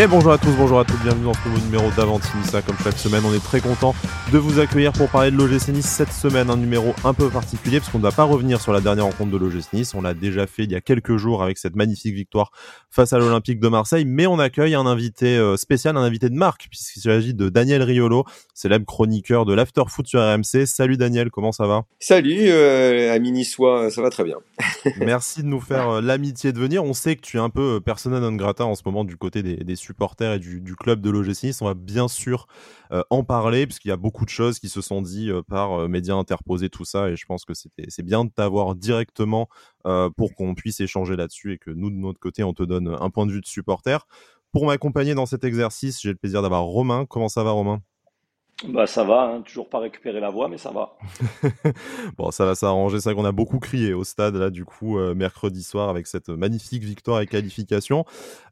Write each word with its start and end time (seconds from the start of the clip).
Et 0.00 0.06
bonjour 0.06 0.30
à 0.30 0.38
tous, 0.38 0.52
bonjour 0.56 0.78
à 0.78 0.84
toutes, 0.84 1.02
bienvenue 1.02 1.24
dans 1.24 1.34
ce 1.34 1.48
nouveau 1.48 1.60
numéro 1.60 1.90
d'Avantinissa. 1.96 2.62
Comme 2.62 2.76
chaque 2.84 2.96
semaine, 2.96 3.24
on 3.24 3.34
est 3.34 3.42
très 3.42 3.60
content 3.60 3.96
de 4.32 4.38
vous 4.38 4.60
accueillir 4.60 4.92
pour 4.92 5.08
parler 5.08 5.32
de 5.32 5.36
l'OGC 5.36 5.70
Nice 5.70 5.86
cette 5.86 6.12
semaine. 6.12 6.50
Un 6.50 6.56
numéro 6.56 6.94
un 7.02 7.12
peu 7.12 7.28
particulier 7.28 7.80
parce 7.80 7.90
qu'on 7.90 7.98
ne 7.98 8.04
va 8.04 8.12
pas 8.12 8.22
revenir 8.22 8.60
sur 8.60 8.72
la 8.72 8.80
dernière 8.80 9.06
rencontre 9.06 9.32
de 9.32 9.36
l'OGC 9.36 9.72
Nice. 9.72 9.94
On 9.94 10.02
l'a 10.02 10.14
déjà 10.14 10.46
fait 10.46 10.62
il 10.62 10.70
y 10.70 10.76
a 10.76 10.80
quelques 10.80 11.16
jours 11.16 11.42
avec 11.42 11.58
cette 11.58 11.74
magnifique 11.74 12.14
victoire 12.14 12.52
face 12.90 13.12
à 13.12 13.18
l'Olympique 13.18 13.58
de 13.58 13.66
Marseille. 13.66 14.04
Mais 14.04 14.28
on 14.28 14.38
accueille 14.38 14.76
un 14.76 14.86
invité 14.86 15.36
euh, 15.36 15.56
spécial, 15.56 15.96
un 15.96 16.02
invité 16.02 16.28
de 16.28 16.36
marque, 16.36 16.68
puisqu'il 16.70 17.00
s'agit 17.00 17.34
de 17.34 17.48
Daniel 17.48 17.82
Riolo, 17.82 18.24
célèbre 18.54 18.86
chroniqueur 18.86 19.46
de 19.46 19.52
l'After 19.52 19.82
Foot 19.88 20.06
sur 20.06 20.20
RMC. 20.20 20.64
Salut 20.66 20.96
Daniel, 20.96 21.32
comment 21.32 21.50
ça 21.50 21.66
va? 21.66 21.86
Salut, 21.98 22.50
euh, 22.50 23.12
ami 23.12 23.32
niçois, 23.32 23.90
ça 23.90 24.00
va 24.00 24.10
très 24.10 24.22
bien. 24.22 24.36
Merci 25.00 25.42
de 25.42 25.48
nous 25.48 25.60
faire 25.60 25.88
euh, 25.90 26.00
l'amitié 26.00 26.52
de 26.52 26.58
venir. 26.60 26.84
On 26.84 26.92
sait 26.92 27.16
que 27.16 27.22
tu 27.22 27.36
es 27.36 27.40
un 27.40 27.50
peu 27.50 27.76
euh, 27.76 27.80
persona 27.80 28.20
non 28.20 28.36
grata 28.36 28.64
en 28.64 28.76
ce 28.76 28.82
moment 28.86 29.02
du 29.02 29.16
côté 29.16 29.42
des, 29.42 29.56
des 29.56 29.76
supporters 29.88 30.34
et 30.34 30.38
du, 30.38 30.76
club 30.76 31.00
de 31.00 31.10
l'OGC. 31.10 31.54
On 31.60 31.66
va 31.66 31.74
bien 31.74 32.08
sûr 32.08 32.46
euh, 32.92 33.02
en 33.10 33.24
parler 33.24 33.66
puisqu'il 33.66 33.88
y 33.88 33.92
a 33.92 33.96
beaucoup 33.96 34.24
de 34.24 34.30
choses 34.30 34.58
qui 34.58 34.68
se 34.68 34.80
sont 34.80 35.02
dites 35.02 35.30
euh, 35.30 35.42
par 35.42 35.72
euh, 35.72 35.88
médias 35.88 36.14
interposés, 36.14 36.68
tout 36.68 36.84
ça. 36.84 37.08
Et 37.08 37.16
je 37.16 37.26
pense 37.26 37.44
que 37.44 37.52
c'est 37.54 38.02
bien 38.02 38.24
de 38.24 38.30
t'avoir 38.30 38.74
directement 38.74 39.48
pour 40.16 40.34
qu'on 40.34 40.54
puisse 40.54 40.80
échanger 40.80 41.16
là-dessus 41.16 41.54
et 41.54 41.58
que 41.58 41.70
nous, 41.70 41.88
de 41.88 41.96
notre 41.96 42.20
côté, 42.20 42.44
on 42.44 42.52
te 42.52 42.62
donne 42.62 42.94
un 43.00 43.10
point 43.10 43.24
de 43.24 43.32
vue 43.32 43.40
de 43.40 43.46
supporter. 43.46 44.06
Pour 44.52 44.66
m'accompagner 44.66 45.14
dans 45.14 45.24
cet 45.24 45.44
exercice, 45.44 46.00
j'ai 46.02 46.10
le 46.10 46.16
plaisir 46.16 46.42
d'avoir 46.42 46.64
Romain. 46.64 47.06
Comment 47.06 47.28
ça 47.28 47.42
va, 47.42 47.52
Romain? 47.52 47.80
Bah 48.66 48.88
ça 48.88 49.04
va, 49.04 49.22
hein, 49.22 49.42
toujours 49.42 49.68
pas 49.68 49.78
récupérer 49.78 50.18
la 50.18 50.30
voix, 50.30 50.48
mais 50.48 50.58
ça 50.58 50.72
va. 50.72 50.96
bon, 52.18 52.32
ça 52.32 52.44
va 52.44 52.56
s'arranger. 52.56 52.98
C'est 52.98 53.10
vrai 53.10 53.14
qu'on 53.14 53.24
a 53.24 53.30
beaucoup 53.30 53.60
crié 53.60 53.92
au 53.92 54.02
stade 54.02 54.34
là 54.34 54.50
du 54.50 54.64
coup 54.64 54.98
euh, 54.98 55.14
mercredi 55.14 55.62
soir 55.62 55.88
avec 55.88 56.08
cette 56.08 56.28
magnifique 56.28 56.82
victoire 56.82 57.20
et 57.20 57.28
qualification. 57.28 58.04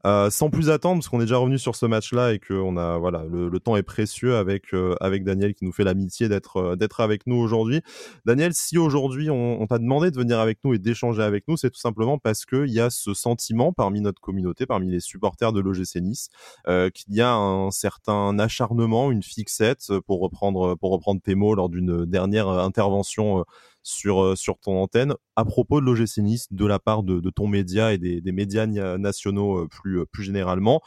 Euh, 0.07 0.31
sans 0.31 0.49
plus 0.49 0.71
attendre, 0.71 1.01
parce 1.01 1.09
qu'on 1.09 1.19
est 1.19 1.25
déjà 1.25 1.39
revenu 1.39 1.59
sur 1.59 1.75
ce 1.75 1.87
match-là 1.87 2.33
et 2.33 2.39
que 2.39 2.55
on 2.55 2.77
a 2.77 2.99
voilà 2.99 3.25
le, 3.29 3.59
temps 3.59 3.75
est 3.75 3.83
précieux 3.83 4.37
avec 4.37 4.75
euh, 4.75 4.95
avec 5.01 5.25
Daniel 5.25 5.55
qui 5.55 5.65
nous 5.65 5.73
fait 5.73 5.83
l'amitié 5.83 6.29
d'être 6.29 6.77
d'être 6.77 7.01
avec 7.01 7.27
nous 7.27 7.35
aujourd'hui. 7.35 7.83
Daniel, 8.25 8.55
si 8.55 8.79
aujourd'hui 8.79 9.29
on, 9.29 9.67
t'a 9.67 9.79
demandé 9.79 10.13
de 10.13 10.17
venir 10.17 10.39
avec 10.39 10.59
nous 10.63 10.73
et 10.73 10.79
d'échanger 10.79 11.25
avec 11.25 11.49
nous, 11.49 11.57
c'est 11.57 11.71
tout 11.71 11.81
simplement 11.81 12.19
parce 12.19 12.45
que 12.45 12.65
il 12.65 12.73
y 12.73 12.79
a 12.79 12.91
ce 12.91 13.13
sentiment 13.13 13.73
parmi 13.73 14.01
notre 14.01 14.21
communauté, 14.21 14.67
parmi 14.67 14.89
les 14.89 15.01
supporters 15.01 15.53
de 15.53 15.59
l'OGC 15.59 15.97
Nice, 15.97 16.29
qu'il 16.67 17.13
y 17.13 17.21
a 17.21 17.35
un 17.35 17.73
certain 17.73 18.39
acharnement, 18.39 19.11
une 19.11 19.25
fixette 19.25 19.91
pour 20.01 20.21
reprendre 20.21 20.77
pour 20.77 20.91
reprendre 20.91 21.21
tes 21.21 21.35
mots 21.35 21.55
lors 21.55 21.69
d'une 21.69 22.05
dernière 22.05 22.49
intervention 22.49 23.45
sur 23.83 24.37
sur 24.37 24.59
ton 24.59 24.83
antenne. 24.83 25.15
À 25.37 25.45
propos 25.45 25.81
de 25.81 25.87
l'OGC 25.87 26.19
Nice 26.19 26.47
de 26.51 26.67
la 26.67 26.79
part 26.79 27.03
de, 27.03 27.31
ton 27.31 27.47
média 27.47 27.93
et 27.93 27.99
des, 27.99 28.33
médias 28.33 28.67
nationaux 28.67 29.69
plus 29.69 30.05
plus 30.07 30.25
généralement 30.25 30.83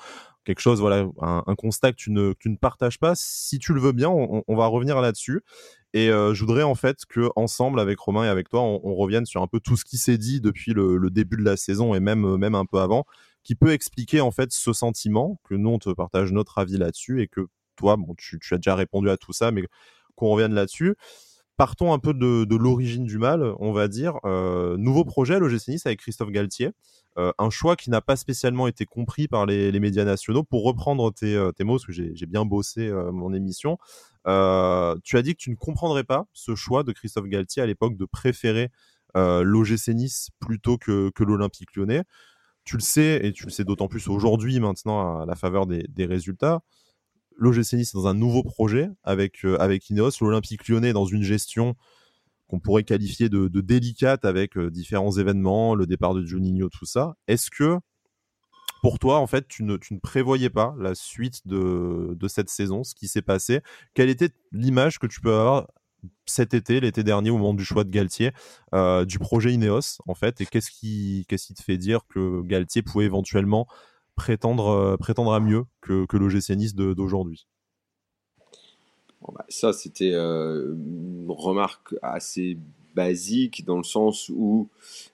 quelque 0.49 0.61
chose 0.61 0.79
voilà 0.79 1.07
un, 1.21 1.55
constat 1.55 1.91
que 1.91 1.97
tu 1.97 2.11
ne 2.11 2.33
que 2.33 2.39
tu 2.39 2.49
ne 2.49 2.57
partages 2.57 2.97
pas. 2.97 3.13
Si 3.15 3.59
tu 3.59 3.73
le 3.73 3.79
veux 3.79 3.91
bien 3.91 4.09
on, 4.09 4.55
va 4.55 4.65
revenir 4.65 4.99
là-dessus. 4.99 5.41
Et 5.93 6.09
euh, 6.09 6.33
je 6.33 6.43
voudrais 6.43 6.63
en 6.63 6.75
fait 6.75 7.05
que 7.07 7.29
ensemble 7.35 7.79
avec 7.79 7.99
Romain 7.99 8.25
et 8.25 8.27
avec 8.27 8.49
toi 8.49 8.61
on, 8.61 8.95
revienne 8.95 9.25
sur 9.25 9.41
un 9.41 9.47
peu 9.47 9.59
tout 9.59 9.75
ce 9.75 9.85
qui 9.85 9.97
s'est 9.97 10.17
dit 10.17 10.41
depuis 10.41 10.73
le, 10.73 10.97
le, 10.97 11.09
début 11.09 11.37
de 11.37 11.43
la 11.43 11.57
saison 11.57 11.93
et 11.93 11.99
même 11.99 12.37
même 12.37 12.55
un 12.55 12.65
peu 12.65 12.79
avant 12.79 13.05
qui 13.43 13.55
peut 13.55 13.71
expliquer 13.71 14.21
en 14.21 14.31
fait 14.31 14.51
ce 14.51 14.73
sentiment 14.73 15.39
que 15.43 15.55
nous 15.55 15.69
on 15.69 15.79
te 15.79 15.89
partage 15.91 16.31
notre 16.31 16.57
avis 16.57 16.77
là-dessus 16.77 17.21
et 17.21 17.27
que 17.27 17.47
toi, 17.79 17.95
bon, 17.95 18.13
tu, 18.17 18.37
as 18.51 18.57
déjà 18.57 18.75
répondu 18.75 19.09
à 19.09 19.17
tout 19.17 19.31
ça, 19.33 19.51
mais 19.51 19.63
qu'on 20.15 20.27
revienne 20.29 20.53
là-dessus. 20.53 20.95
Partons 21.55 21.93
un 21.93 21.99
peu 21.99 22.13
de, 22.13 22.55
l'origine 22.55 23.05
du 23.05 23.17
mal, 23.17 23.53
on 23.59 23.71
va 23.71 23.87
dire. 23.87 24.17
Euh, 24.25 24.77
nouveau 24.77 25.03
projet 25.05 25.39
l'OGC 25.39 25.69
Nice 25.69 25.85
avec 25.85 25.99
Christophe 25.99 26.29
Galtier. 26.29 26.71
Euh, 27.17 27.31
un 27.37 27.49
choix 27.49 27.75
qui 27.75 27.89
n'a 27.89 28.01
pas 28.01 28.15
spécialement 28.15 28.67
été 28.67 28.85
compris 28.85 29.27
par 29.27 29.45
les, 29.45 29.77
médias 29.79 30.05
nationaux. 30.05 30.43
Pour 30.43 30.63
reprendre 30.63 31.11
tes, 31.11 31.35
euh, 31.35 31.51
mots, 31.61 31.75
parce 31.75 31.85
que 31.85 31.91
j'ai 31.91 32.25
bien 32.25 32.45
bossé 32.45 32.91
mon 33.11 33.33
émission, 33.33 33.77
tu 34.25 34.29
as 35.17 35.21
dit 35.21 35.33
que 35.33 35.41
tu 35.41 35.49
ne 35.49 35.55
comprendrais 35.55 36.03
pas 36.03 36.25
ce 36.33 36.55
choix 36.55 36.83
de 36.83 36.91
Christophe 36.91 37.27
Galtier 37.27 37.61
à 37.61 37.65
l'époque 37.65 37.95
de 37.95 38.05
préférer 38.05 38.69
l'OGC 39.15 39.89
Nice 39.89 40.29
plutôt 40.39 40.77
que, 40.77 41.11
que 41.15 41.23
l'Olympique 41.23 41.75
lyonnais. 41.75 42.03
Tu 42.65 42.75
le 42.75 42.81
sais, 42.81 43.19
et 43.23 43.33
tu 43.33 43.45
le 43.45 43.51
sais 43.51 43.63
d'autant 43.63 43.87
plus 43.87 44.07
aujourd'hui 44.07 44.59
maintenant 44.59 45.21
à 45.21 45.25
la 45.25 45.35
faveur 45.35 45.65
des 45.65 46.05
résultats 46.05 46.61
l'OGC 47.39 47.73
Nice 47.73 47.93
dans 47.93 48.07
un 48.07 48.13
nouveau 48.13 48.43
projet 48.43 48.89
avec, 49.03 49.45
euh, 49.45 49.57
avec 49.59 49.89
Ineos, 49.89 50.11
l'Olympique 50.21 50.67
lyonnais 50.67 50.93
dans 50.93 51.05
une 51.05 51.23
gestion 51.23 51.75
qu'on 52.47 52.59
pourrait 52.59 52.83
qualifier 52.83 53.29
de, 53.29 53.47
de 53.47 53.61
délicate 53.61 54.25
avec 54.25 54.57
euh, 54.57 54.69
différents 54.71 55.11
événements, 55.11 55.75
le 55.75 55.85
départ 55.85 56.13
de 56.13 56.25
Juninho, 56.25 56.69
tout 56.69 56.85
ça. 56.85 57.15
Est-ce 57.27 57.49
que 57.49 57.77
pour 58.81 58.97
toi, 58.97 59.19
en 59.19 59.27
fait, 59.27 59.47
tu 59.47 59.63
ne, 59.63 59.77
tu 59.77 59.93
ne 59.93 59.99
prévoyais 59.99 60.49
pas 60.49 60.73
la 60.79 60.95
suite 60.95 61.45
de, 61.47 62.15
de 62.15 62.27
cette 62.27 62.49
saison, 62.49 62.83
ce 62.83 62.95
qui 62.95 63.07
s'est 63.07 63.21
passé? 63.21 63.61
Quelle 63.93 64.09
était 64.09 64.31
l'image 64.51 64.99
que 64.99 65.07
tu 65.07 65.19
peux 65.21 65.33
avoir 65.33 65.67
cet 66.25 66.53
été, 66.53 66.79
l'été 66.79 67.03
dernier, 67.03 67.29
au 67.29 67.37
moment 67.37 67.53
du 67.53 67.65
choix 67.65 67.83
de 67.83 67.89
Galtier, 67.89 68.31
euh, 68.73 69.03
du 69.03 69.19
projet 69.19 69.53
Ineos, 69.53 69.99
en 70.07 70.15
fait, 70.15 70.39
et 70.41 70.45
qu'est-ce 70.45 70.71
qui, 70.71 71.25
qu'est-ce 71.27 71.47
qui 71.47 71.53
te 71.53 71.61
fait 71.61 71.77
dire 71.77 72.01
que 72.07 72.41
Galtier 72.43 72.81
pouvait 72.81 73.05
éventuellement 73.05 73.67
prétendre, 74.19 74.67
euh, 74.67 74.97
prétendre 74.97 75.31
à 75.31 75.39
mieux 75.39 75.63
que, 75.79 76.05
que 76.05 76.17
l'OGC 76.17 76.75
d'aujourd'hui 76.75 77.47
bah, 79.21 79.45
Ça, 79.47 79.71
c'était 79.71 80.11
euh, 80.11 80.75
une 80.75 81.27
remarque 81.29 81.95
assez 82.01 82.57
basique 82.95 83.63
dans 83.63 83.77
le 83.77 83.83
sens 83.83 84.27
où 84.27 84.67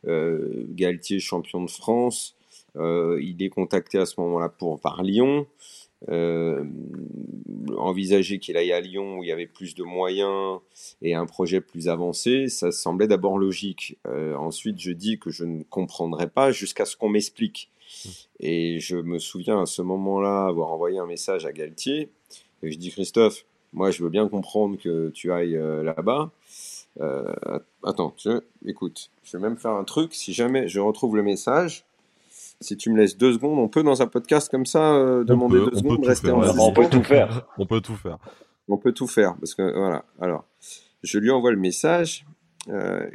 euh, 0.07 0.65
Galtier, 0.69 1.19
champion 1.19 1.63
de 1.63 1.69
France, 1.69 2.35
euh, 2.77 3.19
il 3.21 3.43
est 3.43 3.49
contacté 3.49 3.99
à 3.99 4.07
ce 4.07 4.19
moment-là 4.21 4.49
pour 4.49 4.79
par 4.79 5.03
Lyon. 5.03 5.45
Envisager 7.77 8.39
qu'il 8.39 8.57
aille 8.57 8.73
à 8.73 8.81
Lyon 8.81 9.17
où 9.17 9.23
il 9.23 9.27
y 9.27 9.31
avait 9.31 9.47
plus 9.47 9.75
de 9.75 9.83
moyens 9.83 10.59
et 11.01 11.13
un 11.15 11.25
projet 11.25 11.61
plus 11.61 11.87
avancé, 11.89 12.47
ça 12.47 12.71
semblait 12.71 13.07
d'abord 13.07 13.39
logique. 13.39 13.97
Ensuite, 14.37 14.79
je 14.79 14.91
dis 14.91 15.17
que 15.17 15.31
je 15.31 15.45
ne 15.45 15.63
comprendrais 15.63 16.29
pas 16.29 16.51
jusqu'à 16.51 16.85
ce 16.85 16.95
qu'on 16.95 17.09
m'explique. 17.09 17.71
Et 18.39 18.79
je 18.79 18.97
me 18.97 19.19
souviens 19.19 19.61
à 19.61 19.65
ce 19.65 19.81
moment-là 19.81 20.45
avoir 20.47 20.71
envoyé 20.71 20.99
un 20.99 21.05
message 21.05 21.45
à 21.45 21.51
Galtier. 21.51 22.09
Et 22.63 22.71
je 22.71 22.77
dis 22.77 22.91
Christophe, 22.91 23.45
moi 23.73 23.91
je 23.91 24.03
veux 24.03 24.09
bien 24.09 24.27
comprendre 24.27 24.77
que 24.77 25.09
tu 25.09 25.31
ailles 25.31 25.57
euh, 25.57 25.83
là-bas. 25.83 26.31
Euh, 27.01 27.33
attends, 27.83 28.15
écoute, 28.65 29.09
je 29.23 29.37
vais 29.37 29.43
même 29.43 29.57
faire 29.57 29.71
un 29.71 29.83
truc. 29.83 30.13
Si 30.13 30.33
jamais 30.33 30.67
je 30.67 30.79
retrouve 30.79 31.15
le 31.15 31.23
message, 31.23 31.85
si 32.61 32.77
tu 32.77 32.89
me 32.89 32.97
laisses 32.97 33.17
deux 33.17 33.33
secondes, 33.33 33.59
on 33.59 33.67
peut 33.67 33.83
dans 33.83 34.01
un 34.01 34.07
podcast 34.07 34.49
comme 34.49 34.65
ça 34.65 34.95
euh, 34.95 35.23
demander 35.23 35.59
peut, 35.59 35.71
deux 35.71 35.77
secondes, 35.77 36.05
rester 36.05 36.31
en 36.31 36.41
On 36.57 36.71
peut 36.73 36.89
tout 36.89 37.03
faire. 37.03 37.47
on 37.57 37.65
peut 37.65 37.81
tout 37.81 37.95
faire. 37.95 38.17
On 38.67 38.77
peut 38.77 38.93
tout 38.93 39.07
faire 39.07 39.35
parce 39.37 39.53
que 39.53 39.77
voilà. 39.77 40.05
Alors, 40.19 40.45
je 41.03 41.19
lui 41.19 41.31
envoie 41.31 41.51
le 41.51 41.57
message. 41.57 42.25
Euh, 42.69 43.07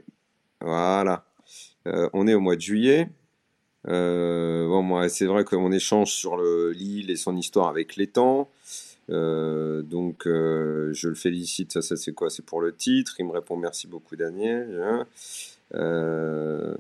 voilà. 0.61 1.25
on 2.13 2.29
est 2.29 2.35
au 2.35 2.41
mois 2.41 2.57
de 2.57 2.61
juillet. 2.61 3.09
Euh, 3.89 4.67
bon, 4.67 4.83
moi, 4.83 5.09
c'est 5.09 5.27
vrai 5.27 5.45
qu'on 5.45 5.73
échange 5.73 6.13
sur 6.13 6.37
le 6.37 6.73
Lille 6.73 7.11
et 7.11 7.17
son 7.17 7.37
histoire 7.37 7.69
avec 7.69 7.97
l'étang. 7.97 8.49
Euh, 9.11 9.83
donc, 9.83 10.27
euh, 10.27 10.93
je 10.93 11.09
le 11.09 11.15
félicite. 11.15 11.81
Ça, 11.81 11.97
c'est 11.97 12.13
quoi? 12.13 12.31
C'est 12.31 12.45
pour 12.45 12.61
le 12.61 12.75
titre. 12.75 13.17
Il 13.19 13.27
me 13.27 13.33
répond 13.33 13.57
merci 13.57 13.87
beaucoup, 13.87 14.17
Daniel. 14.17 15.07
Euh, 15.75 16.75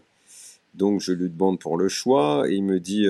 donc, 0.74 1.00
je 1.00 1.12
lui 1.12 1.28
demande 1.28 1.58
pour 1.58 1.76
le 1.76 1.88
choix. 1.88 2.44
Il 2.48 2.62
me 2.64 2.78
dit, 2.78 3.06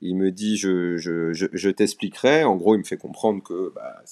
il 0.00 0.16
me 0.16 0.30
dit, 0.30 0.56
je, 0.56 0.96
je, 0.96 1.32
je, 1.32 1.70
t'expliquerai. 1.70 2.44
En 2.44 2.56
gros, 2.56 2.74
il 2.74 2.78
me 2.78 2.84
fait 2.84 2.96
comprendre 2.96 3.42
que 3.42 3.72
bah, 3.74 4.02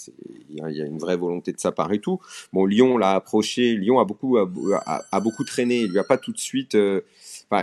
il 0.51 0.77
y 0.77 0.83
a 0.83 0.87
une 0.87 0.99
vraie 0.99 1.17
volonté 1.17 1.53
de 1.53 1.59
sa 1.59 1.73
part 1.73 1.93
et 1.93 1.99
tout. 1.99 2.21
Bon, 2.53 2.67
Lyon 2.67 2.99
l'a 2.99 3.13
approché. 3.13 3.75
Lyon 3.75 3.99
a 3.99 4.05
beaucoup, 4.05 4.37
a 4.37 5.21
beaucoup 5.21 5.45
traîné. 5.45 5.81
Il 5.81 5.91
lui 5.91 5.99
a 5.99 6.05
pas 6.05 6.19
tout 6.19 6.33
de 6.33 6.39
suite. 6.39 6.77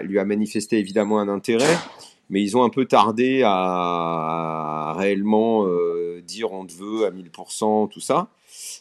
Lui 0.04 0.20
a 0.20 0.26
manifesté 0.26 0.78
évidemment 0.80 1.20
un 1.20 1.30
intérêt, 1.30 1.78
mais 2.30 2.42
ils 2.42 2.58
ont 2.58 2.64
un 2.64 2.70
peu 2.70 2.86
tardé 2.86 3.42
à, 3.46 4.94
réellement 4.98 5.66
euh, 5.66 6.22
dire 6.26 6.52
on 6.52 6.66
te 6.66 6.74
veut 6.74 7.06
à 7.06 7.12
1000%, 7.12 7.90
tout 7.90 8.00
ça. 8.00 8.28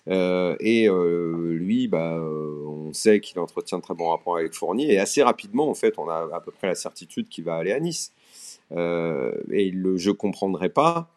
Euh, 0.09 0.57
et 0.61 0.89
euh, 0.89 1.55
lui, 1.55 1.87
bah, 1.87 2.19
on 2.21 2.93
sait 2.93 3.21
qu'il 3.21 3.39
entretient 3.39 3.81
très 3.81 3.95
bons 3.95 4.11
rapports 4.11 4.37
avec 4.37 4.55
Fournier, 4.55 4.95
et 4.95 4.99
assez 4.99 5.23
rapidement, 5.23 5.69
en 5.69 5.75
fait, 5.75 5.95
on 5.99 6.09
a 6.09 6.29
à 6.35 6.41
peu 6.41 6.51
près 6.51 6.69
la 6.69 6.75
certitude 6.75 7.29
qu'il 7.29 7.45
va 7.45 7.57
aller 7.57 7.73
à 7.73 7.81
Nice. 7.81 8.13
et 8.73 9.73
je 9.97 10.11
comprendrai 10.11 10.69
pas. 10.69 11.09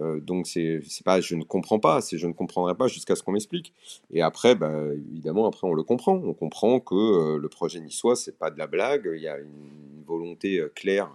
Euh, 0.00 0.20
donc 0.20 0.46
c'est 0.46 0.82
pas 1.04 1.20
je 1.20 1.34
ne 1.34 1.44
comprends 1.44 1.78
pas, 1.78 2.00
c'est 2.00 2.18
je 2.18 2.26
ne 2.26 2.32
comprendrai 2.32 2.74
pas 2.74 2.88
jusqu'à 2.88 3.16
ce 3.16 3.22
qu'on 3.22 3.32
m'explique. 3.32 3.72
Et 4.10 4.22
après, 4.22 4.54
bah, 4.54 4.72
évidemment, 5.10 5.46
après 5.46 5.66
on 5.66 5.74
le 5.74 5.82
comprend. 5.82 6.14
On 6.24 6.34
comprend 6.34 6.80
que 6.80 6.94
euh, 6.94 7.38
le 7.38 7.48
projet 7.48 7.80
niçois 7.80 8.16
c'est 8.16 8.36
pas 8.36 8.50
de 8.50 8.58
la 8.58 8.66
blague. 8.66 9.10
Il 9.14 9.22
y 9.22 9.28
a 9.28 9.38
une 9.38 10.04
volonté 10.06 10.58
euh, 10.58 10.72
claire 10.74 11.14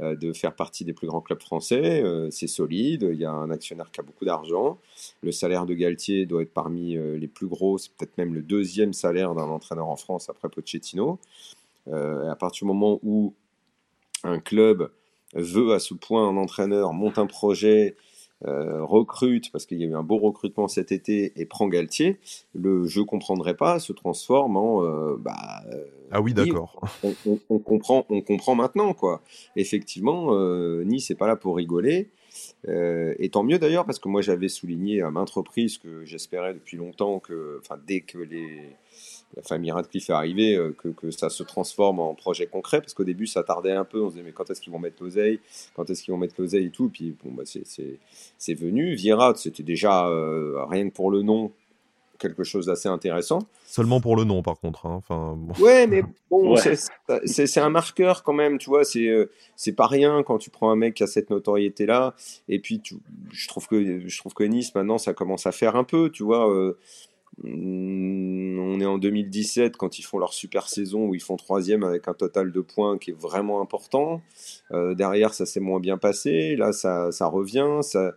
de 0.00 0.32
faire 0.32 0.54
partie 0.54 0.84
des 0.84 0.92
plus 0.92 1.06
grands 1.06 1.20
clubs 1.20 1.40
français. 1.40 2.02
c'est 2.30 2.48
solide. 2.48 3.08
Il 3.12 3.18
y 3.18 3.24
a 3.24 3.30
un 3.30 3.50
actionnaire 3.50 3.90
qui 3.90 4.00
a 4.00 4.02
beaucoup 4.02 4.24
d'argent. 4.24 4.78
Le 5.22 5.32
salaire 5.32 5.64
de 5.64 5.74
Galtier 5.74 6.26
doit 6.26 6.42
être 6.42 6.52
parmi 6.52 6.96
les 6.96 7.28
plus 7.28 7.46
gros. 7.46 7.78
C'est 7.78 7.92
peut-être 7.92 8.18
même 8.18 8.34
le 8.34 8.42
deuxième 8.42 8.92
salaire 8.92 9.34
d'un 9.34 9.48
entraîneur 9.48 9.88
en 9.88 9.96
France 9.96 10.28
après 10.28 10.48
Pochettino. 10.48 11.18
à 11.86 12.36
partir 12.36 12.66
du 12.66 12.72
moment 12.72 12.98
où 13.02 13.32
un 14.24 14.40
club 14.40 14.90
veut 15.34 15.72
à 15.72 15.78
ce 15.78 15.94
point 15.94 16.28
un 16.28 16.36
entraîneur, 16.36 16.92
monte 16.92 17.18
un 17.18 17.26
projet, 17.26 17.96
euh, 18.46 18.84
recrute, 18.84 19.52
parce 19.52 19.66
qu'il 19.66 19.78
y 19.78 19.84
a 19.84 19.86
eu 19.86 19.94
un 19.94 20.02
beau 20.02 20.18
recrutement 20.18 20.66
cet 20.66 20.90
été, 20.90 21.32
et 21.36 21.44
prend 21.44 21.68
Galtier, 21.68 22.18
le 22.54 22.86
je 22.86 23.00
comprendrai 23.00 23.54
pas 23.54 23.78
se 23.78 23.92
transforme 23.92 24.56
en 24.56 24.84
euh, 24.84 25.16
bah, 25.16 25.62
euh, 25.72 25.84
ah 26.10 26.20
oui 26.20 26.34
d'accord. 26.34 26.80
On, 27.48 27.58
comprend, 27.58 28.04
on 28.08 28.20
comprend 28.20 28.54
maintenant 28.54 28.94
quoi. 28.94 29.22
Effectivement, 29.56 30.36
Nice 30.84 31.10
n'est 31.10 31.16
pas 31.16 31.26
là 31.26 31.36
pour 31.36 31.56
rigoler. 31.56 32.10
et 32.66 33.28
tant 33.30 33.44
mieux 33.44 33.58
d'ailleurs 33.58 33.86
parce 33.86 33.98
que 33.98 34.08
moi 34.08 34.20
j'avais 34.22 34.48
souligné 34.48 35.02
à 35.02 35.10
maintes 35.10 35.30
reprises 35.30 35.78
que 35.78 36.04
j'espérais 36.04 36.52
depuis 36.52 36.76
longtemps 36.76 37.18
que, 37.18 37.58
enfin 37.60 37.78
dès 37.86 38.00
que 38.00 38.18
les 38.18 38.76
la 39.36 39.42
famille 39.42 39.70
Radcliffe 39.70 40.10
est 40.10 40.12
arrivée, 40.12 40.56
euh, 40.56 40.74
que, 40.76 40.88
que, 40.88 41.10
ça 41.10 41.30
se 41.30 41.42
transforme 41.42 42.00
en 42.00 42.14
projet 42.14 42.46
concret, 42.46 42.80
parce 42.80 42.94
qu'au 42.94 43.04
début, 43.04 43.26
ça 43.26 43.42
tardait 43.42 43.72
un 43.72 43.84
peu, 43.84 44.02
on 44.02 44.08
se 44.08 44.14
disait, 44.14 44.24
mais 44.24 44.32
quand 44.32 44.50
est-ce 44.50 44.60
qu'ils 44.60 44.72
vont 44.72 44.78
mettre 44.78 45.02
l'oseille? 45.02 45.40
Quand 45.74 45.88
est-ce 45.88 46.02
qu'ils 46.02 46.12
vont 46.12 46.18
mettre 46.18 46.34
l'oseille 46.38 46.66
et 46.66 46.70
tout? 46.70 46.88
Puis, 46.88 47.16
bon, 47.24 47.32
bah, 47.32 47.44
c'est 47.46 48.54
venu. 48.54 48.94
Vieira, 48.94 49.34
c'était 49.36 49.62
déjà, 49.62 50.06
euh, 50.08 50.64
rien 50.68 50.88
que 50.88 50.94
pour 50.94 51.10
le 51.10 51.22
nom, 51.22 51.52
quelque 52.22 52.44
chose 52.44 52.66
d'assez 52.66 52.88
intéressant. 52.88 53.40
Seulement 53.66 54.00
pour 54.00 54.16
le 54.16 54.24
nom, 54.24 54.42
par 54.42 54.60
contre. 54.60 54.86
Hein. 54.86 54.94
Enfin, 54.98 55.36
Ouais, 55.58 55.86
mais 55.86 56.02
bon, 56.30 56.56
c'est 56.56 57.60
un 57.60 57.70
marqueur 57.70 58.22
quand 58.22 58.32
même, 58.32 58.58
tu 58.58 58.70
vois. 58.70 58.84
C'est 58.84 59.08
euh, 59.08 59.30
c'est 59.56 59.72
pas 59.72 59.86
rien 59.86 60.22
quand 60.22 60.38
tu 60.38 60.50
prends 60.50 60.70
un 60.70 60.76
mec 60.76 60.94
qui 60.94 61.02
a 61.02 61.06
cette 61.06 61.30
notoriété-là. 61.30 62.14
Et 62.48 62.60
puis, 62.60 62.80
tu, 62.80 62.96
je, 63.32 63.48
trouve 63.48 63.66
que, 63.66 64.08
je 64.08 64.18
trouve 64.18 64.34
que 64.34 64.44
Nice, 64.44 64.74
maintenant, 64.74 64.98
ça 64.98 65.14
commence 65.14 65.46
à 65.46 65.52
faire 65.52 65.74
un 65.74 65.84
peu, 65.84 66.10
tu 66.10 66.22
vois. 66.22 66.48
On 67.44 68.80
est 68.80 68.86
en 68.86 68.98
2017 68.98 69.76
quand 69.76 69.98
ils 69.98 70.02
font 70.02 70.18
leur 70.18 70.32
super 70.32 70.68
saison 70.68 71.06
où 71.06 71.14
ils 71.14 71.22
font 71.22 71.36
troisième 71.36 71.82
avec 71.82 72.08
un 72.08 72.14
total 72.14 72.52
de 72.52 72.60
points 72.60 72.98
qui 72.98 73.10
est 73.10 73.18
vraiment 73.18 73.60
important. 73.60 74.22
Euh, 74.70 74.94
derrière, 74.94 75.34
ça 75.34 75.46
s'est 75.46 75.60
moins 75.60 75.80
bien 75.80 75.98
passé. 75.98 76.56
Là, 76.56 76.72
ça, 76.72 77.26
revient. 77.26 77.80
Ça, 77.82 78.14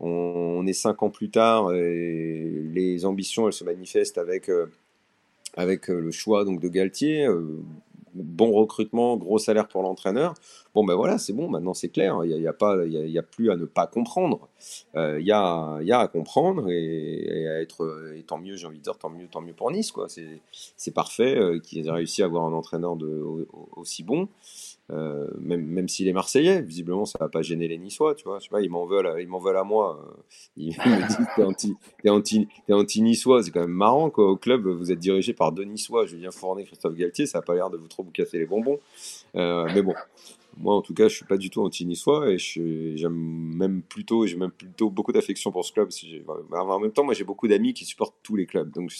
on, 0.00 0.66
est 0.66 0.72
cinq 0.72 1.02
ans 1.02 1.10
plus 1.10 1.30
tard 1.30 1.72
et 1.72 2.62
les 2.72 3.04
ambitions, 3.04 3.46
elles 3.46 3.52
se 3.52 3.64
manifestent 3.64 4.18
avec, 4.18 4.48
euh, 4.48 4.66
avec 5.56 5.90
euh, 5.90 6.00
le 6.00 6.10
choix 6.10 6.44
donc 6.44 6.60
de 6.60 6.68
Galtier 6.68 7.26
bon 8.14 8.52
recrutement, 8.52 9.16
gros 9.16 9.38
salaire 9.38 9.68
pour 9.68 9.82
l'entraîneur. 9.82 10.34
Bon, 10.78 10.84
ben 10.84 10.94
voilà, 10.94 11.18
c'est 11.18 11.32
bon, 11.32 11.50
maintenant 11.50 11.74
c'est 11.74 11.88
clair, 11.88 12.20
il 12.22 12.38
n'y 12.38 12.46
a, 12.46 12.50
a, 12.52 12.84
il 12.84 13.10
y 13.10 13.18
a, 13.18 13.22
plus 13.24 13.50
à 13.50 13.56
ne 13.56 13.64
pas 13.64 13.88
comprendre. 13.88 14.48
Euh, 14.94 15.18
il 15.18 15.26
y, 15.26 15.32
a, 15.32 15.80
y, 15.82 15.90
a, 15.90 15.98
à 15.98 16.06
comprendre 16.06 16.70
et, 16.70 17.48
à 17.48 17.60
être, 17.60 18.12
et 18.14 18.22
tant 18.22 18.38
mieux, 18.38 18.54
j'ai 18.54 18.68
envie 18.68 18.78
de 18.78 18.84
dire, 18.84 18.96
tant 18.96 19.10
mieux, 19.10 19.26
tant 19.26 19.40
mieux 19.40 19.54
pour 19.54 19.72
Nice, 19.72 19.90
quoi. 19.90 20.06
C'est 20.08 20.94
parfait 20.94 21.36
euh, 21.36 21.58
qu'ils 21.58 21.88
aient 21.88 21.90
réussi 21.90 22.22
à 22.22 22.26
avoir 22.26 22.44
un 22.44 22.52
entraîneur 22.52 22.94
de, 22.94 23.24
aussi 23.74 24.04
bon. 24.04 24.28
Euh, 24.90 25.26
même, 25.38 25.66
même 25.66 25.88
s'il 25.88 26.08
est 26.08 26.14
marseillais, 26.14 26.62
visiblement 26.62 27.04
ça 27.04 27.18
va 27.20 27.28
pas 27.28 27.42
gêner 27.42 27.68
les 27.68 27.76
Niçois, 27.76 28.14
tu 28.14 28.24
vois. 28.24 28.38
Je 28.38 28.48
sais 28.48 28.64
ils 28.64 28.70
m'en 28.70 28.86
veulent, 28.86 29.20
ils 29.20 29.28
m'en 29.28 29.38
veulent 29.38 29.58
à 29.58 29.64
moi. 29.64 30.16
Ils 30.56 30.68
me 30.78 31.06
disent 31.06 31.26
t'es 31.36 31.44
anti, 31.44 31.76
t'es 32.02 32.08
anti, 32.08 32.48
t'es 32.66 32.72
anti 32.72 33.02
niçois, 33.02 33.42
c'est 33.42 33.50
quand 33.50 33.60
même 33.60 33.70
marrant 33.70 34.08
quoi. 34.10 34.30
Au 34.30 34.36
club, 34.36 34.66
vous 34.66 34.90
êtes 34.90 34.98
dirigé 34.98 35.34
par 35.34 35.52
deux 35.52 35.64
Niçois, 35.64 36.06
Julien 36.06 36.30
Fournet, 36.30 36.64
Christophe 36.64 36.94
Galtier, 36.94 37.26
ça 37.26 37.38
a 37.38 37.42
pas 37.42 37.54
l'air 37.54 37.68
de 37.68 37.76
vous 37.76 37.88
trop 37.88 38.02
vous 38.02 38.12
casser 38.12 38.38
les 38.38 38.46
bonbons. 38.46 38.78
Euh, 39.36 39.68
mais 39.74 39.82
bon, 39.82 39.94
moi, 40.60 40.74
en 40.74 40.82
tout 40.82 40.94
cas, 40.94 41.08
je 41.08 41.14
suis 41.14 41.24
pas 41.24 41.36
du 41.36 41.50
tout 41.50 41.62
anti-niçois 41.62 42.32
et 42.32 42.38
j'aime 42.38 43.14
même 43.14 43.82
plutôt, 43.82 44.26
j'ai 44.26 44.36
même 44.36 44.50
plutôt 44.50 44.90
beaucoup 44.90 45.12
d'affection 45.12 45.52
pour 45.52 45.64
ce 45.64 45.72
club. 45.72 45.88
En 46.52 46.80
même 46.80 46.90
temps, 46.90 47.04
moi, 47.04 47.14
j'ai 47.14 47.24
beaucoup 47.24 47.46
d'amis 47.46 47.74
qui 47.74 47.84
supportent 47.84 48.16
tous 48.22 48.34
les 48.34 48.46
clubs. 48.46 48.70
Donc, 48.72 48.92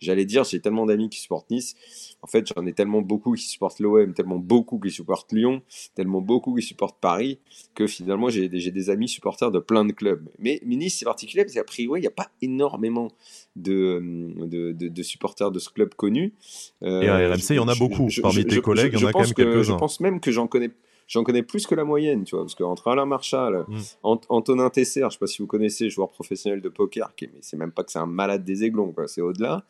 j'allais 0.00 0.24
dire, 0.24 0.44
j'ai 0.44 0.60
tellement 0.60 0.84
d'amis 0.86 1.08
qui 1.08 1.18
supportent 1.20 1.50
Nice. 1.50 1.74
En 2.22 2.26
fait, 2.26 2.52
j'en 2.54 2.66
ai 2.66 2.72
tellement 2.72 3.00
beaucoup 3.00 3.34
qui 3.34 3.44
supportent 3.44 3.80
l'OM, 3.80 4.12
tellement 4.12 4.38
beaucoup 4.38 4.78
qui 4.78 4.90
supportent 4.90 5.32
Lyon, 5.32 5.62
tellement 5.94 6.20
beaucoup 6.20 6.54
qui 6.54 6.62
supportent 6.62 7.00
Paris, 7.00 7.40
que 7.74 7.86
finalement, 7.86 8.28
j'ai 8.28 8.48
des 8.48 8.90
amis 8.90 9.08
supporters 9.08 9.50
de 9.50 9.58
plein 9.58 9.84
de 9.84 9.92
clubs. 9.92 10.28
Mais, 10.38 10.60
Nice, 10.64 10.98
c'est 10.98 11.06
particulier 11.06 11.44
parce 11.44 11.54
qu'à 11.54 11.64
priori, 11.64 12.00
il 12.00 12.02
n'y 12.02 12.08
a 12.08 12.12
pas 12.12 12.30
énormément 12.42 13.08
de, 13.56 14.34
de, 14.44 14.72
de, 14.72 15.02
supporters 15.02 15.50
de 15.50 15.58
ce 15.58 15.70
club 15.70 15.94
connu. 15.94 16.34
Euh, 16.82 17.00
et 17.00 17.08
à 17.08 17.16
RMC, 17.28 17.50
il 17.50 17.56
y 17.56 17.58
en 17.58 17.68
a 17.68 17.74
beaucoup. 17.74 18.08
Parmi 18.20 18.44
tes 18.44 18.60
collègues, 18.60 18.92
il 18.94 19.00
y 19.00 19.04
en 19.04 19.08
a 19.08 19.12
quand 19.12 19.20
même 19.20 19.32
quelques-uns. 19.32 19.72
Je 19.72 19.78
pense 19.78 20.00
même 20.00 20.20
que 20.20 20.30
j'en 20.30 20.46
connais 20.46 20.70
j'en 21.06 21.24
connais 21.24 21.42
plus 21.42 21.66
que 21.66 21.74
la 21.74 21.84
moyenne, 21.84 22.24
tu 22.24 22.34
vois, 22.34 22.44
parce 22.44 22.54
qu'entre 22.54 22.88
Alain 22.88 23.06
Marchal, 23.06 23.64
mm. 23.68 23.80
Antonin 24.02 24.70
Tesser, 24.70 25.02
je 25.04 25.10
sais 25.10 25.18
pas 25.18 25.26
si 25.26 25.38
vous 25.40 25.46
connaissez, 25.46 25.88
joueur 25.88 26.10
professionnel 26.10 26.60
de 26.60 26.68
poker, 26.68 27.14
qui 27.14 27.28
mais 27.32 27.38
c'est 27.40 27.56
même 27.56 27.72
pas 27.72 27.84
que 27.84 27.92
c'est 27.92 27.98
un 27.98 28.06
malade 28.06 28.44
des 28.44 28.64
aiglons, 28.64 28.94
c'est 29.06 29.20
au-delà. 29.20 29.64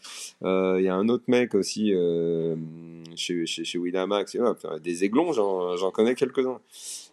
Euh, 0.44 0.76
il 0.78 0.84
y 0.84 0.88
a 0.88 0.94
un 0.94 1.08
autre 1.08 1.24
mec 1.28 1.54
aussi 1.54 1.92
euh, 1.94 2.56
chez, 3.14 3.46
chez, 3.46 3.64
chez 3.64 3.78
Winamax, 3.78 4.36
des 4.82 5.04
aiglons, 5.04 5.32
j'en 5.32 5.90
connais 5.90 6.14
quelques-uns. 6.14 6.60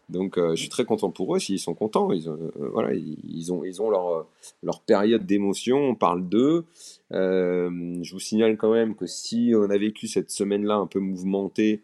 Donc 0.09 0.37
euh, 0.37 0.51
je 0.51 0.61
suis 0.61 0.69
très 0.69 0.83
content 0.83 1.11
pour 1.11 1.35
eux, 1.35 1.39
s'ils 1.39 1.59
sont 1.59 1.73
contents, 1.73 2.11
ils, 2.11 2.29
voilà, 2.57 2.93
ils, 2.93 3.53
ont, 3.53 3.63
ils 3.63 3.81
ont 3.81 3.89
leur, 3.89 4.25
leur 4.61 4.81
période 4.81 5.25
d'émotion, 5.25 5.77
on 5.77 5.95
parle 5.95 6.27
d'eux. 6.27 6.65
je 7.11 8.11
vous 8.11 8.19
signale 8.19 8.57
quand 8.57 8.71
même 8.71 8.95
que 8.95 9.07
si 9.07 9.53
on 9.55 9.69
a 9.69 9.77
vécu 9.77 10.07
cette 10.07 10.29
semaine-là 10.29 10.75
un 10.75 10.87
peu 10.87 10.99
mouvementée, 10.99 11.81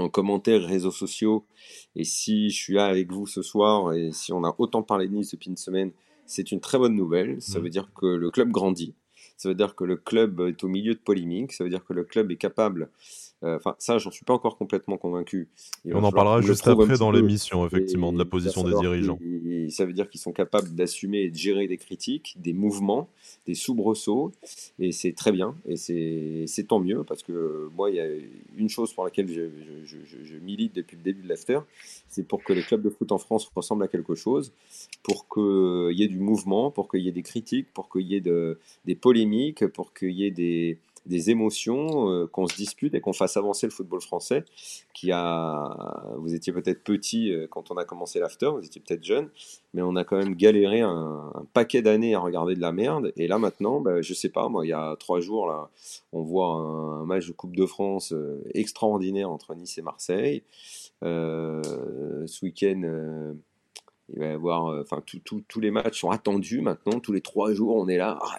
en 0.00 0.08
commentaire, 0.08 0.62
réseaux 0.62 0.90
sociaux. 0.90 1.44
Et 1.96 2.04
si 2.04 2.50
je 2.50 2.56
suis 2.56 2.74
là 2.74 2.86
avec 2.86 3.12
vous 3.12 3.26
ce 3.26 3.42
soir 3.42 3.92
et 3.92 4.12
si 4.12 4.32
on 4.32 4.44
a 4.44 4.54
autant 4.58 4.82
parlé 4.82 5.08
de 5.08 5.14
Nice 5.14 5.32
depuis 5.32 5.50
une 5.50 5.56
semaine, 5.56 5.92
c'est 6.26 6.52
une 6.52 6.60
très 6.60 6.78
bonne 6.78 6.94
nouvelle. 6.94 7.40
Ça 7.40 7.58
mmh. 7.58 7.62
veut 7.62 7.70
dire 7.70 7.90
que 7.94 8.06
le 8.06 8.30
club 8.30 8.50
grandit. 8.50 8.94
Ça 9.36 9.48
veut 9.48 9.54
dire 9.54 9.74
que 9.74 9.84
le 9.84 9.96
club 9.96 10.40
est 10.40 10.62
au 10.64 10.68
milieu 10.68 10.94
de 10.94 10.98
polémiques. 10.98 11.52
Ça 11.52 11.64
veut 11.64 11.70
dire 11.70 11.84
que 11.84 11.92
le 11.92 12.04
club 12.04 12.30
est 12.30 12.36
capable 12.36 12.90
enfin, 13.42 13.74
ça, 13.78 13.98
j'en 13.98 14.10
suis 14.10 14.24
pas 14.24 14.34
encore 14.34 14.56
complètement 14.56 14.96
convaincu. 14.98 15.48
on 15.86 16.02
en 16.02 16.12
parlera 16.12 16.40
juste 16.40 16.66
après 16.68 16.98
dans 16.98 17.10
l'émission, 17.10 17.66
effectivement, 17.66 18.12
de 18.12 18.18
la 18.18 18.24
position 18.24 18.62
des 18.62 18.74
dirigeants. 18.78 19.18
ça 19.70 19.84
veut 19.84 19.92
dire 19.92 20.08
qu'ils 20.08 20.20
sont 20.20 20.32
capables 20.32 20.74
d'assumer 20.74 21.20
et 21.20 21.30
de 21.30 21.36
gérer 21.36 21.66
des 21.66 21.78
critiques, 21.78 22.36
des 22.38 22.52
mouvements, 22.52 23.08
des 23.46 23.54
soubresauts, 23.54 24.32
et 24.78 24.92
c'est 24.92 25.12
très 25.12 25.32
bien, 25.32 25.54
et 25.66 25.76
c'est 25.76 26.64
tant 26.66 26.80
mieux, 26.80 27.04
parce 27.04 27.22
que 27.22 27.68
moi, 27.76 27.90
il 27.90 27.96
y 27.96 28.00
a 28.00 28.08
une 28.56 28.68
chose 28.68 28.92
pour 28.92 29.04
laquelle 29.04 29.28
je, 29.28 29.48
je, 29.84 30.36
milite 30.38 30.74
depuis 30.74 30.96
le 30.96 31.02
début 31.02 31.22
de 31.22 31.28
l'after, 31.28 31.60
c'est 32.08 32.26
pour 32.26 32.42
que 32.42 32.52
les 32.52 32.62
clubs 32.62 32.82
de 32.82 32.90
foot 32.90 33.12
en 33.12 33.18
France 33.18 33.50
ressemblent 33.54 33.84
à 33.84 33.88
quelque 33.88 34.14
chose, 34.14 34.52
pour 35.02 35.28
qu'il 35.28 35.98
y 35.98 36.02
ait 36.02 36.08
du 36.08 36.18
mouvement, 36.18 36.70
pour 36.70 36.88
qu'il 36.88 37.00
y 37.00 37.08
ait 37.08 37.12
des 37.12 37.22
critiques, 37.22 37.72
pour 37.72 37.88
qu'il 37.90 38.06
y 38.06 38.14
ait 38.14 38.20
de, 38.20 38.58
des 38.84 38.94
polémiques, 38.94 39.66
pour 39.66 39.92
qu'il 39.92 40.12
y 40.12 40.24
ait 40.24 40.30
des 40.30 40.78
des 41.06 41.30
émotions, 41.30 42.10
euh, 42.10 42.26
qu'on 42.26 42.46
se 42.46 42.56
dispute 42.56 42.94
et 42.94 43.00
qu'on 43.00 43.12
fasse 43.12 43.36
avancer 43.36 43.66
le 43.66 43.72
football 43.72 44.00
français. 44.00 44.44
Qui 44.92 45.12
a, 45.12 46.04
vous 46.18 46.34
étiez 46.34 46.52
peut-être 46.52 46.82
petit 46.82 47.32
euh, 47.32 47.46
quand 47.48 47.70
on 47.70 47.76
a 47.76 47.84
commencé 47.84 48.20
l'after, 48.20 48.50
vous 48.50 48.64
étiez 48.64 48.80
peut-être 48.80 49.04
jeune, 49.04 49.30
mais 49.72 49.82
on 49.82 49.96
a 49.96 50.04
quand 50.04 50.16
même 50.16 50.34
galéré 50.34 50.80
un, 50.80 51.32
paquet 51.52 51.82
d'années 51.82 52.14
à 52.14 52.20
regarder 52.20 52.54
de 52.54 52.60
la 52.60 52.72
merde. 52.72 53.12
Et 53.16 53.26
là 53.26 53.38
maintenant, 53.38 53.80
bah, 53.80 54.02
je 54.02 54.14
sais 54.14 54.28
pas, 54.28 54.48
moi, 54.48 54.66
il 54.66 54.70
y 54.70 54.74
a 54.74 54.96
trois 54.98 55.20
jours 55.20 55.46
là, 55.46 55.70
on 56.12 56.22
voit 56.22 56.48
un, 56.48 57.04
match 57.04 57.26
de 57.26 57.32
Coupe 57.32 57.56
de 57.56 57.66
France 57.66 58.12
euh, 58.12 58.42
extraordinaire 58.54 59.30
entre 59.30 59.54
Nice 59.54 59.78
et 59.78 59.82
Marseille. 59.82 60.42
ce 61.02 62.44
week-end 62.44 63.34
il 64.12 64.20
va 64.20 64.26
y 64.26 64.30
avoir, 64.30 64.66
euh, 64.68 64.82
enfin, 64.82 65.02
tous 65.04 65.60
les 65.60 65.70
matchs 65.70 66.00
sont 66.00 66.10
attendus 66.10 66.60
maintenant. 66.60 67.00
Tous 67.00 67.12
les 67.12 67.20
trois 67.20 67.52
jours, 67.52 67.76
on 67.76 67.88
est 67.88 67.96
là. 67.96 68.18
Ah, 68.22 68.38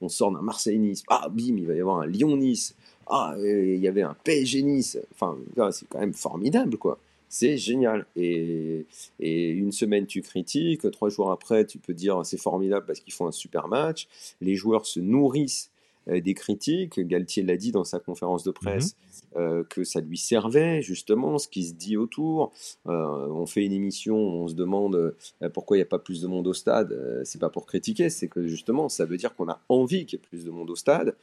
on 0.00 0.08
sort 0.08 0.32
d'un 0.32 0.42
Marseille-Nice. 0.42 1.04
Ah, 1.08 1.28
bim, 1.30 1.56
il 1.56 1.66
va 1.66 1.74
y 1.74 1.80
avoir 1.80 2.00
un 2.00 2.06
Lyon-Nice. 2.06 2.74
Ah, 3.06 3.34
il 3.38 3.78
y 3.78 3.88
avait 3.88 4.02
un 4.02 4.16
PSG-Nice. 4.24 4.98
Enfin, 5.12 5.36
c'est 5.70 5.88
quand 5.88 6.00
même 6.00 6.14
formidable, 6.14 6.76
quoi. 6.76 6.98
C'est 7.28 7.56
génial. 7.56 8.06
Et, 8.14 8.84
et, 9.18 9.50
une 9.50 9.72
semaine, 9.72 10.06
tu 10.06 10.20
critiques. 10.20 10.90
Trois 10.90 11.08
jours 11.08 11.30
après, 11.30 11.64
tu 11.64 11.78
peux 11.78 11.94
dire 11.94 12.20
c'est 12.24 12.40
formidable 12.40 12.84
parce 12.86 13.00
qu'ils 13.00 13.14
font 13.14 13.26
un 13.26 13.32
super 13.32 13.68
match. 13.68 14.06
Les 14.40 14.54
joueurs 14.54 14.84
se 14.84 15.00
nourrissent 15.00 15.70
euh, 16.08 16.20
des 16.20 16.34
critiques. 16.34 17.00
Galtier 17.00 17.42
l'a 17.42 17.56
dit 17.56 17.72
dans 17.72 17.84
sa 17.84 18.00
conférence 18.00 18.44
de 18.44 18.50
presse. 18.50 18.96
Euh, 19.36 19.64
que 19.64 19.82
ça 19.82 20.00
lui 20.00 20.18
servait, 20.18 20.82
justement, 20.82 21.38
ce 21.38 21.48
qui 21.48 21.64
se 21.64 21.72
dit 21.72 21.96
autour. 21.96 22.52
Euh, 22.86 23.28
on 23.28 23.46
fait 23.46 23.64
une 23.64 23.72
émission, 23.72 24.16
on 24.16 24.48
se 24.48 24.54
demande 24.54 24.94
euh, 24.94 25.48
pourquoi 25.48 25.76
il 25.76 25.80
n'y 25.80 25.84
a 25.84 25.86
pas 25.86 25.98
plus 25.98 26.20
de 26.20 26.26
monde 26.26 26.46
au 26.46 26.52
stade. 26.52 27.22
c'est 27.24 27.40
pas 27.40 27.48
pour 27.48 27.66
critiquer, 27.66 28.10
c'est 28.10 28.28
que 28.28 28.46
justement, 28.46 28.88
ça 28.88 29.06
veut 29.06 29.16
dire 29.16 29.34
qu'on 29.34 29.48
a 29.48 29.60
envie 29.68 30.04
qu'il 30.04 30.18
y 30.18 30.22
ait 30.22 30.26
plus 30.26 30.44
de 30.44 30.50
monde 30.50 30.68
au 30.70 30.76
stade. 30.76 31.16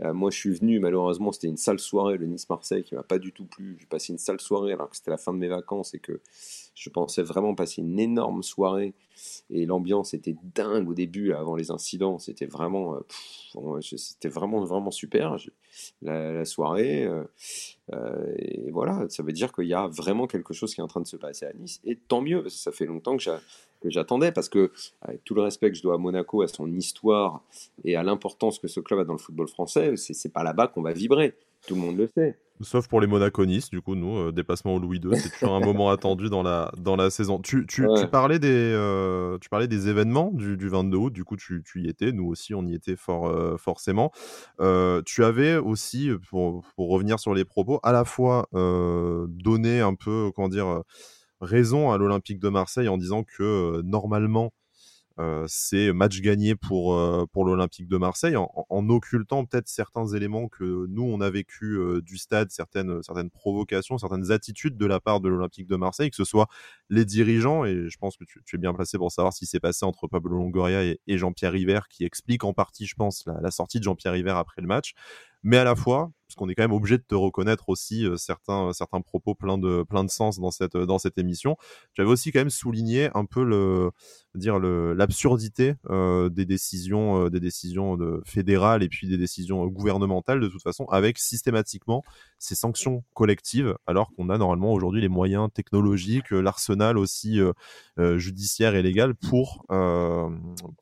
moi, 0.00 0.30
je 0.30 0.36
suis 0.36 0.54
venu, 0.54 0.78
malheureusement, 0.78 1.32
c'était 1.32 1.48
une 1.48 1.56
sale 1.56 1.80
soirée, 1.80 2.18
le 2.18 2.26
Nice-Marseille, 2.26 2.84
qui 2.84 2.94
m'a 2.94 3.02
pas 3.02 3.18
du 3.18 3.32
tout 3.32 3.46
plu. 3.46 3.76
J'ai 3.80 3.86
passé 3.86 4.12
une 4.12 4.18
sale 4.18 4.40
soirée 4.40 4.72
alors 4.72 4.90
que 4.90 4.96
c'était 4.96 5.10
la 5.10 5.18
fin 5.18 5.32
de 5.32 5.38
mes 5.38 5.48
vacances 5.48 5.94
et 5.94 5.98
que 5.98 6.20
je 6.74 6.90
pensais 6.90 7.22
vraiment 7.22 7.54
passer 7.54 7.80
une 7.80 7.98
énorme 7.98 8.42
soirée 8.42 8.94
et 9.50 9.64
l'ambiance 9.64 10.14
était 10.14 10.36
dingue 10.54 10.88
au 10.88 10.94
début, 10.94 11.32
avant 11.32 11.56
les 11.56 11.70
incidents. 11.70 12.18
C'était 12.18 12.46
vraiment, 12.46 12.98
c'était 13.80 14.28
vraiment, 14.28 14.64
vraiment 14.64 14.90
super 14.90 15.36
la, 16.02 16.44
soirée. 16.44 17.08
Euh, 17.92 18.34
et 18.38 18.70
voilà, 18.70 19.06
ça 19.08 19.22
veut 19.22 19.32
dire 19.32 19.52
qu'il 19.52 19.66
y 19.66 19.74
a 19.74 19.86
vraiment 19.86 20.26
quelque 20.26 20.54
chose 20.54 20.74
qui 20.74 20.80
est 20.80 20.84
en 20.84 20.88
train 20.88 21.00
de 21.00 21.06
se 21.06 21.16
passer 21.16 21.46
à 21.46 21.52
Nice. 21.52 21.80
Et 21.84 21.96
tant 21.96 22.20
mieux, 22.20 22.48
ça 22.48 22.72
fait 22.72 22.86
longtemps 22.86 23.16
que 23.16 23.24
j'attendais, 23.84 24.32
parce 24.32 24.48
que, 24.48 24.70
avec 25.02 25.24
tout 25.24 25.34
le 25.34 25.42
respect 25.42 25.70
que 25.70 25.76
je 25.76 25.82
dois 25.82 25.94
à 25.94 25.98
Monaco, 25.98 26.42
à 26.42 26.48
son 26.48 26.70
histoire 26.72 27.42
et 27.84 27.96
à 27.96 28.02
l'importance 28.02 28.58
que 28.58 28.68
ce 28.68 28.80
club 28.80 29.00
a 29.00 29.04
dans 29.04 29.12
le 29.12 29.18
football 29.18 29.48
français, 29.48 29.96
c'est 29.96 30.32
pas 30.32 30.42
là-bas 30.42 30.68
qu'on 30.68 30.82
va 30.82 30.92
vibrer. 30.92 31.34
Tout 31.66 31.74
le 31.74 31.80
monde 31.80 31.96
le 31.96 32.08
sait. 32.14 32.38
Sauf 32.60 32.88
pour 32.88 33.00
les 33.00 33.06
Monaconistes, 33.06 33.70
du 33.70 33.82
coup, 33.82 33.94
nous, 33.94 34.16
euh, 34.16 34.32
déplacement 34.32 34.74
au 34.74 34.78
Louis 34.78 34.98
II, 34.98 35.16
c'est 35.16 35.30
toujours 35.30 35.54
un 35.54 35.60
moment 35.60 35.90
attendu 35.90 36.30
dans 36.30 36.42
la, 36.42 36.72
dans 36.78 36.96
la 36.96 37.10
saison. 37.10 37.38
Tu, 37.38 37.66
tu, 37.66 37.86
tu 37.98 38.06
parlais, 38.08 38.38
des, 38.38 38.48
euh, 38.48 39.36
tu 39.38 39.48
parlais 39.48 39.68
des 39.68 39.88
événements 39.88 40.30
du, 40.32 40.56
du 40.56 40.68
22 40.68 40.96
août, 40.96 41.12
du 41.12 41.24
coup, 41.24 41.36
tu, 41.36 41.62
tu, 41.64 41.82
y 41.82 41.88
étais, 41.88 42.12
nous 42.12 42.26
aussi, 42.26 42.54
on 42.54 42.66
y 42.66 42.74
était 42.74 42.96
fort, 42.96 43.28
euh, 43.28 43.56
forcément. 43.58 44.10
tu 45.04 45.24
avais 45.24 45.56
aussi, 45.56 46.10
pour, 46.30 46.64
pour, 46.74 46.90
revenir 46.90 47.18
sur 47.18 47.34
les 47.34 47.44
propos, 47.44 47.80
à 47.82 47.92
la 47.92 48.04
fois 48.04 48.48
donné 48.52 49.80
un 49.80 49.94
peu, 49.94 50.30
comment 50.34 50.48
dire, 50.48 50.82
raison 51.40 51.92
à 51.92 51.98
l'Olympique 51.98 52.38
de 52.38 52.48
Marseille 52.48 52.88
en 52.88 52.96
disant 52.96 53.22
que 53.22 53.82
normalement, 53.82 54.46
euh, 54.46 54.65
c'est 55.46 55.92
match 55.92 56.20
gagné 56.20 56.54
pour, 56.54 56.94
euh, 56.94 57.24
pour 57.32 57.44
l'Olympique 57.44 57.88
de 57.88 57.96
Marseille, 57.96 58.36
en, 58.36 58.50
en 58.68 58.88
occultant 58.90 59.44
peut-être 59.46 59.68
certains 59.68 60.06
éléments 60.08 60.48
que 60.48 60.86
nous, 60.88 61.02
on 61.02 61.20
a 61.20 61.30
vécu 61.30 61.78
euh, 61.78 62.02
du 62.02 62.18
stade, 62.18 62.50
certaines, 62.50 63.02
certaines 63.02 63.30
provocations, 63.30 63.96
certaines 63.98 64.30
attitudes 64.30 64.76
de 64.76 64.86
la 64.86 65.00
part 65.00 65.20
de 65.20 65.28
l'Olympique 65.28 65.66
de 65.66 65.76
Marseille, 65.76 66.10
que 66.10 66.16
ce 66.16 66.24
soit 66.24 66.48
les 66.90 67.04
dirigeants, 67.04 67.64
et 67.64 67.88
je 67.88 67.98
pense 67.98 68.16
que 68.16 68.24
tu, 68.24 68.42
tu 68.44 68.56
es 68.56 68.58
bien 68.58 68.74
placé 68.74 68.98
pour 68.98 69.10
savoir 69.10 69.32
ce 69.32 69.38
qui 69.38 69.46
s'est 69.46 69.60
passé 69.60 69.86
entre 69.86 70.06
Pablo 70.06 70.36
Longoria 70.36 70.84
et, 70.84 71.00
et 71.06 71.18
Jean-Pierre 71.18 71.52
River, 71.52 71.80
qui 71.88 72.04
explique 72.04 72.44
en 72.44 72.52
partie, 72.52 72.86
je 72.86 72.94
pense, 72.94 73.24
la, 73.26 73.40
la 73.40 73.50
sortie 73.50 73.78
de 73.78 73.84
Jean-Pierre 73.84 74.12
River 74.12 74.34
après 74.36 74.60
le 74.60 74.68
match, 74.68 74.92
mais 75.42 75.56
à 75.56 75.64
la 75.64 75.76
fois, 75.76 76.10
parce 76.26 76.36
qu'on 76.36 76.48
est 76.48 76.54
quand 76.54 76.64
même 76.64 76.72
obligé 76.72 76.98
de 76.98 77.04
te 77.06 77.14
reconnaître 77.14 77.68
aussi 77.68 78.06
certains, 78.16 78.72
certains 78.72 79.00
propos 79.00 79.34
pleins 79.34 79.58
de, 79.58 79.84
plein 79.84 80.04
de 80.04 80.10
sens 80.10 80.38
dans 80.40 80.50
cette, 80.50 80.76
dans 80.76 80.98
cette 80.98 81.18
émission. 81.18 81.56
Tu 81.94 82.00
avais 82.00 82.10
aussi 82.10 82.32
quand 82.32 82.40
même 82.40 82.50
souligné 82.50 83.10
un 83.14 83.24
peu 83.24 83.44
le, 83.44 83.90
dire 84.36 84.58
l'absurdité 84.58 85.74
euh, 85.90 86.28
des 86.28 86.44
décisions, 86.44 87.24
euh, 87.24 87.30
des 87.30 87.40
décisions 87.40 87.98
fédérales 88.24 88.82
et 88.82 88.88
puis 88.88 89.08
des 89.08 89.18
décisions 89.18 89.66
gouvernementales 89.66 90.40
de 90.40 90.48
toute 90.48 90.62
façon, 90.62 90.84
avec 90.86 91.18
systématiquement 91.18 92.02
ces 92.38 92.54
sanctions 92.54 93.02
collectives, 93.14 93.76
alors 93.86 94.12
qu'on 94.14 94.28
a 94.28 94.38
normalement 94.38 94.72
aujourd'hui 94.72 95.00
les 95.00 95.08
moyens 95.08 95.48
technologiques, 95.52 96.30
l'arsenal 96.30 96.98
aussi 96.98 97.40
euh, 97.98 98.18
judiciaire 98.18 98.74
et 98.74 98.82
légal 98.82 99.14
pour, 99.14 99.64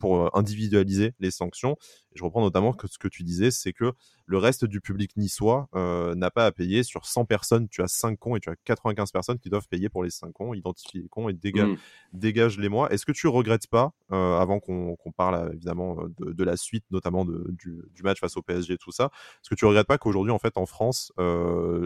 pour 0.01 0.37
individualiser 0.37 1.13
les 1.21 1.31
sanctions. 1.31 1.77
je 2.15 2.25
reprends 2.25 2.43
notamment 2.43 2.73
que 2.73 2.87
ce 2.89 2.99
que 2.99 3.09
tu 3.09 3.23
disais, 3.23 3.51
c'est 3.51 3.73
que 3.73 3.93
le 4.27 4.39
reste 4.39 4.65
du 4.65 4.81
public 4.81 5.17
niçois 5.17 5.34
n'a 5.43 6.31
pas 6.31 6.47
à 6.47 6.53
payer 6.53 6.83
sur 6.83 7.07
100 7.07 7.25
personnes. 7.25 7.69
Tu 7.69 7.83
as 7.83 7.89
5 7.89 8.19
cons 8.19 8.37
et 8.37 8.41
tu 8.41 8.51
as 8.51 8.57
95 8.65 9.13
personnes 9.13 9.39
qui 9.39 9.49
doivent 9.49 9.69
payer 9.69 9.89
pour 9.89 10.05
les 10.05 10.11
5 10.11 10.33
cons, 10.33 10.55
identifier 10.55 11.03
les 11.03 11.09
cons 11.09 11.29
et 11.29 11.33
dégage, 11.33 11.69
mmh. 11.69 11.77
dégage 12.13 12.59
les 12.59 12.69
mois. 12.69 12.91
Est-ce 12.93 13.07
que 13.07 13.13
tu 13.13 13.27
regrettes 13.27 13.67
pas, 13.67 13.93
avant 14.11 14.61
qu'on 14.61 15.13
parle 15.17 15.53
évidemment 15.55 15.97
de, 16.19 16.33
de, 16.33 16.45
la 16.45 16.57
suite, 16.57 16.85
notamment 16.91 17.25
de, 17.25 17.47
du, 17.51 17.83
du, 17.95 18.03
match 18.03 18.21
face 18.21 18.37
au 18.37 18.43
PSG, 18.43 18.77
tout 18.79 18.93
ça, 18.93 19.11
est-ce 19.43 19.51
que 19.51 19.55
tu 19.55 19.65
regrettes 19.65 19.87
pas 19.87 19.99
qu'aujourd'hui, 19.99 20.33
en 20.33 20.39
fait, 20.39 20.57
en 20.57 20.67
France, 20.67 21.13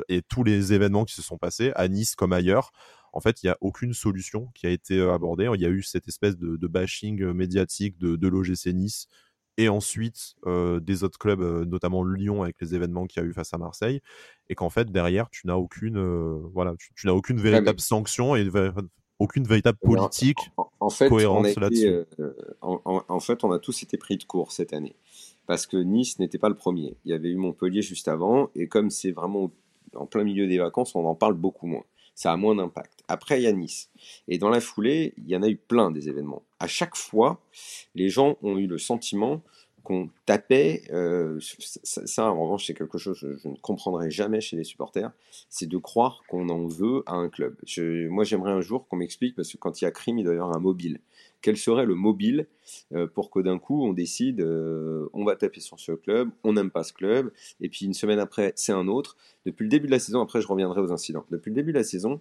et 0.08 0.22
tous 0.28 0.44
les 0.44 0.72
événements 0.72 1.04
qui 1.04 1.14
se 1.14 1.22
sont 1.22 1.38
passés, 1.38 1.72
à 1.74 1.88
Nice 1.88 2.14
comme 2.14 2.32
ailleurs, 2.32 2.72
en 3.12 3.20
fait, 3.20 3.42
il 3.42 3.46
n'y 3.46 3.50
a 3.50 3.56
aucune 3.60 3.94
solution 3.94 4.48
qui 4.54 4.66
a 4.66 4.70
été 4.70 5.00
abordée? 5.00 5.50
Il 5.54 5.60
y 5.60 5.66
a 5.66 5.70
eu 5.70 5.82
cette 5.82 6.08
espèce 6.08 6.36
de, 6.36 6.56
de 6.56 6.66
bashing 6.66 7.32
médiatique 7.32 7.98
de, 7.98 8.16
de 8.16 8.28
l'OGC 8.28 8.66
Nice 8.74 9.08
et 9.58 9.68
ensuite 9.68 10.36
euh, 10.46 10.80
des 10.80 11.04
autres 11.04 11.18
clubs, 11.18 11.42
euh, 11.42 11.64
notamment 11.64 12.04
Lyon 12.04 12.44
avec 12.44 12.56
les 12.60 12.74
événements 12.74 13.06
qu'il 13.06 13.20
y 13.22 13.26
a 13.26 13.28
eu 13.28 13.34
face 13.34 13.52
à 13.52 13.58
Marseille, 13.58 14.00
et 14.48 14.54
qu'en 14.54 14.70
fait 14.70 14.90
derrière 14.90 15.28
tu 15.28 15.46
n'as 15.46 15.56
aucune, 15.56 15.98
euh, 15.98 16.38
voilà, 16.54 16.74
tu, 16.94 17.06
n'as 17.06 17.12
aucune 17.12 17.38
véritable 17.38 17.80
sanction 17.80 18.36
et 18.36 18.48
aucune 19.18 19.44
véritable 19.44 19.78
politique 19.78 20.38
en, 20.78 20.90
fait, 20.90 21.08
cohérente 21.08 21.56
là-dessus. 21.56 22.04
en, 22.62 23.20
fait, 23.20 23.42
on 23.42 23.50
a 23.50 23.58
tous 23.58 23.82
été 23.82 23.98
pris 23.98 24.16
de 24.16 24.24
court 24.24 24.52
cette 24.52 24.72
année 24.72 24.94
parce 25.48 25.66
que 25.66 25.76
Nice 25.76 26.20
n'était 26.20 26.38
pas 26.38 26.48
le 26.48 26.54
premier. 26.54 26.96
Il 27.04 27.10
y 27.10 27.14
avait 27.14 27.30
eu 27.30 27.36
Montpellier 27.36 27.82
juste 27.82 28.06
avant, 28.06 28.50
et 28.54 28.68
comme 28.68 28.90
c'est 28.90 29.10
vraiment 29.10 29.50
en 29.94 30.06
plein 30.06 30.22
milieu 30.22 30.46
des 30.46 30.58
vacances, 30.58 30.94
on 30.94 31.04
en 31.04 31.16
parle 31.16 31.34
beaucoup 31.34 31.66
moins. 31.66 31.84
Ça 32.18 32.32
a 32.32 32.36
moins 32.36 32.56
d'impact. 32.56 33.04
Après, 33.06 33.38
il 33.38 33.44
y 33.44 33.46
a 33.46 33.52
Nice. 33.52 33.90
Et 34.26 34.38
dans 34.38 34.48
la 34.48 34.60
foulée, 34.60 35.14
il 35.18 35.28
y 35.28 35.36
en 35.36 35.42
a 35.44 35.48
eu 35.48 35.56
plein 35.56 35.92
des 35.92 36.08
événements. 36.08 36.42
À 36.58 36.66
chaque 36.66 36.96
fois, 36.96 37.40
les 37.94 38.08
gens 38.08 38.36
ont 38.42 38.58
eu 38.58 38.66
le 38.66 38.76
sentiment 38.76 39.40
qu'on 39.84 40.10
tapait, 40.26 40.82
euh, 40.90 41.38
ça, 41.84 42.30
en 42.30 42.42
revanche 42.42 42.66
c'est 42.66 42.74
quelque 42.74 42.98
chose 42.98 43.20
que 43.20 43.36
je 43.36 43.48
ne 43.48 43.54
comprendrai 43.62 44.10
jamais 44.10 44.40
chez 44.40 44.56
les 44.56 44.64
supporters, 44.64 45.12
c'est 45.48 45.68
de 45.68 45.78
croire 45.78 46.22
qu'on 46.28 46.48
en 46.48 46.66
veut 46.66 47.04
à 47.06 47.14
un 47.14 47.28
club. 47.28 47.56
moi 48.10 48.24
j'aimerais 48.24 48.50
un 48.50 48.60
jour 48.60 48.88
qu'on 48.88 48.96
m'explique, 48.96 49.36
parce 49.36 49.52
que 49.52 49.56
quand 49.56 49.80
il 49.80 49.84
y 49.84 49.86
a 49.86 49.92
crime, 49.92 50.18
il 50.18 50.24
doit 50.24 50.34
y 50.34 50.36
avoir 50.38 50.56
un 50.56 50.60
mobile. 50.60 51.00
Quel 51.40 51.56
serait 51.56 51.86
le 51.86 51.94
mobile 51.94 52.48
euh, 52.92 53.06
pour 53.06 53.30
que 53.30 53.40
d'un 53.40 53.58
coup 53.58 53.84
on 53.84 53.92
décide, 53.92 54.40
euh, 54.40 55.08
on 55.12 55.24
va 55.24 55.36
taper 55.36 55.60
sur 55.60 55.78
ce 55.78 55.92
club, 55.92 56.30
on 56.44 56.54
n'aime 56.54 56.70
pas 56.70 56.82
ce 56.82 56.92
club, 56.92 57.32
et 57.60 57.68
puis 57.68 57.86
une 57.86 57.94
semaine 57.94 58.18
après 58.18 58.52
c'est 58.56 58.72
un 58.72 58.88
autre. 58.88 59.16
Depuis 59.46 59.62
le 59.64 59.70
début 59.70 59.86
de 59.86 59.92
la 59.92 60.00
saison, 60.00 60.20
après 60.20 60.40
je 60.40 60.48
reviendrai 60.48 60.80
aux 60.80 60.92
incidents, 60.92 61.24
depuis 61.30 61.50
le 61.50 61.54
début 61.54 61.72
de 61.72 61.78
la 61.78 61.84
saison, 61.84 62.20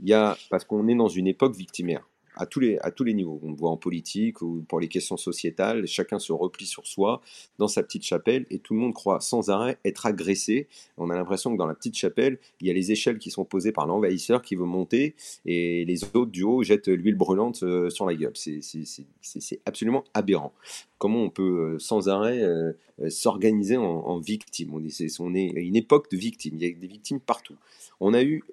il 0.00 0.08
y 0.08 0.12
a, 0.12 0.36
parce 0.50 0.64
qu'on 0.64 0.88
est 0.88 0.94
dans 0.94 1.08
une 1.08 1.26
époque 1.26 1.54
victimaire, 1.54 2.08
à 2.36 2.46
tous, 2.46 2.60
les, 2.60 2.78
à 2.78 2.90
tous 2.90 3.04
les 3.04 3.14
niveaux. 3.14 3.40
On 3.42 3.50
le 3.50 3.56
voit 3.56 3.70
en 3.70 3.76
politique 3.76 4.42
ou 4.42 4.64
pour 4.68 4.80
les 4.80 4.88
questions 4.88 5.16
sociétales, 5.16 5.86
chacun 5.86 6.18
se 6.18 6.32
replie 6.32 6.66
sur 6.66 6.86
soi 6.86 7.20
dans 7.58 7.68
sa 7.68 7.82
petite 7.82 8.04
chapelle 8.04 8.46
et 8.50 8.58
tout 8.58 8.74
le 8.74 8.80
monde 8.80 8.94
croit 8.94 9.20
sans 9.20 9.50
arrêt 9.50 9.78
être 9.84 10.06
agressé. 10.06 10.68
On 10.96 11.10
a 11.10 11.16
l'impression 11.16 11.52
que 11.52 11.58
dans 11.58 11.66
la 11.66 11.74
petite 11.74 11.96
chapelle, 11.96 12.38
il 12.60 12.66
y 12.66 12.70
a 12.70 12.74
les 12.74 12.92
échelles 12.92 13.18
qui 13.18 13.30
sont 13.30 13.44
posées 13.44 13.72
par 13.72 13.86
l'envahisseur 13.86 14.42
qui 14.42 14.54
veut 14.54 14.64
monter 14.64 15.14
et 15.46 15.84
les 15.84 16.04
autres 16.04 16.30
du 16.30 16.42
haut 16.42 16.62
jettent 16.62 16.88
l'huile 16.88 17.16
brûlante 17.16 17.62
euh, 17.62 17.90
sur 17.90 18.06
la 18.06 18.14
gueule. 18.14 18.34
C'est 18.34 19.60
absolument 19.64 20.04
aberrant. 20.14 20.52
Comment 20.98 21.22
on 21.22 21.30
peut 21.30 21.74
euh, 21.74 21.78
sans 21.78 22.08
arrêt 22.08 22.42
euh, 22.42 22.72
s'organiser 23.08 23.76
en, 23.76 23.82
en, 23.82 24.18
victime? 24.18 24.74
On 24.74 24.80
on 25.20 25.34
est 25.34 25.46
une 25.46 25.76
époque 25.76 26.10
de 26.10 26.16
victimes. 26.16 26.54
Il 26.56 26.62
y 26.62 26.70
a 26.70 26.74
des 26.74 26.86
victimes 26.86 27.20
partout. 27.20 27.56
On 28.00 28.14
a 28.14 28.22
eu 28.22 28.44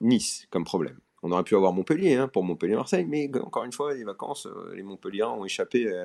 Nice 0.00 0.46
comme 0.50 0.64
problème. 0.64 0.98
On 1.22 1.32
aurait 1.32 1.44
pu 1.44 1.56
avoir 1.56 1.72
Montpellier 1.72 2.14
hein, 2.14 2.28
pour 2.28 2.44
Montpellier-Marseille, 2.44 3.06
mais 3.08 3.30
encore 3.38 3.64
une 3.64 3.72
fois, 3.72 3.94
les 3.94 4.04
vacances, 4.04 4.46
euh, 4.46 4.74
les 4.74 4.82
Montpelliérains 4.82 5.32
ont 5.32 5.44
échappé 5.44 5.88
à 5.88 6.04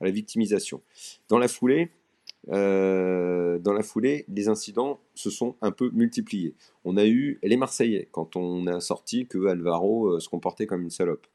la, 0.00 0.10
victimisation. 0.10 0.82
Dans 1.28 1.38
la 1.38 1.48
foulée, 1.48 1.90
euh, 2.50 3.58
dans 3.58 3.72
la 3.72 3.82
foulée, 3.82 4.24
les 4.28 4.48
incidents 4.48 5.00
se 5.14 5.30
sont 5.30 5.56
un 5.62 5.70
peu 5.70 5.90
multipliés. 5.90 6.54
On 6.84 6.96
a 6.96 7.06
eu 7.06 7.38
les 7.42 7.56
Marseillais 7.56 8.08
quand 8.12 8.36
on 8.36 8.66
a 8.66 8.80
sorti 8.80 9.26
que 9.26 9.46
Alvaro 9.46 10.08
euh, 10.08 10.20
se 10.20 10.28
comportait 10.28 10.66
comme 10.66 10.82
une 10.82 10.90
salope. 10.90 11.26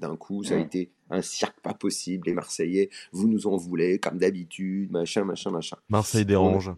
D'un 0.00 0.16
coup, 0.16 0.42
ça 0.42 0.54
a 0.56 0.58
été 0.58 0.90
un 1.10 1.22
cirque 1.22 1.60
pas 1.60 1.74
possible. 1.74 2.26
Les 2.26 2.32
Marseillais, 2.32 2.88
vous 3.12 3.28
nous 3.28 3.46
en 3.46 3.56
voulez 3.56 3.98
comme 4.00 4.18
d'habitude, 4.18 4.90
machin, 4.90 5.22
machin, 5.24 5.50
machin. 5.50 5.76
Marseille 5.88 6.24
dérange. 6.24 6.70
On 6.70 6.76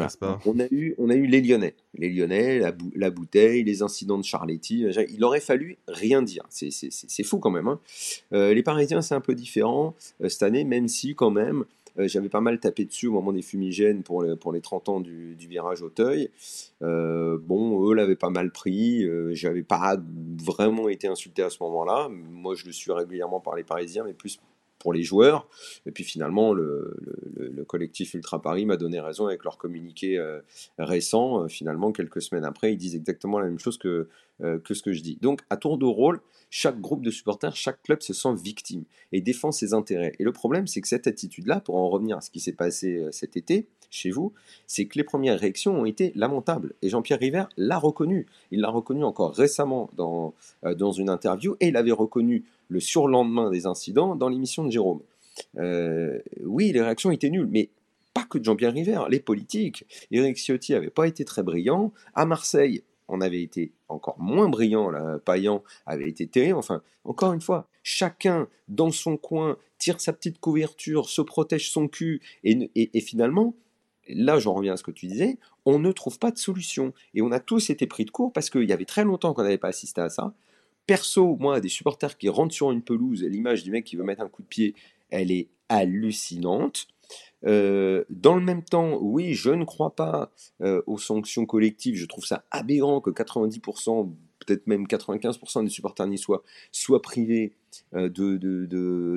a 0.00 0.66
eu, 0.70 0.94
on 0.98 1.10
a 1.10 1.14
eu 1.14 1.26
les 1.26 1.40
Lyonnais, 1.40 1.74
les 1.94 2.10
Lyonnais, 2.10 2.58
la, 2.94 3.10
bouteille, 3.10 3.64
les 3.64 3.82
incidents 3.82 4.18
de 4.18 4.24
Charletti. 4.24 4.84
Euh, 4.84 5.04
il 5.10 5.22
aurait 5.24 5.40
fallu 5.40 5.78
rien 5.88 6.22
dire. 6.22 6.44
C'est 6.50 7.22
fou 7.22 7.38
quand 7.38 7.50
même. 7.50 7.68
Hein. 7.68 7.80
Euh, 8.32 8.54
les 8.54 8.62
Parisiens, 8.62 9.02
c'est 9.02 9.14
un 9.14 9.20
peu 9.20 9.34
différent 9.34 9.94
euh, 10.22 10.28
cette 10.28 10.42
année, 10.42 10.64
même 10.64 10.88
si 10.88 11.14
quand 11.14 11.30
même. 11.30 11.64
J'avais 11.96 12.28
pas 12.28 12.40
mal 12.40 12.58
tapé 12.58 12.84
dessus 12.86 13.06
au 13.06 13.12
moment 13.12 13.32
des 13.32 13.40
fumigènes 13.40 14.02
pour, 14.02 14.26
pour 14.40 14.52
les 14.52 14.60
30 14.60 14.88
ans 14.88 14.98
du, 14.98 15.36
virage 15.38 15.80
Auteuil. 15.80 16.28
bon, 16.80 17.88
eux 17.88 17.94
l'avaient 17.94 18.16
pas 18.16 18.30
mal 18.30 18.50
pris. 18.50 19.08
J'avais 19.30 19.62
pas 19.62 19.96
vraiment 20.44 20.88
été 20.88 21.06
insulté 21.06 21.44
à 21.44 21.50
ce 21.50 21.62
moment-là. 21.62 22.08
Moi, 22.10 22.56
je 22.56 22.66
le 22.66 22.72
suis 22.72 22.90
régulièrement 22.90 23.38
par 23.38 23.54
les 23.54 23.62
Parisiens, 23.62 24.02
mais 24.02 24.12
plus 24.12 24.40
pour 24.84 24.92
les 24.92 25.02
joueurs. 25.02 25.48
Et 25.86 25.90
puis 25.92 26.04
finalement, 26.04 26.52
le, 26.52 26.94
collectif 27.66 28.12
Ultra 28.12 28.42
Paris 28.42 28.66
m'a 28.66 28.76
donné 28.76 29.00
raison 29.00 29.26
avec 29.26 29.42
leur 29.42 29.56
communiqué 29.56 30.18
euh, 30.18 30.40
récent. 30.78 31.42
Euh, 31.42 31.48
finalement, 31.48 31.90
quelques 31.90 32.20
semaines 32.20 32.44
après, 32.44 32.74
ils 32.74 32.76
disent 32.76 32.94
exactement 32.94 33.38
la 33.38 33.46
même 33.46 33.58
chose 33.58 33.78
que, 33.78 34.08
euh, 34.42 34.58
que 34.58 34.74
ce 34.74 34.82
que 34.82 34.92
je 34.92 35.00
dis. 35.00 35.16
Donc, 35.22 35.40
à 35.48 35.56
tour 35.56 35.78
de 35.78 35.86
rôle, 35.86 36.20
chaque 36.50 36.78
groupe 36.78 37.02
de 37.02 37.10
supporters, 37.10 37.56
chaque 37.56 37.82
club 37.82 38.02
se 38.02 38.12
sent 38.12 38.34
victime 38.34 38.84
et 39.10 39.22
défend 39.22 39.52
ses 39.52 39.72
intérêts. 39.72 40.12
Et 40.18 40.24
le 40.24 40.32
problème, 40.32 40.66
c'est 40.66 40.82
que 40.82 40.88
cette 40.88 41.06
attitude-là, 41.06 41.60
pour 41.60 41.76
en 41.76 41.88
revenir 41.88 42.18
à 42.18 42.20
ce 42.20 42.30
qui 42.30 42.40
s'est 42.40 42.52
passé 42.52 43.06
cet 43.10 43.38
été, 43.38 43.66
chez 43.88 44.10
vous, 44.10 44.32
c'est 44.66 44.86
que 44.86 44.98
les 44.98 45.04
premières 45.04 45.38
réactions 45.38 45.80
ont 45.80 45.84
été 45.84 46.12
lamentables. 46.14 46.74
Et 46.82 46.90
Jean-Pierre 46.90 47.20
River 47.20 47.44
l'a 47.56 47.78
reconnu. 47.78 48.26
Il 48.50 48.60
l'a 48.60 48.68
reconnu 48.68 49.04
encore 49.04 49.32
récemment 49.32 49.88
dans, 49.96 50.34
dans 50.62 50.92
une 50.92 51.08
interview 51.08 51.56
et 51.60 51.68
il 51.68 51.76
avait 51.76 51.92
reconnu 51.92 52.44
le 52.68 52.80
surlendemain 52.80 53.50
des 53.50 53.66
incidents 53.66 54.16
dans 54.16 54.28
l'émission 54.28 54.64
de 54.64 54.70
Jérôme. 54.70 55.00
Euh, 55.58 56.18
oui, 56.44 56.72
les 56.72 56.80
réactions 56.80 57.10
étaient 57.10 57.30
nulles, 57.30 57.48
mais 57.50 57.70
pas 58.12 58.24
que 58.24 58.38
de 58.38 58.44
Jean-Pierre 58.44 58.72
River, 58.72 59.02
les 59.10 59.20
politiques. 59.20 59.84
Eric 60.10 60.36
Ciotti 60.36 60.72
n'avait 60.72 60.90
pas 60.90 61.06
été 61.06 61.24
très 61.24 61.42
brillant. 61.42 61.92
À 62.14 62.26
Marseille, 62.26 62.82
on 63.08 63.20
avait 63.20 63.42
été 63.42 63.72
encore 63.88 64.18
moins 64.18 64.48
brillant. 64.48 64.90
Là, 64.90 65.18
Payan 65.24 65.62
avait 65.86 66.08
été 66.08 66.26
terrible. 66.26 66.58
Enfin, 66.58 66.82
encore 67.04 67.32
une 67.32 67.40
fois, 67.40 67.68
chacun 67.82 68.48
dans 68.68 68.90
son 68.90 69.16
coin 69.16 69.56
tire 69.78 70.00
sa 70.00 70.12
petite 70.12 70.38
couverture, 70.38 71.08
se 71.08 71.20
protège 71.20 71.70
son 71.70 71.88
cul, 71.88 72.22
et, 72.44 72.70
et 72.74 73.00
finalement, 73.00 73.54
là 74.08 74.38
j'en 74.38 74.54
reviens 74.54 74.74
à 74.74 74.76
ce 74.76 74.82
que 74.82 74.90
tu 74.90 75.06
disais, 75.06 75.38
on 75.66 75.78
ne 75.78 75.92
trouve 75.92 76.18
pas 76.18 76.30
de 76.30 76.38
solution. 76.38 76.92
Et 77.14 77.22
on 77.22 77.32
a 77.32 77.40
tous 77.40 77.70
été 77.70 77.86
pris 77.86 78.04
de 78.04 78.10
court 78.10 78.32
parce 78.32 78.50
qu'il 78.50 78.64
y 78.64 78.72
avait 78.72 78.84
très 78.84 79.04
longtemps 79.04 79.34
qu'on 79.34 79.42
n'avait 79.42 79.58
pas 79.58 79.68
assisté 79.68 80.00
à 80.00 80.08
ça. 80.08 80.34
Perso, 80.86 81.36
moi, 81.40 81.60
des 81.60 81.68
supporters 81.68 82.18
qui 82.18 82.28
rentrent 82.28 82.54
sur 82.54 82.70
une 82.70 82.82
pelouse, 82.82 83.22
l'image 83.22 83.64
du 83.64 83.70
mec 83.70 83.84
qui 83.84 83.96
veut 83.96 84.04
mettre 84.04 84.22
un 84.22 84.28
coup 84.28 84.42
de 84.42 84.48
pied, 84.48 84.74
elle 85.10 85.30
est 85.30 85.48
hallucinante. 85.68 86.88
Euh, 87.46 88.04
dans 88.10 88.34
le 88.34 88.42
même 88.42 88.62
temps, 88.62 88.98
oui, 89.00 89.34
je 89.34 89.50
ne 89.50 89.64
crois 89.64 89.94
pas 89.94 90.32
euh, 90.62 90.82
aux 90.86 90.98
sanctions 90.98 91.46
collectives. 91.46 91.96
Je 91.96 92.06
trouve 92.06 92.24
ça 92.24 92.44
aberrant 92.50 93.00
que 93.00 93.10
90% 93.10 94.10
peut-être 94.44 94.66
même 94.66 94.84
95% 94.84 95.64
des 95.64 95.70
supporters 95.70 96.06
niçois 96.06 96.42
soient 96.72 97.02
privés 97.02 97.52
euh, 97.94 98.08
de, 98.08 98.36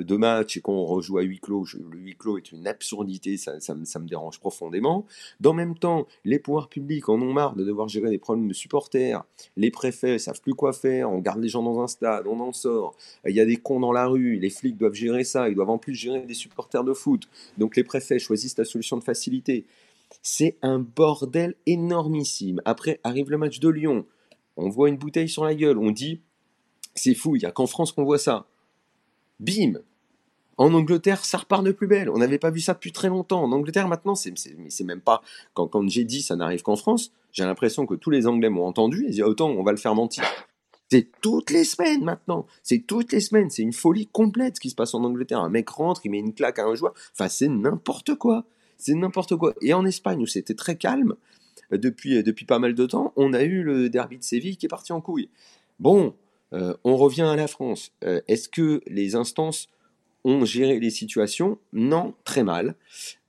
de, 0.02 0.16
matchs 0.16 0.56
et 0.56 0.60
qu'on 0.60 0.84
rejoue 0.84 1.18
à 1.18 1.22
huis 1.22 1.38
clos. 1.38 1.64
le 1.74 1.98
huis 1.98 2.16
clos 2.16 2.38
est 2.38 2.50
une 2.50 2.66
absurdité, 2.66 3.36
ça, 3.36 3.60
ça, 3.60 3.74
me 3.74 4.08
dérange 4.08 4.40
profondément. 4.40 5.06
Dans 5.40 5.52
le 5.52 5.56
même 5.56 5.78
temps, 5.78 6.06
les 6.24 6.38
pouvoirs 6.38 6.68
publics 6.68 7.08
en 7.08 7.20
ont 7.20 7.32
marre 7.32 7.54
de 7.54 7.64
devoir 7.64 7.88
gérer 7.88 8.10
des 8.10 8.18
problèmes 8.18 8.48
de 8.48 8.54
supporters. 8.54 9.24
Les 9.56 9.70
préfets 9.70 10.14
ne 10.14 10.18
savent 10.18 10.40
plus 10.40 10.54
quoi 10.54 10.72
faire. 10.72 11.10
On 11.10 11.18
garde 11.18 11.40
les 11.40 11.48
gens 11.48 11.62
dans 11.62 11.80
un 11.80 11.86
stade, 11.86 12.26
on 12.26 12.40
en 12.40 12.52
sort. 12.52 12.96
Il 13.26 13.34
y 13.34 13.40
a 13.40 13.46
des 13.46 13.56
cons 13.56 13.80
dans 13.80 13.92
la 13.92 14.06
rue. 14.06 14.36
Les 14.38 14.50
flics 14.50 14.76
doivent 14.76 14.94
gérer 14.94 15.24
ça. 15.24 15.48
Ils 15.48 15.54
doivent 15.54 15.70
en 15.70 15.78
plus 15.78 15.94
gérer 15.94 16.22
des 16.22 16.34
supporters 16.34 16.84
de 16.84 16.92
foot. 16.92 17.28
Donc 17.58 17.76
les 17.76 17.84
préfets 17.84 18.18
choisissent 18.18 18.58
la 18.58 18.64
solution 18.64 18.96
de 18.96 19.04
facilité. 19.04 19.66
C'est 20.22 20.56
un 20.62 20.78
bordel 20.78 21.54
énormissime. 21.66 22.60
Après 22.64 22.98
arrive 23.04 23.30
le 23.30 23.38
match 23.38 23.60
de 23.60 23.68
Lyon 23.68 24.04
on 24.58 24.68
voit 24.68 24.88
une 24.88 24.98
bouteille 24.98 25.28
sur 25.28 25.44
la 25.44 25.54
gueule, 25.54 25.78
on 25.78 25.90
dit 25.90 26.20
c'est 26.94 27.14
fou, 27.14 27.36
il 27.36 27.40
n'y 27.40 27.46
a 27.46 27.52
qu'en 27.52 27.66
France 27.66 27.92
qu'on 27.92 28.04
voit 28.04 28.18
ça. 28.18 28.46
Bim 29.40 29.74
En 30.56 30.74
Angleterre, 30.74 31.24
ça 31.24 31.38
repart 31.38 31.64
de 31.64 31.70
plus 31.70 31.86
belle. 31.86 32.10
On 32.10 32.18
n'avait 32.18 32.38
pas 32.38 32.50
vu 32.50 32.60
ça 32.60 32.74
depuis 32.74 32.92
très 32.92 33.08
longtemps. 33.08 33.42
En 33.42 33.52
Angleterre, 33.52 33.86
maintenant, 33.86 34.16
c'est, 34.16 34.34
même 34.84 35.00
pas. 35.00 35.22
Quand, 35.54 35.68
quand 35.68 35.88
j'ai 35.88 36.04
dit 36.04 36.22
ça 36.22 36.34
n'arrive 36.34 36.62
qu'en 36.62 36.76
France, 36.76 37.12
j'ai 37.32 37.44
l'impression 37.44 37.86
que 37.86 37.94
tous 37.94 38.10
les 38.10 38.26
Anglais 38.26 38.50
m'ont 38.50 38.66
entendu 38.66 39.06
et 39.06 39.10
disent 39.10 39.22
autant, 39.22 39.48
on 39.48 39.62
va 39.62 39.70
le 39.70 39.78
faire 39.78 39.94
mentir. 39.94 40.24
C'est 40.90 41.08
toutes 41.20 41.50
les 41.50 41.64
semaines 41.64 42.02
maintenant. 42.02 42.46
C'est 42.62 42.80
toutes 42.80 43.12
les 43.12 43.20
semaines. 43.20 43.50
C'est 43.50 43.62
une 43.62 43.72
folie 43.72 44.08
complète 44.08 44.56
ce 44.56 44.60
qui 44.60 44.70
se 44.70 44.74
passe 44.74 44.94
en 44.94 45.04
Angleterre. 45.04 45.40
Un 45.40 45.50
mec 45.50 45.68
rentre, 45.68 46.00
il 46.04 46.10
met 46.10 46.18
une 46.18 46.34
claque 46.34 46.58
à 46.58 46.64
un 46.64 46.74
joueur. 46.74 46.94
Enfin, 47.12 47.28
c'est 47.28 47.48
n'importe 47.48 48.16
quoi. 48.16 48.44
C'est 48.78 48.94
n'importe 48.94 49.36
quoi. 49.36 49.54
Et 49.60 49.74
en 49.74 49.84
Espagne, 49.84 50.22
où 50.22 50.26
c'était 50.26 50.54
très 50.54 50.76
calme, 50.76 51.14
depuis, 51.76 52.16
euh, 52.16 52.22
depuis 52.22 52.46
pas 52.46 52.58
mal 52.58 52.74
de 52.74 52.86
temps, 52.86 53.12
on 53.16 53.32
a 53.34 53.42
eu 53.42 53.62
le 53.62 53.90
derby 53.90 54.18
de 54.18 54.22
Séville 54.22 54.56
qui 54.56 54.66
est 54.66 54.70
parti 54.70 54.92
en 54.92 55.00
couille. 55.00 55.28
Bon, 55.78 56.14
euh, 56.52 56.74
on 56.84 56.96
revient 56.96 57.22
à 57.22 57.36
la 57.36 57.46
France. 57.46 57.92
Euh, 58.04 58.20
est-ce 58.28 58.48
que 58.48 58.80
les 58.86 59.14
instances 59.14 59.68
ont 60.24 60.44
géré 60.44 60.80
les 60.80 60.90
situations? 60.90 61.58
Non, 61.72 62.14
très 62.24 62.42
mal. 62.42 62.74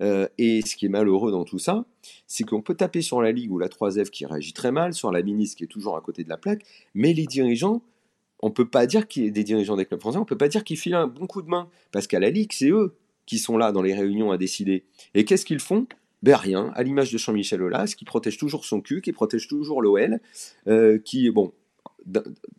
et 0.01 0.62
ce 0.65 0.75
qui 0.75 0.86
est 0.86 0.89
malheureux 0.89 1.31
dans 1.31 1.43
tout 1.43 1.60
ça, 1.60 1.86
c'est 2.27 2.43
qu'on 2.43 2.62
peut 2.62 2.75
taper 2.75 3.01
sur 3.01 3.22
la 3.22 3.31
Ligue 3.31 3.51
ou 3.51 3.60
la 3.60 3.67
3F 3.67 4.10
qui 4.10 4.25
réagit 4.25 4.53
très 4.53 4.72
mal, 4.72 4.93
sur 4.93 5.12
la 5.12 5.22
ministre 5.22 5.58
qui 5.58 5.65
est 5.65 5.67
toujours 5.67 5.96
à 5.98 6.01
côté 6.01 6.24
de 6.24 6.29
la 6.29 6.38
plaque, 6.38 6.63
mais 6.96 7.13
les 7.13 7.25
dirigeants, 7.25 7.84
on 8.41 8.51
peut 8.51 8.67
pas 8.67 8.88
dire 8.88 9.08
qu'il 9.08 9.31
des 9.31 9.43
dirigeants 9.43 9.75
des 9.75 9.86
clubs 9.86 10.00
français, 10.00 10.17
on 10.17 10.25
peut 10.25 10.38
pas 10.38 10.48
dire 10.48 10.63
qu'ils 10.63 10.77
filent 10.77 10.96
un 10.96 11.08
bon 11.08 11.27
coup 11.27 11.41
de 11.41 11.50
main, 11.50 11.69
parce 11.91 12.08
qu'à 12.08 12.19
la 12.19 12.31
Ligue, 12.31 12.51
c'est 12.53 12.69
eux 12.69 12.96
qui 13.29 13.38
sont 13.38 13.58
là 13.58 13.72
dans 13.72 13.84
les 13.84 13.93
réunions 13.93 14.31
à 14.31 14.38
décider. 14.38 14.86
Et 15.13 15.24
qu'est-ce 15.24 15.46
qu'ils 15.46 15.60
font? 15.60 15.86
Ben 16.21 16.35
rien, 16.35 16.71
à 16.75 16.83
l'image 16.83 17.11
de 17.11 17.17
Jean-Michel 17.17 17.61
Aulas, 17.61 17.93
qui 17.97 18.05
protège 18.05 18.38
toujours 18.38 18.65
son 18.65 18.81
cul, 18.81 19.01
qui 19.01 19.11
protège 19.11 19.47
toujours 19.47 19.81
l'OL, 19.81 20.19
euh, 20.67 20.99
qui, 20.99 21.29
bon, 21.29 21.53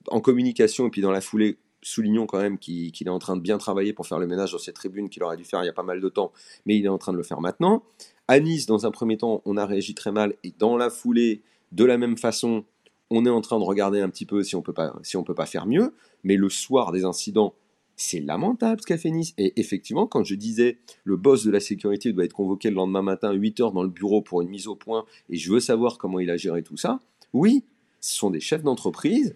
en 0.08 0.20
communication 0.20 0.86
et 0.86 0.90
puis 0.90 1.02
dans 1.02 1.10
la 1.10 1.20
foulée, 1.20 1.58
soulignons 1.82 2.26
quand 2.26 2.38
même 2.38 2.58
qu'il 2.58 2.92
est 3.06 3.08
en 3.08 3.18
train 3.18 3.36
de 3.36 3.40
bien 3.40 3.58
travailler 3.58 3.92
pour 3.92 4.06
faire 4.06 4.18
le 4.18 4.26
ménage 4.26 4.52
dans 4.52 4.58
cette 4.58 4.74
tribune 4.74 5.08
qu'il 5.08 5.22
aurait 5.22 5.36
dû 5.36 5.44
faire 5.44 5.62
il 5.62 5.66
y 5.66 5.70
a 5.70 5.72
pas 5.72 5.82
mal 5.82 6.00
de 6.00 6.08
temps, 6.08 6.32
mais 6.66 6.76
il 6.76 6.84
est 6.84 6.88
en 6.88 6.98
train 6.98 7.12
de 7.12 7.16
le 7.16 7.22
faire 7.22 7.40
maintenant. 7.40 7.82
À 8.28 8.38
Nice, 8.38 8.66
dans 8.66 8.86
un 8.86 8.90
premier 8.90 9.16
temps, 9.16 9.42
on 9.44 9.56
a 9.56 9.66
réagi 9.66 9.94
très 9.94 10.12
mal, 10.12 10.34
et 10.44 10.52
dans 10.58 10.76
la 10.76 10.90
foulée, 10.90 11.42
de 11.72 11.84
la 11.84 11.98
même 11.98 12.16
façon, 12.16 12.64
on 13.10 13.26
est 13.26 13.30
en 13.30 13.40
train 13.40 13.58
de 13.58 13.64
regarder 13.64 14.00
un 14.00 14.08
petit 14.08 14.26
peu 14.26 14.42
si 14.42 14.56
on 14.56 14.62
peut 14.62 14.72
pas, 14.72 14.94
si 15.02 15.16
on 15.16 15.24
peut 15.24 15.34
pas 15.34 15.46
faire 15.46 15.66
mieux, 15.66 15.94
mais 16.22 16.36
le 16.36 16.48
soir 16.48 16.92
des 16.92 17.04
incidents, 17.04 17.54
c'est 18.00 18.20
lamentable 18.20 18.80
ce 18.80 18.86
qu'a 18.86 18.96
fait 18.96 19.10
Nice. 19.10 19.34
Et 19.36 19.52
effectivement, 19.60 20.06
quand 20.06 20.24
je 20.24 20.34
disais 20.34 20.78
le 21.04 21.16
boss 21.16 21.44
de 21.44 21.50
la 21.50 21.60
sécurité 21.60 22.12
doit 22.12 22.24
être 22.24 22.32
convoqué 22.32 22.70
le 22.70 22.76
lendemain 22.76 23.02
matin 23.02 23.30
à 23.30 23.34
8h 23.34 23.74
dans 23.74 23.82
le 23.82 23.90
bureau 23.90 24.22
pour 24.22 24.40
une 24.40 24.48
mise 24.48 24.68
au 24.68 24.74
point 24.74 25.04
et 25.28 25.36
je 25.36 25.52
veux 25.52 25.60
savoir 25.60 25.98
comment 25.98 26.18
il 26.18 26.30
a 26.30 26.36
géré 26.36 26.62
tout 26.62 26.78
ça, 26.78 27.00
oui, 27.34 27.62
ce 28.00 28.14
sont 28.14 28.30
des 28.30 28.40
chefs 28.40 28.62
d'entreprise. 28.62 29.34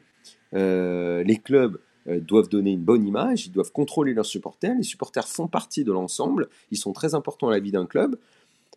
Euh, 0.55 1.23
les 1.25 1.37
clubs 1.37 1.79
euh, 2.09 2.21
doivent 2.21 2.49
donner 2.49 2.71
une 2.73 2.83
bonne 2.83 3.07
image, 3.07 3.47
ils 3.47 3.53
doivent 3.53 3.73
contrôler 3.73 4.15
leurs 4.15 4.27
supporters. 4.27 4.75
Les 4.75 4.83
supporters 4.83 5.29
font 5.29 5.47
partie 5.47 5.85
de 5.85 5.93
l'ensemble, 5.93 6.49
ils 6.71 6.79
sont 6.79 6.93
très 6.93 7.15
importants 7.15 7.49
à 7.49 7.53
la 7.53 7.61
vie 7.61 7.73
d'un 7.73 7.87
club. 7.87 8.17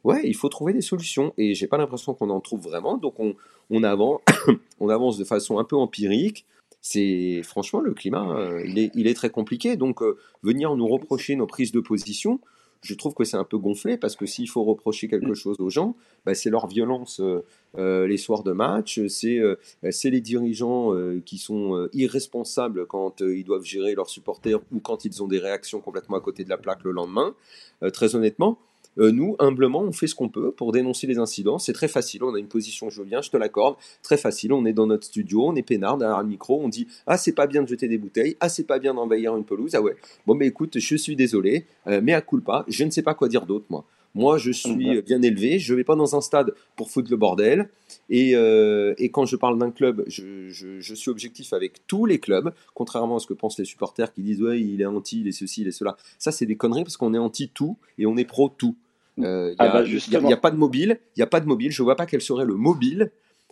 Ouais, 0.04 0.22
il 0.26 0.36
faut 0.36 0.50
trouver 0.50 0.74
des 0.74 0.82
solutions 0.82 1.34
et 1.38 1.54
j'ai 1.54 1.68
pas 1.68 1.78
l'impression 1.78 2.14
qu'on 2.14 2.30
en 2.30 2.42
trouve 2.42 2.62
vraiment. 2.62 2.98
Donc 2.98 3.16
on 3.20 3.84
avance 3.84 5.18
de 5.18 5.24
façon 5.24 5.60
un 5.60 5.64
peu 5.64 5.78
empirique 5.78 6.46
c'est 6.90 7.42
franchement 7.44 7.82
le 7.82 7.94
climat, 7.94 8.38
euh, 8.38 8.64
il, 8.66 9.08
est, 9.08 9.14
très 9.14 9.30
compliqué. 9.30 9.76
Donc 9.76 10.02
euh, 10.02 10.18
venir 10.42 10.76
nous 10.76 10.88
reprocher 10.88 11.36
nos 11.36 11.46
prises 11.46 11.74
de 11.74 11.82
position, 11.82 12.40
je 12.82 12.94
trouve 12.94 13.14
que 13.14 13.26
c'est 13.26 13.36
un 13.36 13.44
peu 13.44 13.58
gonflé 13.58 13.98
parce 13.98 14.16
que 14.16 14.26
s'il 14.26 14.48
faut 14.50 14.64
reprocher 14.64 15.10
quelque 15.10 15.32
mm. 15.32 15.36
chose 15.36 15.60
aux 15.60 15.70
gens, 15.70 15.98
bah, 16.26 16.34
c'est 16.34 16.50
leur 16.50 16.68
violence 16.68 17.20
euh, 17.78 18.08
les 18.08 18.16
soirs 18.18 18.44
de 18.44 18.54
match, 18.54 19.02
c'est 19.08 20.10
les 20.10 20.22
dirigeants 20.22 20.94
qui 21.26 21.38
sont 21.38 21.90
irresponsables 21.92 22.86
quand 22.86 23.20
ils 23.20 23.44
doivent 23.44 23.66
gérer 23.66 23.94
leurs 23.94 24.10
supporters 24.10 24.60
ou 24.72 24.80
quand 24.80 25.04
ils 25.04 25.22
ont 25.22 25.28
des 25.28 25.40
réactions 25.40 25.82
complètement 25.82 26.16
à 26.16 26.22
côté 26.22 26.46
de 26.46 26.50
la 26.50 26.58
plaque 26.58 26.84
le 26.84 26.92
lendemain. 26.92 27.36
très 27.92 28.16
honnêtement, 28.16 28.60
euh, 29.00 29.12
nous, 29.12 29.36
humblement, 29.40 29.82
on 29.82 29.92
fait 29.92 30.08
ce 30.08 30.16
qu'on 30.16 30.30
peut 30.30 30.52
pour 30.52 30.72
dénoncer 30.72 31.08
les 31.08 31.18
incidents. 31.18 31.60
C'est 31.60 31.74
très 31.74 31.88
facile, 31.88 32.24
on 32.24 32.34
a 32.36 32.40
une 32.40 32.48
position, 32.48 32.90
je 32.90 33.02
viens, 33.02 33.22
je 33.22 33.30
te 33.30 33.38
l'accorde, 33.38 33.76
très 34.04 34.18
facile. 34.18 34.54
On 34.54 34.66
est 34.66 34.74
dans 34.74 34.88
notre 34.88 35.06
studio, 35.06 35.46
on 35.46 35.56
est 35.56 35.64
peinard 35.64 35.98
derrière 35.98 36.22
le 36.22 36.28
micro, 36.28 36.60
on 36.62 36.70
dit 36.70 36.88
Ah, 37.06 37.18
c'est 37.18 37.34
pas 37.34 37.48
bien 37.48 37.64
de 37.64 37.68
jeter 37.68 37.88
des 37.88 37.98
bouteilles, 37.98 38.36
ah, 38.40 38.50
c'est 38.50 38.66
pas 38.66 38.80
bien 38.80 38.94
d'envahir 38.94 39.36
une 39.36 39.46
pelouse, 39.46 39.76
ah 39.76 39.82
ouais. 39.82 39.96
Bon, 40.26 40.36
mais 40.36 40.48
écoute, 40.48 40.80
je 40.80 40.96
suis 40.96 41.16
désolé, 41.16 41.66
euh, 41.88 42.02
mais 42.04 42.14
à 42.14 42.22
pas, 42.22 42.66
je 42.68 42.84
ne 42.84 42.92
sais 42.92 43.02
pas 43.02 43.14
quoi 43.14 43.30
dire 43.30 43.46
d'autre, 43.46 43.66
moi. 43.70 43.86
Moi, 44.18 44.40
je 44.40 44.50
suis 44.52 44.76
bien 45.04 45.22
élevé, 45.22 45.60
je 45.60 45.74
ne 45.74 45.78
vais 45.78 45.84
pas 45.84 45.96
dans 45.96 46.16
un 46.16 46.22
stade 46.22 46.56
pour 46.76 46.90
foutre 46.90 47.12
le 47.12 47.18
bordel. 47.18 47.70
Et, 48.10 48.36
euh, 48.36 48.96
quand 49.12 49.26
je 49.26 49.36
parle 49.36 49.60
d'un 49.60 49.70
club, 49.70 50.04
je, 50.08 50.82
suis 50.82 51.12
objectif 51.12 51.54
avec 51.54 51.86
tous 51.86 52.08
les 52.08 52.18
clubs, 52.18 52.52
contrairement 52.74 53.18
à 53.18 53.20
ce 53.20 53.28
que 53.28 53.36
pensent 53.36 53.60
les 53.60 53.66
supporters 53.66 54.12
qui 54.12 54.24
disent 54.24 54.42
Ouais, 54.42 54.60
il 54.60 54.82
est 54.82 54.86
anti, 54.86 55.22
il 55.22 55.28
est 55.28 55.32
ceci, 55.34 55.62
il 55.62 55.68
est 55.68 55.72
cela. 55.72 55.98
Ça, 56.18 56.32
c'est 56.32 56.48
des 56.48 56.56
conneries 56.56 56.84
parce 56.84 56.98
qu'on 56.98 57.14
est 57.14 57.20
anti 57.20 57.50
tout 57.50 57.78
et 58.00 58.08
on 58.08 58.18
est 58.18 58.26
pro 58.26 58.50
tout. 58.50 58.76
Il 59.18 59.26
euh, 59.26 59.50
n'y 59.50 59.56
ah 59.60 59.70
bah, 59.70 59.80
a, 59.80 60.38
pas 60.38 60.52
de 60.52 60.58
mobile. 60.58 61.00
Il 61.16 61.20
y 61.20 61.24
a 61.24 61.28
pas 61.28 61.40
de 61.40 61.48
mobile. 61.48 61.72
Je 61.72 61.82
vois 61.82 61.96
pas 61.96 62.06
quel 62.06 62.22
serait 62.22 62.46
le 62.46 62.56
mobile 62.56 63.12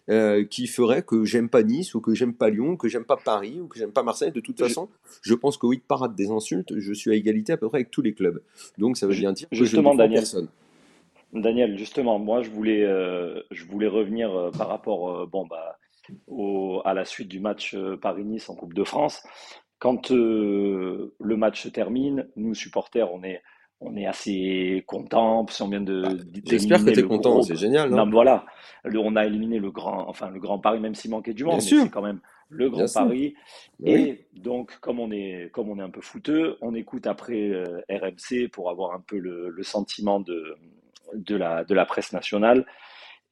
euh, 0.09 0.45
qui 0.45 0.67
ferait 0.67 1.01
que 1.01 1.25
j'aime 1.25 1.49
pas 1.49 1.63
Nice 1.63 1.95
ou 1.95 2.01
que 2.01 2.13
j'aime 2.13 2.35
pas 2.35 2.49
Lyon, 2.49 2.77
que 2.77 2.87
j'aime 2.87 3.05
pas 3.05 3.17
Paris 3.17 3.59
ou 3.59 3.67
que 3.67 3.79
j'aime 3.79 3.91
pas 3.91 4.03
Marseille. 4.03 4.31
De 4.31 4.39
toute 4.39 4.59
façon, 4.59 4.89
je 5.21 5.33
pense 5.33 5.57
que 5.57 5.65
oui, 5.65 5.81
parade 5.85 6.15
des 6.15 6.29
insultes, 6.29 6.77
je 6.77 6.93
suis 6.93 7.11
à 7.11 7.15
égalité 7.15 7.53
à 7.53 7.57
peu 7.57 7.67
près 7.67 7.79
avec 7.79 7.91
tous 7.91 8.03
les 8.03 8.13
clubs. 8.13 8.41
Donc 8.77 8.97
ça 8.97 9.07
veut 9.07 9.15
bien 9.15 9.33
dire 9.33 9.49
que 9.49 9.55
justement, 9.55 9.91
je 9.91 9.95
ne 9.95 9.97
Daniel, 10.03 10.19
personne. 10.19 10.47
Daniel, 11.33 11.77
justement, 11.79 12.19
moi 12.19 12.43
je 12.43 12.51
voulais, 12.51 12.83
euh, 12.83 13.41
je 13.49 13.65
voulais 13.65 13.87
revenir 13.87 14.51
par 14.55 14.67
rapport, 14.67 15.27
bon 15.27 15.47
bah, 15.47 15.79
au, 16.27 16.83
à 16.85 16.93
la 16.93 17.05
suite 17.05 17.27
du 17.27 17.39
match 17.39 17.75
Paris-Nice 18.01 18.49
en 18.49 18.55
Coupe 18.55 18.75
de 18.75 18.83
France. 18.83 19.23
Quand 19.79 20.11
le 20.11 21.11
match 21.19 21.63
se 21.63 21.69
termine, 21.69 22.27
nous 22.35 22.53
supporters, 22.53 23.11
on 23.11 23.23
est 23.23 23.41
on 23.81 23.95
est 23.97 24.05
assez 24.05 24.83
content 24.87 25.45
on 25.61 25.67
vient 25.67 25.81
de. 25.81 26.01
Bah, 26.01 26.09
j'espère 26.45 26.83
que 26.83 26.91
tu 26.91 26.99
es 26.99 27.03
content, 27.03 27.41
c'est 27.41 27.55
génial. 27.55 27.89
Non, 27.89 28.09
voilà, 28.09 28.45
on 28.85 29.15
a 29.15 29.25
éliminé 29.25 29.59
le 29.59 29.71
grand, 29.71 30.07
enfin 30.07 30.29
le 30.29 30.39
grand 30.39 30.59
Paris, 30.59 30.79
même 30.79 30.95
s'il 30.95 31.11
manquait 31.11 31.33
du 31.33 31.43
monde, 31.43 31.61
c'est 31.61 31.89
quand 31.89 32.01
même 32.01 32.19
le 32.49 32.69
grand 32.69 32.91
Paris. 32.93 33.35
Bah 33.79 33.91
Et 33.91 34.27
donc, 34.33 34.79
comme 34.79 34.99
on 34.99 35.11
est, 35.11 35.49
comme 35.51 35.69
on 35.69 35.79
est 35.79 35.83
un 35.83 35.89
peu 35.89 36.01
fouteux, 36.01 36.57
on 36.61 36.75
écoute 36.75 37.07
après 37.07 37.49
euh, 37.49 37.81
RMC 37.89 38.49
pour 38.51 38.69
avoir 38.69 38.93
un 38.93 39.01
peu 39.01 39.17
le, 39.17 39.63
sentiment 39.63 40.19
de, 40.19 40.55
de, 41.13 41.35
la, 41.35 41.63
de 41.63 41.73
la 41.73 41.85
presse 41.85 42.13
nationale. 42.13 42.65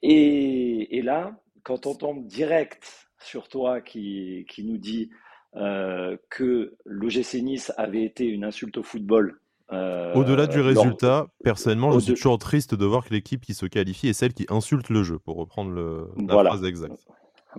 Et, 0.01 1.01
là, 1.03 1.36
quand 1.63 1.86
on 1.86 1.95
tombe 1.95 2.25
direct 2.25 3.08
sur 3.19 3.47
toi 3.47 3.79
qui, 3.79 4.45
qui 4.49 4.65
nous 4.65 4.77
dit 4.77 5.10
euh, 5.56 6.17
que 6.29 6.75
l'OGC 6.84 7.36
Nice 7.36 7.71
avait 7.77 8.03
été 8.03 8.25
une 8.25 8.43
insulte 8.43 8.77
au 8.77 8.84
football 8.84 9.39
euh, 9.71 10.13
Au-delà 10.13 10.47
du 10.47 10.60
résultat, 10.60 11.28
personnellement, 11.43 11.91
je 11.91 11.99
suis 11.99 12.13
toujours 12.13 12.38
triste 12.38 12.76
de 12.76 12.86
voir 12.86 13.06
que 13.06 13.13
l'équipe 13.13 13.41
qui 13.41 13.54
se 13.54 13.65
qualifie 13.65 14.10
est 14.10 14.13
celle 14.13 14.34
qui 14.34 14.45
insulte 14.49 14.89
le 14.89 15.04
jeu, 15.04 15.19
pour 15.19 15.38
reprendre 15.38 15.71
le, 15.71 16.10
la 16.28 16.43
phrase 16.43 16.63
exacte. 16.63 17.06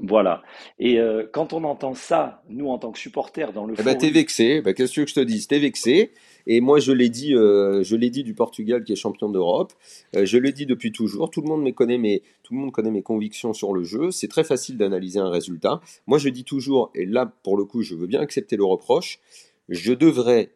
Voilà. 0.02 0.42
Et 0.78 0.98
euh, 0.98 1.24
quand 1.32 1.52
on 1.52 1.62
entend 1.64 1.94
ça, 1.94 2.42
nous 2.48 2.68
en 2.68 2.78
tant 2.78 2.90
que 2.90 2.98
supporters 2.98 3.52
dans 3.52 3.66
le. 3.66 3.74
Eh 3.78 3.82
ben, 3.82 3.96
t'es 3.96 4.10
vexé. 4.10 4.60
Ben, 4.60 4.74
qu'est-ce 4.74 5.00
que 5.00 5.06
je 5.06 5.14
te 5.14 5.20
dis 5.20 5.46
T'es 5.46 5.58
vexé. 5.58 6.10
Et 6.46 6.60
moi, 6.60 6.80
je 6.80 6.92
l'ai 6.92 7.08
dit, 7.08 7.34
euh, 7.34 7.82
je 7.82 7.96
l'ai 7.96 8.10
dit 8.10 8.24
du 8.24 8.34
Portugal 8.34 8.84
qui 8.84 8.92
est 8.92 8.96
champion 8.96 9.28
d'Europe. 9.28 9.72
je 10.12 10.36
le 10.36 10.52
dis 10.52 10.66
depuis 10.66 10.92
toujours. 10.92 11.30
Tout 11.30 11.42
le 11.42 11.48
monde 11.48 11.62
me 11.62 11.70
connaît 11.70 11.98
mes, 11.98 12.22
tout 12.42 12.54
le 12.54 12.60
monde 12.60 12.72
connaît 12.72 12.90
mes 12.90 13.02
convictions 13.02 13.52
sur 13.52 13.72
le 13.72 13.84
jeu. 13.84 14.10
C'est 14.10 14.28
très 14.28 14.44
facile 14.44 14.76
d'analyser 14.76 15.20
un 15.20 15.30
résultat. 15.30 15.80
Moi, 16.06 16.18
je 16.18 16.28
dis 16.28 16.44
toujours, 16.44 16.90
et 16.94 17.06
là, 17.06 17.32
pour 17.44 17.56
le 17.56 17.64
coup, 17.64 17.82
je 17.82 17.94
veux 17.94 18.06
bien 18.06 18.20
accepter 18.20 18.56
le 18.56 18.64
reproche. 18.64 19.20
Je 19.68 19.94
devrais 19.94 20.50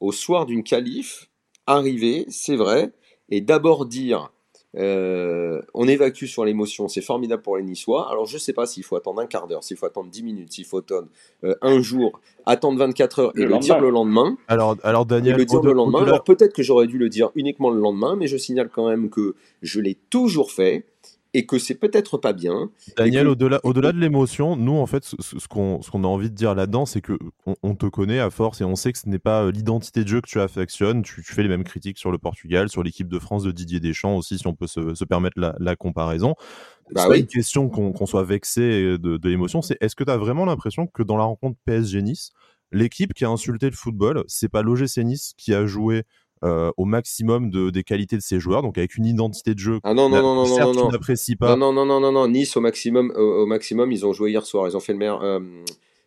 au 0.00 0.12
soir 0.12 0.46
d'une 0.46 0.62
qualif, 0.62 1.28
arriver, 1.66 2.24
c'est 2.28 2.56
vrai, 2.56 2.92
et 3.28 3.40
d'abord 3.40 3.86
dire 3.86 4.30
Euh, 4.76 5.62
on 5.72 5.88
évacue 5.88 6.26
sur 6.26 6.44
l'émotion, 6.44 6.88
c'est 6.88 7.00
formidable 7.00 7.42
pour 7.42 7.56
les 7.56 7.62
Niçois. 7.62 8.10
Alors 8.10 8.26
je 8.26 8.34
ne 8.34 8.38
sais 8.38 8.52
pas 8.52 8.66
s'il 8.66 8.84
faut 8.84 8.96
attendre 8.96 9.20
un 9.20 9.26
quart 9.26 9.46
d'heure, 9.46 9.64
s'il 9.64 9.78
faut 9.78 9.86
attendre 9.86 10.10
10 10.10 10.22
minutes, 10.22 10.52
s'il 10.52 10.66
faut 10.66 10.78
attendre 10.78 11.08
euh, 11.42 11.54
un 11.62 11.80
jour, 11.80 12.20
attendre 12.44 12.78
24 12.78 13.18
heures 13.18 13.32
et 13.34 13.46
le, 13.46 13.58
dire 13.58 13.80
le 13.80 13.88
lendemain. 13.88 14.36
Alors, 14.46 14.76
alors 14.82 15.06
Daniel, 15.06 15.36
le 15.36 15.46
dire 15.46 15.62
le 15.62 15.72
lendemain. 15.72 16.04
Alors 16.04 16.22
peut-être 16.22 16.52
que 16.52 16.62
j'aurais 16.62 16.86
dû 16.86 16.98
le 16.98 17.08
dire 17.08 17.30
uniquement 17.34 17.70
le 17.70 17.80
lendemain, 17.80 18.14
mais 18.14 18.26
je 18.26 18.36
signale 18.36 18.68
quand 18.68 18.86
même 18.86 19.08
que 19.08 19.36
je 19.62 19.80
l'ai 19.80 19.94
toujours 19.94 20.52
fait 20.52 20.84
et 21.38 21.46
que 21.46 21.56
c'est 21.60 21.76
peut-être 21.76 22.18
pas 22.18 22.32
bien. 22.32 22.68
Daniel, 22.96 23.28
au-delà, 23.28 23.60
au-delà 23.62 23.92
de 23.92 23.98
l'émotion, 24.00 24.56
nous, 24.56 24.74
en 24.74 24.86
fait, 24.86 25.04
ce, 25.04 25.46
qu'on, 25.46 25.80
ce 25.82 25.90
qu'on 25.92 26.02
a 26.02 26.06
envie 26.08 26.30
de 26.30 26.34
dire 26.34 26.52
là-dedans, 26.56 26.84
c'est 26.84 27.00
que 27.00 27.16
on, 27.62 27.76
te 27.76 27.86
connaît 27.86 28.18
à 28.18 28.28
force 28.28 28.60
et 28.60 28.64
on 28.64 28.74
sait 28.74 28.92
que 28.92 28.98
ce 28.98 29.08
n'est 29.08 29.20
pas 29.20 29.44
euh, 29.44 29.52
l'identité 29.52 30.02
de 30.02 30.08
jeu 30.08 30.20
que 30.20 30.26
tu 30.26 30.40
affectionnes. 30.40 31.02
Tu, 31.02 31.22
tu, 31.22 31.32
fais 31.32 31.44
les 31.44 31.48
mêmes 31.48 31.62
critiques 31.62 31.96
sur 31.96 32.10
le 32.10 32.18
Portugal, 32.18 32.68
sur 32.68 32.82
l'équipe 32.82 33.06
de 33.06 33.20
France 33.20 33.44
de 33.44 33.52
Didier 33.52 33.78
Deschamps 33.78 34.16
aussi, 34.16 34.36
si 34.36 34.48
on 34.48 34.54
peut 34.54 34.66
se, 34.66 34.96
se 34.96 35.04
permettre 35.04 35.38
la, 35.38 35.54
la 35.60 35.76
comparaison. 35.76 36.34
Bah 36.90 37.02
c'est 37.02 37.08
pas 37.08 37.18
une 37.18 37.26
question 37.28 37.68
qu'on, 37.68 37.92
qu'on 37.92 38.06
soit 38.06 38.24
vexé 38.24 38.98
de, 38.98 39.16
de 39.16 39.28
l'émotion, 39.28 39.62
c'est 39.62 39.76
est-ce 39.80 39.94
que 39.94 40.02
tu 40.02 40.10
as 40.10 40.16
vraiment 40.16 40.44
l'impression 40.44 40.88
que 40.88 41.04
dans 41.04 41.18
la 41.18 41.24
rencontre 41.24 41.56
PSG-Nice, 41.66 42.32
l'équipe 42.72 43.14
qui 43.14 43.24
a 43.24 43.28
insulté 43.28 43.66
le 43.66 43.76
football, 43.76 44.24
c'est 44.26 44.48
pas 44.48 44.62
l'OGC 44.62 45.04
Nice 45.04 45.34
qui 45.36 45.54
a 45.54 45.66
joué 45.66 46.02
euh, 46.44 46.70
au 46.76 46.84
maximum 46.84 47.50
de, 47.50 47.70
des 47.70 47.84
qualités 47.84 48.16
de 48.16 48.22
ses 48.22 48.38
joueurs, 48.40 48.62
donc 48.62 48.78
avec 48.78 48.96
une 48.96 49.06
identité 49.06 49.54
de 49.54 49.58
jeu. 49.58 49.80
Ah 49.82 49.94
non, 49.94 50.08
non, 50.08 50.22
non, 50.22 50.34
non, 50.34 50.46
non, 50.46 50.74
non, 50.74 50.90
pas. 51.38 51.56
Non, 51.56 51.72
non, 51.72 51.84
non, 51.84 52.00
non, 52.00 52.12
non, 52.12 52.28
Nice 52.28 52.56
au 52.56 52.60
maximum, 52.60 53.12
au, 53.16 53.46
maximum, 53.46 53.92
ils 53.92 54.06
ont 54.06 54.12
joué 54.12 54.30
hier 54.30 54.44
soir. 54.44 54.68
Ils 54.68 54.76
ont 54.76 54.80
fait 54.80 54.92
le 54.92 54.98
meilleur 54.98 55.22
euh, 55.22 55.40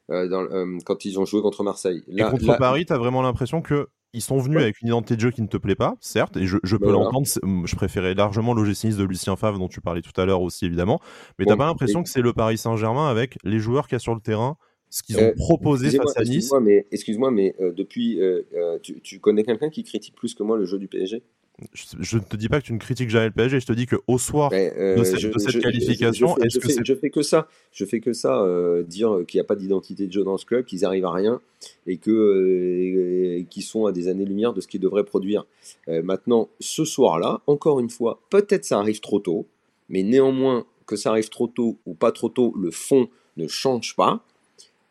euh, 0.10 0.28
dans, 0.28 0.80
quand 0.86 1.06
ils 1.06 1.20
ont 1.20 1.26
joué 1.26 1.42
contre 1.42 1.64
Marseille. 1.64 2.04
et 2.08 2.22
contre 2.24 2.58
Paris, 2.58 2.86
tu 2.86 2.94
as 2.94 2.98
vraiment 2.98 3.22
l'impression 3.22 3.62
que 3.62 3.88
ils 4.14 4.22
sont 4.22 4.40
venus 4.40 4.60
avec 4.60 4.82
une 4.82 4.90
identité 4.90 5.16
de 5.16 5.22
jeu 5.22 5.32
qui 5.32 5.42
ne 5.42 5.48
te 5.48 5.56
plaît 5.56 5.76
pas, 5.76 5.96
certes, 6.02 6.36
et 6.36 6.46
je, 6.46 6.58
je 6.64 6.76
peux 6.76 6.92
l'entendre. 6.92 7.26
Je 7.66 7.76
préférais 7.76 8.14
largement 8.14 8.54
l'OGC 8.54 8.86
Nice 8.86 8.98
de 8.98 9.06
Lucien 9.06 9.38
Favre, 9.38 9.58
dont 9.58 9.70
tu 9.70 9.80
parlais 9.80 10.02
tout 10.02 10.20
à 10.20 10.26
l'heure 10.26 10.42
aussi, 10.42 10.66
évidemment. 10.66 11.00
Mais 11.40 11.46
tu 11.46 11.50
t'as 11.50 11.56
pas 11.56 11.66
l'impression 11.66 12.04
que 12.04 12.10
c'est 12.10 12.22
le 12.22 12.34
Paris 12.34 12.58
Saint-Germain 12.58 13.08
avec 13.10 13.38
les 13.44 13.60
joueurs 13.60 13.88
qu'il 13.88 13.96
y 13.96 13.98
a 13.98 14.00
sur 14.00 14.14
le 14.14 14.20
terrain, 14.20 14.58
ce 14.92 15.04
qu'ils 15.04 15.18
ont 15.18 15.22
euh, 15.22 15.34
proposé 15.34 15.90
face 15.90 16.18
à 16.18 16.24
Nice. 16.24 16.54
Excuse-moi, 16.92 17.32
mais, 17.32 17.56
euh, 17.62 17.72
depuis, 17.72 18.20
euh, 18.20 18.44
tu, 18.82 19.20
connais 19.20 19.44
quelqu'un 19.44 19.70
qui 19.70 19.84
critique 19.84 20.14
plus 20.14 20.36
que 20.36 20.44
moi 20.44 20.58
le 20.58 20.66
jeu 20.66 20.78
du 20.78 20.88
PSG 20.88 21.24
je 21.74 22.18
ne 22.18 22.24
te 22.24 22.36
dis 22.38 22.50
pas 22.50 22.60
que 22.60 22.66
tu 22.66 22.74
ne 22.74 22.80
critiques 22.80 23.12
jamais 23.12 23.28
le 23.28 23.34
PSG, 23.34 23.60
je 23.60 23.68
te 23.68 23.74
dis 23.74 23.86
qu'au 23.86 24.18
soir 24.18 24.50
de 24.50 25.04
cette, 25.04 25.62
qualification, 25.62 26.36
je, 26.44 26.60
fais, 26.60 26.74
je, 26.84 26.96
fais, 26.96 27.12
que 27.12 27.22
ça, 27.22 27.48
je 27.72 27.86
fais 27.86 28.00
que 28.00 28.14
ça, 28.14 28.48
dire 28.88 29.20
qu'il 29.28 29.38
n'y 29.38 29.42
a 29.42 29.44
pas 29.44 29.56
d'identité 29.56 30.08
de 30.08 30.12
jeu 30.12 30.24
dans 30.24 30.38
ce 30.38 30.46
club, 30.46 30.66
qu'ils 30.66 30.86
arrivent 30.86 31.06
à 31.06 31.12
rien 31.12 31.40
et 31.86 31.98
que 31.98 33.44
qu'ils 33.52 33.62
sont 33.62 33.86
à 33.86 33.92
des 33.92 34.08
années-lumière 34.08 34.54
de 34.54 34.62
ce 34.62 34.68
qu'ils 34.68 34.80
devraient 34.80 35.04
produire. 35.04 35.46
maintenant, 35.88 36.50
ce 36.60 36.84
soir-là, 36.84 37.42
encore 37.46 37.80
une 37.80 37.92
fois, 37.92 38.20
peut-être 38.32 38.66
ça 38.66 38.80
arrive 38.80 39.00
trop 39.00 39.20
tôt, 39.20 39.46
mais 39.88 40.02
néanmoins 40.02 40.66
que 40.88 40.96
ça 40.96 41.12
arrive 41.12 41.30
trop 41.30 41.46
tôt 41.46 41.78
ou 41.86 41.94
pas 41.94 42.12
trop 42.12 42.30
tôt, 42.30 42.56
le 42.60 42.72
fond 42.72 43.08
ne 43.38 43.48
change 43.48 43.96
pas. 43.96 44.24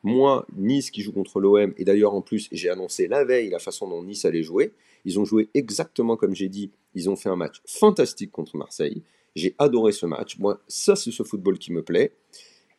Moi, 0.02 0.46
Nice 0.56 0.90
qui 0.90 1.02
joue 1.02 1.12
contre 1.12 1.40
l'OM, 1.40 1.74
et 1.76 1.84
d'ailleurs 1.84 2.14
en 2.14 2.22
plus 2.22 2.48
j'ai 2.52 2.70
annoncé 2.70 3.06
la 3.06 3.24
veille 3.24 3.50
la 3.50 3.58
façon 3.58 3.88
dont 3.88 4.02
Nice 4.02 4.24
allait 4.24 4.42
jouer, 4.42 4.72
ils 5.04 5.20
ont 5.20 5.24
joué 5.24 5.50
exactement 5.54 6.16
comme 6.16 6.34
j'ai 6.34 6.48
dit, 6.48 6.70
ils 6.94 7.10
ont 7.10 7.16
fait 7.16 7.28
un 7.28 7.36
match 7.36 7.60
fantastique 7.66 8.30
contre 8.30 8.56
Marseille, 8.56 9.02
j'ai 9.36 9.54
adoré 9.58 9.92
ce 9.92 10.06
match, 10.06 10.38
moi 10.38 10.60
ça 10.68 10.96
c'est 10.96 11.10
ce 11.10 11.22
football 11.22 11.58
qui 11.58 11.72
me 11.72 11.82
plaît. 11.82 12.12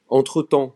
Entre-temps, 0.09 0.75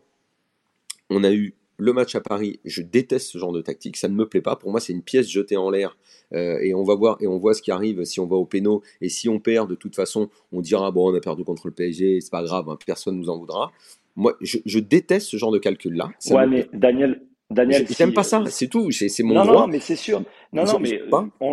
on 1.10 1.24
a 1.24 1.32
eu 1.32 1.54
le 1.78 1.92
match 1.92 2.14
à 2.14 2.20
Paris, 2.20 2.60
je 2.64 2.82
déteste 2.82 3.30
ce 3.30 3.38
genre 3.38 3.52
de 3.52 3.60
tactique, 3.60 3.96
ça 3.96 4.08
ne 4.08 4.14
me 4.14 4.26
plaît 4.26 4.40
pas. 4.40 4.56
Pour 4.56 4.70
moi, 4.70 4.80
c'est 4.80 4.92
une 4.92 5.02
pièce 5.02 5.28
jetée 5.28 5.56
en 5.56 5.70
l'air 5.70 5.96
euh, 6.32 6.58
et 6.60 6.74
on 6.74 6.82
va 6.82 6.94
voir 6.94 7.16
et 7.20 7.26
on 7.26 7.38
voit 7.38 7.54
ce 7.54 7.62
qui 7.62 7.70
arrive 7.70 8.04
si 8.04 8.20
on 8.20 8.26
va 8.26 8.36
au 8.36 8.46
péno 8.46 8.82
et 9.00 9.08
si 9.08 9.28
on 9.28 9.38
perd. 9.38 9.68
De 9.68 9.74
toute 9.74 9.94
façon, 9.94 10.28
on 10.52 10.60
dira 10.60 10.90
bon, 10.90 11.12
on 11.12 11.14
a 11.14 11.20
perdu 11.20 11.44
contre 11.44 11.66
le 11.66 11.72
PSG, 11.72 12.20
c'est 12.20 12.30
pas 12.30 12.42
grave, 12.42 12.68
hein, 12.68 12.78
personne 12.84 13.16
nous 13.16 13.28
en 13.28 13.38
voudra. 13.38 13.72
Moi, 14.16 14.34
je, 14.40 14.78
déteste 14.78 15.28
ce 15.28 15.36
genre 15.36 15.52
de 15.52 15.58
calcul-là. 15.58 16.08
Ouais, 16.30 16.46
mais 16.46 16.66
Daniel, 16.72 17.20
Daniel, 17.50 17.86
j'aime 17.90 18.14
pas 18.14 18.22
ça, 18.22 18.42
c'est 18.48 18.68
tout, 18.68 18.90
c'est 18.90 19.22
mon 19.22 19.34
non, 19.34 19.44
droit. 19.44 19.60
Non, 19.62 19.66
mais 19.66 19.78
c'est 19.78 19.94
sûr. 19.94 20.22
Non, 20.54 20.64
non, 20.64 20.78
mais 20.80 21.02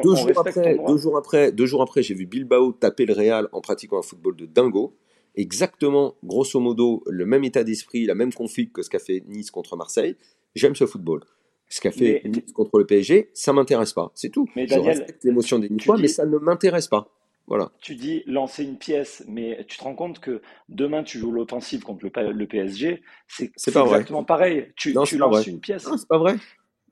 deux, 0.02 0.16
jours 0.16 0.32
après, 0.38 0.78
deux 0.88 0.98
jours 0.98 1.18
après, 1.18 1.52
deux 1.52 1.66
jours 1.66 1.82
après, 1.82 2.02
j'ai 2.02 2.14
vu 2.14 2.26
Bilbao 2.26 2.72
taper 2.72 3.06
le 3.06 3.14
Real 3.14 3.50
en 3.52 3.60
pratiquant 3.60 4.00
un 4.00 4.02
football 4.02 4.38
de 4.38 4.46
dingo. 4.46 4.96
Exactement, 5.36 6.16
grosso 6.24 6.60
modo, 6.60 7.04
le 7.08 7.26
même 7.26 7.44
état 7.44 7.64
d'esprit, 7.64 8.06
la 8.06 8.16
même 8.16 8.34
config 8.34 8.72
que 8.72 8.84
ce 8.84 8.90
qu'a 8.90 9.00
fait 9.00 9.24
Nice 9.28 9.52
contre 9.52 9.76
Marseille. 9.76 10.16
J'aime 10.56 10.76
ce 10.76 10.86
football. 10.86 11.22
Ce 11.70 11.82
qu'a 11.82 11.92
fait 11.92 12.22
Nice 12.26 12.54
contre 12.54 12.78
le 12.78 12.86
PSG, 12.86 13.32
ça 13.34 13.52
m'intéresse 13.52 13.94
pas. 13.94 14.12
C'est 14.14 14.30
tout. 14.30 14.48
Mais 14.56 14.68
Je 14.68 14.78
respecte 14.78 15.24
l'émotion 15.24 15.58
des 15.58 15.70
Niçois, 15.70 15.98
mais 15.98 16.08
ça 16.08 16.26
ne 16.26 16.38
m'intéresse 16.38 16.88
pas. 16.88 17.10
Voilà. 17.48 17.72
Tu 17.82 17.96
dis 17.96 18.24
lancer 18.26 18.64
une 18.64 18.78
pièce, 18.78 19.24
mais 19.28 19.66
tu 19.68 19.78
te 19.78 19.84
rends 19.84 19.96
compte 19.96 20.20
que 20.20 20.42
demain 20.70 21.04
tu 21.04 21.20
joues 21.20 21.32
l'offensive 21.32 21.84
contre 21.84 22.06
le, 22.06 22.46
PSG, 22.48 23.02
c'est 23.28 23.52
exactement 23.68 24.24
pareil. 24.24 24.68
Tu, 24.78 24.96
tu 25.06 25.18
lances 25.18 25.48
une 25.48 25.60
pièce. 25.60 25.86
Non, 25.86 25.98
c'est 25.98 26.08
pas 26.08 26.18
vrai. 26.18 26.36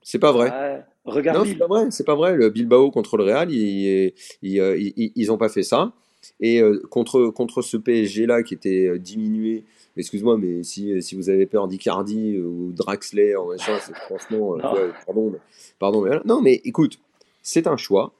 C'est 0.01 0.19
pas 0.19 0.31
vrai. 0.31 0.83
regarde. 1.05 1.37
Non, 1.37 1.45
c'est 1.45 1.57
pas 1.57 1.67
vrai. 1.67 1.91
C'est 1.91 2.03
pas 2.03 2.15
vrai. 2.15 2.35
Le 2.35 2.49
Bilbao 2.49 2.91
contre 2.91 3.17
le 3.17 3.23
Real, 3.23 3.51
ils, 3.51 4.13
ils, 4.41 4.59
euh, 4.59 4.75
ils, 4.77 5.31
ont 5.31 5.37
pas 5.37 5.49
fait 5.49 5.63
ça. 5.63 5.93
Et 6.39 6.61
euh, 6.61 6.81
contre, 6.89 7.27
contre 7.27 7.61
ce 7.61 7.77
PSG 7.77 8.25
là 8.25 8.43
qui 8.43 8.53
était 8.53 8.87
euh, 8.87 8.99
diminué, 8.99 9.63
excuse-moi, 9.97 10.37
mais 10.37 10.63
si, 10.63 11.01
si 11.01 11.15
vous 11.15 11.29
avez 11.29 11.45
peur 11.45 11.67
d'Icardi 11.67 12.39
ou 12.39 12.71
Draxler, 12.71 13.35
c'est 13.57 13.95
franchement, 13.95 14.57
pardon, 15.05 15.33
pardon, 15.79 16.01
mais, 16.01 16.11
non, 16.25 16.41
mais 16.41 16.61
écoute, 16.63 16.99
c'est 17.41 17.67
un 17.67 17.77
choix. 17.77 18.13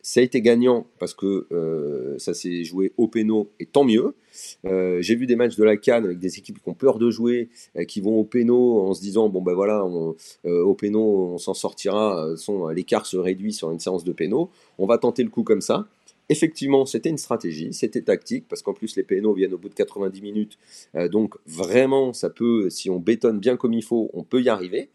Ça 0.00 0.20
a 0.20 0.22
été 0.22 0.40
gagnant 0.40 0.86
parce 0.98 1.12
que 1.12 1.46
euh, 1.52 2.16
ça 2.18 2.32
s'est 2.32 2.64
joué 2.64 2.92
au 2.96 3.08
péno 3.08 3.50
et 3.58 3.66
tant 3.66 3.84
mieux. 3.84 4.14
Euh, 4.64 5.02
j'ai 5.02 5.16
vu 5.16 5.26
des 5.26 5.36
matchs 5.36 5.56
de 5.56 5.64
la 5.64 5.76
Cannes 5.76 6.04
avec 6.04 6.18
des 6.18 6.38
équipes 6.38 6.62
qui 6.62 6.68
ont 6.68 6.74
peur 6.74 6.98
de 6.98 7.10
jouer, 7.10 7.48
euh, 7.76 7.84
qui 7.84 8.00
vont 8.00 8.18
au 8.18 8.24
péno 8.24 8.80
en 8.80 8.94
se 8.94 9.00
disant 9.00 9.28
bon 9.28 9.42
ben 9.42 9.52
voilà, 9.54 9.84
au 9.84 10.74
péno 10.74 11.32
on 11.34 11.38
s'en 11.38 11.52
sortira, 11.52 12.26
l'écart 12.72 13.06
se 13.06 13.16
réduit 13.16 13.52
sur 13.52 13.70
une 13.70 13.80
séance 13.80 14.04
de 14.04 14.12
péno. 14.12 14.50
On 14.78 14.86
va 14.86 14.98
tenter 14.98 15.24
le 15.24 15.30
coup 15.30 15.42
comme 15.42 15.60
ça. 15.60 15.86
Effectivement, 16.28 16.84
c'était 16.84 17.08
une 17.08 17.18
stratégie, 17.18 17.72
c'était 17.72 18.02
tactique, 18.02 18.46
parce 18.48 18.62
qu'en 18.62 18.74
plus 18.74 18.96
les 18.96 19.02
pénaux 19.02 19.32
viennent 19.32 19.54
au 19.54 19.58
bout 19.58 19.70
de 19.70 19.74
90 19.74 20.20
minutes. 20.20 20.58
donc 21.10 21.36
vraiment, 21.46 22.12
ça 22.12 22.28
peut, 22.28 22.68
si 22.68 22.90
on 22.90 22.98
bétonne 22.98 23.38
bien 23.38 23.56
comme 23.56 23.72
il 23.72 23.82
faut, 23.82 24.10
on 24.12 24.24
peut 24.24 24.42
y 24.42 24.48
arriver. 24.48 24.90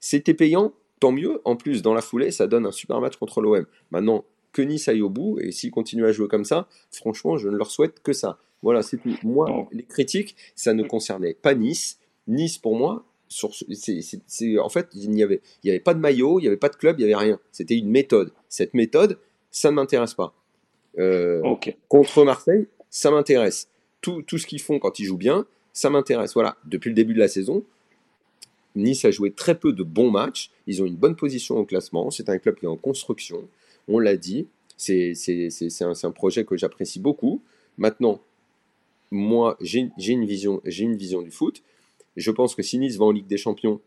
C'était 0.00 0.34
payant, 0.34 0.74
tant 1.00 1.12
mieux. 1.12 1.40
En 1.44 1.56
plus, 1.56 1.80
dans 1.80 1.94
la 1.94 2.02
foulée, 2.02 2.30
ça 2.30 2.46
donne 2.46 2.66
un 2.66 2.72
super 2.72 3.00
match 3.00 3.16
contre 3.16 3.40
l'OM. 3.40 3.66
Maintenant, 3.90 4.24
que 4.52 4.62
Nice 4.62 4.88
aille 4.88 5.02
au 5.02 5.10
bout, 5.10 5.38
et 5.40 5.52
s'ils 5.52 5.70
continuent 5.70 6.06
à 6.06 6.12
jouer 6.12 6.28
comme 6.28 6.44
ça, 6.44 6.68
franchement, 6.90 7.36
je 7.36 7.48
ne 7.48 7.56
leur 7.56 7.70
souhaite 7.70 8.00
que 8.02 8.12
ça. 8.12 8.38
Voilà, 8.62 8.82
c'est 8.82 8.96
tout. 8.96 9.14
Moi, 9.22 9.68
les 9.72 9.82
critiques, 9.82 10.36
ça 10.54 10.72
ne 10.72 10.82
concernait 10.82 11.34
pas 11.34 11.54
Nice. 11.54 11.98
Nice, 12.26 12.58
pour 12.58 12.76
moi, 12.76 13.04
sur, 13.28 13.50
en 13.50 14.68
fait, 14.68 14.88
il 14.94 15.10
n'y 15.10 15.22
avait, 15.22 15.42
il 15.62 15.70
avait 15.70 15.80
pas 15.80 15.94
de 15.94 15.98
maillot, 15.98 16.38
il 16.38 16.42
n'y 16.42 16.48
avait 16.48 16.56
pas 16.56 16.68
de 16.68 16.76
club, 16.76 16.98
il 16.98 17.06
n'y 17.06 17.12
avait 17.12 17.24
rien. 17.24 17.40
C'était 17.52 17.76
une 17.76 17.90
méthode. 17.90 18.32
Cette 18.48 18.74
méthode, 18.74 19.18
ça 19.50 19.70
ne 19.70 19.76
m'intéresse 19.76 20.14
pas. 20.14 20.34
Euh, 20.98 21.42
contre 21.88 22.24
Marseille, 22.24 22.66
ça 22.90 23.10
m'intéresse. 23.10 23.68
Tout, 24.00 24.22
tout 24.22 24.38
ce 24.38 24.46
qu'ils 24.46 24.60
font 24.60 24.78
quand 24.78 24.98
ils 24.98 25.04
jouent 25.04 25.16
bien, 25.16 25.46
ça 25.72 25.90
m'intéresse. 25.90 26.34
Voilà, 26.34 26.56
depuis 26.64 26.88
le 26.88 26.94
début 26.94 27.14
de 27.14 27.18
la 27.18 27.28
saison, 27.28 27.64
Nice 28.76 29.04
a 29.04 29.10
joué 29.10 29.30
très 29.30 29.54
peu 29.54 29.72
de 29.72 29.82
bons 29.82 30.10
matchs. 30.10 30.50
Ils 30.66 30.82
ont 30.82 30.86
une 30.86 30.96
bonne 30.96 31.16
position 31.16 31.56
au 31.56 31.64
classement. 31.64 32.10
C'est 32.10 32.28
un 32.28 32.38
club 32.38 32.56
qui 32.56 32.66
est 32.66 32.68
en 32.68 32.76
construction 32.76 33.48
on 33.88 33.98
l'a 33.98 34.16
dit, 34.16 34.46
c'est 34.76 35.14
un, 35.80 35.92
un, 36.02 36.10
projet 36.10 36.44
que 36.44 36.56
j'apprécie 36.56 37.00
beaucoup. 37.00 37.42
Maintenant, 37.78 38.20
moi, 39.10 39.56
j'ai 39.60 39.90
une, 39.96 40.24
vision, 40.24 40.60
une 40.64 40.96
vision 40.96 41.22
du 41.22 41.30
foot. 41.30 41.62
Je 42.16 42.30
pense 42.30 42.54
que 42.54 42.62
si 42.62 42.78
Nice 42.78 42.96
va 42.96 43.06
en 43.06 43.10
Ligue 43.10 43.26
des 43.26 43.36
Champions, 43.36 43.80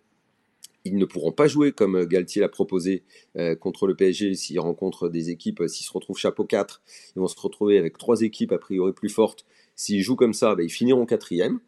ils 0.87 0.97
ne 0.97 1.05
pourront 1.05 1.31
pas 1.31 1.47
jouer 1.47 1.71
comme 1.71 2.05
Galtier 2.05 2.41
l'a 2.41 2.49
proposé 2.49 3.03
euh, 3.37 3.55
contre 3.55 3.87
le 3.87 3.95
PSG 3.95 4.35
s'ils 4.35 4.59
rencontrent 4.59 5.09
des 5.09 5.29
équipes, 5.29 5.63
s'ils 5.67 5.85
se 5.85 5.91
retrouvent 5.91 6.17
chapeau 6.17 6.45
4, 6.45 6.81
ils 7.15 7.19
vont 7.19 7.27
se 7.27 7.39
retrouver 7.39 7.77
avec 7.77 7.97
trois 7.97 8.21
équipes 8.21 8.51
a 8.51 8.57
priori 8.57 8.93
plus 8.93 9.09
fortes. 9.09 9.45
S'ils 9.75 10.01
jouent 10.01 10.15
comme 10.15 10.33
ça, 10.33 10.55
ben, 10.55 10.63
ils 10.63 10.71
finiront 10.71 11.05
quatrième. 11.05 11.59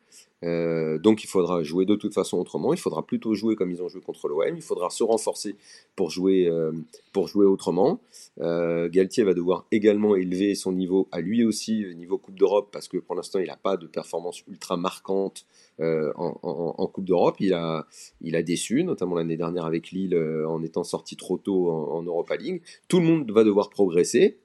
Euh, 0.43 0.97
donc 0.97 1.23
il 1.23 1.27
faudra 1.27 1.63
jouer 1.63 1.85
de 1.85 1.95
toute 1.95 2.13
façon 2.13 2.37
autrement, 2.37 2.73
il 2.73 2.79
faudra 2.79 3.05
plutôt 3.05 3.33
jouer 3.33 3.55
comme 3.55 3.71
ils 3.71 3.83
ont 3.83 3.89
joué 3.89 4.01
contre 4.01 4.27
l'OM, 4.29 4.55
il 4.55 4.61
faudra 4.61 4.89
se 4.89 5.03
renforcer 5.03 5.55
pour 5.95 6.11
jouer, 6.11 6.47
euh, 6.47 6.71
pour 7.11 7.27
jouer 7.27 7.45
autrement. 7.45 7.99
Euh, 8.39 8.87
Galtier 8.89 9.23
va 9.23 9.33
devoir 9.33 9.65
également 9.71 10.15
élever 10.15 10.55
son 10.55 10.71
niveau 10.71 11.09
à 11.11 11.19
lui 11.19 11.43
aussi, 11.43 11.85
niveau 11.95 12.17
Coupe 12.17 12.39
d'Europe, 12.39 12.69
parce 12.71 12.87
que 12.87 12.97
pour 12.97 13.15
l'instant 13.15 13.39
il 13.39 13.47
n'a 13.47 13.57
pas 13.57 13.75
de 13.75 13.87
performance 13.87 14.43
ultra 14.47 14.77
marquante 14.77 15.45
en, 15.81 16.87
Coupe 16.93 17.05
d'Europe. 17.05 17.37
Il 17.39 17.53
a, 17.53 17.85
il 18.21 18.35
a 18.35 18.43
déçu, 18.43 18.83
notamment 18.83 19.15
l'année 19.15 19.37
dernière 19.37 19.65
avec 19.65 19.91
Lille 19.91 20.17
en 20.47 20.61
étant 20.63 20.83
sorti 20.83 21.15
trop 21.15 21.37
tôt 21.37 21.69
en, 21.69 21.97
en 21.97 22.03
Europa 22.03 22.35
League. 22.35 22.61
Tout 22.87 22.99
le 22.99 23.05
monde 23.05 23.31
va 23.31 23.43
devoir 23.43 23.69
progresser, 23.69 24.39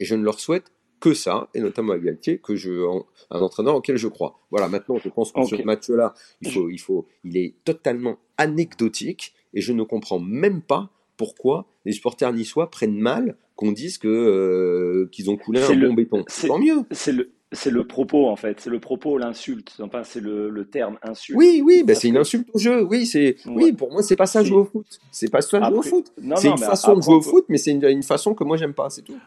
et 0.00 0.04
je 0.04 0.14
ne 0.14 0.22
leur 0.22 0.40
souhaite 0.40 0.70
que 1.00 1.14
ça, 1.14 1.48
et 1.54 1.60
notamment 1.60 1.92
à 1.92 1.98
Galtier, 1.98 2.38
que 2.38 2.56
je, 2.56 2.84
un 3.30 3.40
entraîneur 3.40 3.76
auquel 3.76 3.96
je 3.96 4.08
crois. 4.08 4.40
Voilà, 4.50 4.68
maintenant, 4.68 4.98
je 4.98 5.08
pense 5.08 5.32
que 5.32 5.44
ce 5.44 5.62
match-là, 5.62 6.14
il, 6.42 6.50
faut, 6.50 6.68
il, 6.70 6.78
faut, 6.78 7.06
il 7.24 7.36
est 7.36 7.54
totalement 7.64 8.18
anecdotique, 8.36 9.34
et 9.54 9.60
je 9.60 9.72
ne 9.72 9.82
comprends 9.82 10.18
même 10.18 10.62
pas 10.62 10.90
pourquoi 11.16 11.66
les 11.84 11.92
supporters 11.92 12.32
niçois 12.32 12.70
prennent 12.70 12.98
mal 12.98 13.36
qu'on 13.56 13.72
dise 13.72 13.98
que 13.98 14.08
euh, 14.08 15.08
qu'ils 15.10 15.30
ont 15.30 15.36
coulé 15.36 15.60
un 15.60 15.74
bon 15.74 15.94
béton. 15.94 16.24
Tant 16.46 16.58
mieux. 16.58 16.84
C'est 16.92 17.12
le 17.12 17.32
c'est 17.50 17.70
le 17.70 17.86
propos 17.86 18.28
en 18.28 18.36
fait, 18.36 18.60
c'est 18.60 18.68
le 18.70 18.78
propos, 18.78 19.16
l'insulte. 19.16 19.72
Enfin, 19.80 20.04
c'est 20.04 20.20
le, 20.20 20.50
le, 20.50 20.66
terme 20.66 20.98
insulte. 21.02 21.38
Oui, 21.38 21.62
oui, 21.64 21.82
ben 21.82 21.96
c'est 21.96 22.08
une 22.08 22.18
insulte 22.18 22.46
au 22.52 22.58
jeu. 22.58 22.84
Oui, 22.84 23.06
c'est 23.06 23.36
oui 23.46 23.72
pour 23.72 23.90
moi 23.90 24.02
c'est 24.02 24.16
pas 24.16 24.26
ça 24.26 24.44
jouer 24.44 24.58
au 24.58 24.64
foot. 24.64 24.86
C'est 25.10 25.30
pas 25.30 25.40
ça 25.40 25.66
jouer 25.66 25.78
au 25.78 25.82
foot. 25.82 26.12
C'est 26.36 26.48
une 26.48 26.58
façon 26.58 26.96
de 26.96 27.02
jouer 27.02 27.14
au 27.14 27.22
foot, 27.22 27.46
mais 27.48 27.58
c'est 27.58 27.70
une, 27.70 27.84
une, 27.84 28.02
façon 28.02 28.34
que 28.34 28.44
moi 28.44 28.56
j'aime 28.58 28.74
pas, 28.74 28.90
c'est 28.90 29.02
tout. 29.02 29.18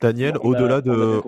Daniel, 0.00 0.38
au-delà 0.42 0.80
de, 0.80 1.20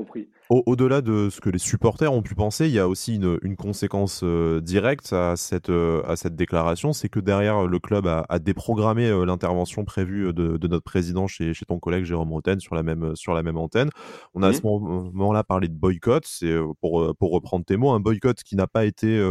au-delà 0.48 1.02
de 1.02 1.28
ce 1.30 1.40
que 1.40 1.50
les 1.50 1.58
supporters 1.58 2.12
ont 2.12 2.22
pu 2.22 2.34
penser, 2.34 2.66
il 2.66 2.72
y 2.72 2.78
a 2.78 2.88
aussi 2.88 3.16
une, 3.16 3.38
une 3.42 3.56
conséquence 3.56 4.22
euh, 4.24 4.60
directe 4.60 5.12
à 5.12 5.36
cette, 5.36 5.68
euh, 5.68 6.02
à 6.06 6.16
cette 6.16 6.36
déclaration, 6.36 6.92
c'est 6.92 7.08
que 7.08 7.20
derrière 7.20 7.66
le 7.66 7.78
club 7.78 8.06
a, 8.06 8.24
a 8.28 8.38
déprogrammé 8.38 9.08
euh, 9.08 9.24
l'intervention 9.24 9.84
prévue 9.84 10.32
de, 10.32 10.56
de, 10.56 10.68
notre 10.68 10.84
président 10.84 11.26
chez, 11.26 11.52
chez 11.52 11.66
ton 11.66 11.78
collègue 11.78 12.04
Jérôme 12.04 12.32
Roten 12.32 12.60
sur 12.60 12.74
la 12.74 12.82
même, 12.82 13.14
sur 13.14 13.34
la 13.34 13.42
même 13.42 13.58
antenne. 13.58 13.90
On 14.34 14.42
a 14.42 14.48
à 14.48 14.52
ce 14.52 14.60
mmh. 14.60 15.10
moment-là 15.12 15.44
parlé 15.44 15.68
de 15.68 15.74
boycott, 15.74 16.24
c'est 16.26 16.54
pour, 16.80 17.14
pour 17.16 17.32
reprendre 17.32 17.64
tes 17.64 17.76
mots, 17.76 17.90
un 17.90 18.00
boycott 18.00 18.42
qui 18.42 18.56
n'a 18.56 18.66
pas 18.66 18.86
été 18.86 19.22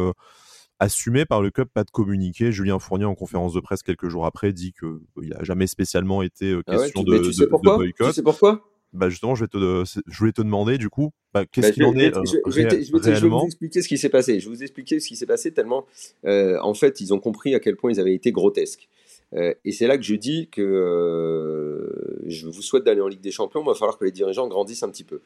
assumé 0.80 1.26
par 1.26 1.42
le 1.42 1.50
club, 1.52 1.68
pas 1.68 1.84
de 1.84 1.92
communiqué. 1.92 2.52
Julien 2.52 2.80
Fournier, 2.80 3.06
en 3.06 3.16
conférence 3.16 3.54
de 3.54 3.60
presse 3.60 3.84
quelques 3.84 4.10
jours 4.10 4.26
après, 4.26 4.54
dit 4.54 4.74
qu'il 4.74 5.30
n'a 5.30 5.44
jamais 5.44 5.68
spécialement 5.68 6.22
été 6.22 6.60
ah 6.68 6.78
question 6.78 7.04
de, 7.04 7.18
tu 7.20 7.34
sais 7.34 7.46
de, 7.46 7.50
boycott. 7.50 8.08
Tu 8.08 8.14
sais 8.14 8.24
pourquoi? 8.24 8.71
Bah 8.94 9.10
justement, 9.10 9.36
je, 9.36 9.46
vais 9.46 9.48
te, 9.48 9.84
je 10.08 10.18
voulais 10.18 10.34
te 10.34 10.42
demander 10.42 10.78
du 10.78 10.90
coup, 10.90 11.12
bah, 11.34 11.46
qu'est-ce 11.46 11.68
bah, 11.68 11.74
qu'il 11.74 11.86
en 11.86 11.96
est 11.96 12.14
je, 12.14 12.38
je, 12.46 13.22
vais 13.22 13.30
vous 13.30 13.46
expliquer 13.46 13.82
ce 13.82 13.88
qui 13.88 13.98
s'est 13.98 14.10
passé. 14.10 14.40
Je 14.40 14.50
vais 14.50 14.56
vous 14.56 14.64
expliquer 14.64 15.00
ce 15.00 15.08
qui 15.08 15.16
s'est 15.16 15.26
passé 15.26 15.52
tellement, 15.52 15.86
euh, 16.26 16.60
en 16.62 16.74
fait, 16.74 17.00
ils 17.00 17.14
ont 17.14 17.20
compris 17.20 17.56
à 17.56 17.60
quel 17.60 17.78
point 17.78 17.92
ils 17.92 18.00
avaient 18.00 18.14
été 18.14 18.32
grotesques. 18.32 18.90
Euh, 19.34 19.54
et 19.64 19.72
c'est 19.72 19.88
là 19.88 19.98
que 19.98 20.04
je 20.04 20.16
dis 20.16 20.50
que 20.52 20.62
euh, 20.62 22.20
je 22.26 22.48
vous 22.48 22.62
souhaite 22.62 22.84
d'aller 22.84 23.00
en 23.02 23.08
Ligue 23.08 23.22
des 23.22 23.32
Champions, 23.32 23.62
il 23.62 23.68
va 23.68 23.76
falloir 23.76 23.98
que 23.98 24.04
les 24.04 24.12
dirigeants 24.12 24.48
grandissent 24.48 24.84
un 24.84 24.90
petit 24.90 25.06
peu. 25.06 25.22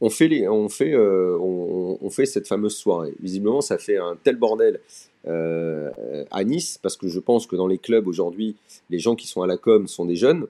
On 0.00 0.08
fait, 0.08 0.28
les, 0.28 0.48
on, 0.48 0.68
fait, 0.70 0.94
euh, 0.94 1.36
on, 1.38 1.98
on, 2.00 2.10
fait 2.10 2.24
cette 2.24 2.48
fameuse 2.48 2.74
soirée. 2.74 3.12
Visiblement, 3.20 3.60
ça 3.60 3.76
fait 3.76 3.98
un 3.98 4.16
tel 4.16 4.36
bordel 4.36 4.80
euh, 5.26 5.90
à 6.30 6.42
Nice, 6.44 6.78
parce 6.82 6.96
que 6.96 7.06
je 7.06 7.20
pense 7.20 7.46
que 7.46 7.54
dans 7.54 7.66
les 7.66 7.76
clubs 7.76 8.06
aujourd'hui, 8.08 8.56
les 8.88 8.98
gens 8.98 9.14
qui 9.14 9.26
sont 9.26 9.42
à 9.42 9.46
la 9.46 9.58
com 9.58 9.86
sont 9.86 10.06
des 10.06 10.16
jeunes 10.16 10.46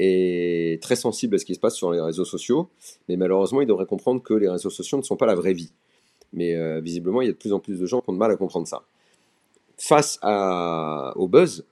est 0.00 0.82
très 0.82 0.96
sensible 0.96 1.34
à 1.34 1.38
ce 1.38 1.44
qui 1.44 1.54
se 1.54 1.60
passe 1.60 1.76
sur 1.76 1.92
les 1.92 2.00
réseaux 2.00 2.24
sociaux, 2.24 2.68
mais 3.08 3.16
malheureusement, 3.16 3.60
il 3.60 3.66
devrait 3.66 3.86
comprendre 3.86 4.22
que 4.22 4.34
les 4.34 4.48
réseaux 4.48 4.70
sociaux 4.70 4.98
ne 4.98 5.02
sont 5.02 5.16
pas 5.16 5.26
la 5.26 5.34
vraie 5.34 5.52
vie. 5.52 5.72
Mais 6.32 6.54
euh, 6.54 6.80
visiblement, 6.80 7.22
il 7.22 7.26
y 7.26 7.28
a 7.28 7.32
de 7.32 7.36
plus 7.36 7.52
en 7.52 7.60
plus 7.60 7.78
de 7.78 7.86
gens 7.86 8.00
qui 8.00 8.10
ont 8.10 8.12
de 8.12 8.18
mal 8.18 8.30
à 8.30 8.36
comprendre 8.36 8.66
ça. 8.66 8.82
Face 9.76 10.18
au 11.16 11.28
buzz, 11.28 11.64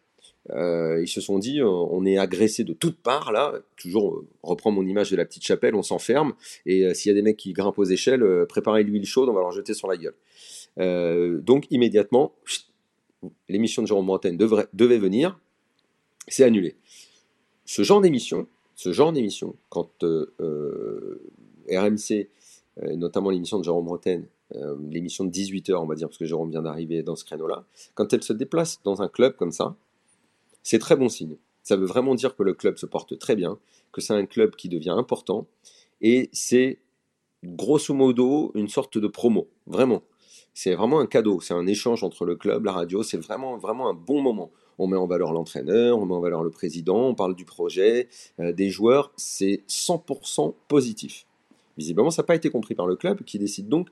euh, 0.50 1.00
ils 1.02 1.08
se 1.08 1.20
sont 1.20 1.38
dit, 1.38 1.62
on 1.62 2.04
est 2.06 2.18
agressé 2.18 2.64
de 2.64 2.72
toutes 2.72 2.98
parts, 2.98 3.32
là, 3.32 3.52
toujours, 3.76 4.16
euh, 4.16 4.26
reprends 4.42 4.70
mon 4.70 4.86
image 4.86 5.10
de 5.10 5.16
la 5.16 5.24
petite 5.24 5.44
chapelle, 5.44 5.74
on 5.74 5.82
s'enferme, 5.82 6.32
et 6.64 6.94
s'il 6.94 7.10
y 7.10 7.12
a 7.12 7.14
des 7.14 7.22
mecs 7.22 7.36
qui 7.36 7.52
grimpent 7.52 7.78
aux 7.78 7.84
échelles, 7.84 8.24
préparez 8.48 8.82
l'huile 8.82 9.04
chaude, 9.04 9.28
on 9.28 9.34
va 9.34 9.40
leur 9.40 9.52
jeter 9.52 9.74
sur 9.74 9.88
la 9.88 9.96
gueule. 9.96 11.42
donc, 11.42 11.66
immédiatement, 11.70 12.32
l'émission 13.48 13.82
de 13.82 13.88
Jérôme 13.88 14.06
Montaigne 14.06 14.36
devait 14.36 14.98
venir, 14.98 15.38
c'est 16.28 16.44
annulé 16.44 16.76
ce 17.68 17.82
genre 17.82 18.00
d'émission, 18.00 18.46
ce 18.74 18.94
genre 18.94 19.12
d'émission, 19.12 19.54
quand 19.68 20.02
euh, 20.02 20.32
euh, 20.40 21.20
RMC, 21.70 22.30
euh, 22.82 22.96
notamment 22.96 23.28
l'émission 23.28 23.58
de 23.58 23.64
Jérôme 23.64 23.84
Bretagne, 23.84 24.24
l'émission 24.90 25.26
de 25.26 25.30
18h, 25.30 25.74
on 25.74 25.84
va 25.84 25.94
dire, 25.94 26.08
parce 26.08 26.16
que 26.16 26.24
Jérôme 26.24 26.50
vient 26.50 26.62
d'arriver 26.62 27.02
dans 27.02 27.14
ce 27.14 27.26
créneau-là, 27.26 27.66
quand 27.92 28.10
elle 28.14 28.22
se 28.22 28.32
déplace 28.32 28.80
dans 28.84 29.02
un 29.02 29.08
club 29.08 29.36
comme 29.36 29.52
ça, 29.52 29.76
c'est 30.62 30.78
très 30.78 30.96
bon 30.96 31.10
signe. 31.10 31.36
Ça 31.62 31.76
veut 31.76 31.84
vraiment 31.84 32.14
dire 32.14 32.34
que 32.34 32.42
le 32.42 32.54
club 32.54 32.78
se 32.78 32.86
porte 32.86 33.18
très 33.18 33.36
bien, 33.36 33.58
que 33.92 34.00
c'est 34.00 34.14
un 34.14 34.24
club 34.24 34.56
qui 34.56 34.70
devient 34.70 34.94
important, 34.96 35.46
et 36.00 36.30
c'est 36.32 36.78
grosso 37.44 37.92
modo 37.92 38.50
une 38.54 38.68
sorte 38.68 38.96
de 38.96 39.08
promo, 39.08 39.46
vraiment. 39.66 40.02
C'est 40.54 40.74
vraiment 40.74 41.00
un 41.00 41.06
cadeau, 41.06 41.42
c'est 41.42 41.52
un 41.52 41.66
échange 41.66 42.02
entre 42.02 42.24
le 42.24 42.34
club, 42.34 42.64
la 42.64 42.72
radio, 42.72 43.02
c'est 43.02 43.18
vraiment, 43.18 43.58
vraiment 43.58 43.90
un 43.90 43.94
bon 43.94 44.22
moment 44.22 44.50
on 44.78 44.86
met 44.86 44.96
en 44.96 45.06
valeur 45.06 45.32
l'entraîneur, 45.32 45.98
on 45.98 46.06
met 46.06 46.14
en 46.14 46.20
valeur 46.20 46.42
le 46.42 46.50
président, 46.50 47.08
on 47.08 47.14
parle 47.14 47.34
du 47.34 47.44
projet, 47.44 48.08
euh, 48.40 48.52
des 48.52 48.70
joueurs, 48.70 49.12
c'est 49.16 49.62
100% 49.68 50.54
positif. 50.68 51.26
Visiblement, 51.76 52.10
ça 52.10 52.22
n'a 52.22 52.26
pas 52.26 52.34
été 52.34 52.50
compris 52.50 52.74
par 52.74 52.86
le 52.86 52.96
club 52.96 53.22
qui 53.22 53.38
décide 53.38 53.68
donc 53.68 53.88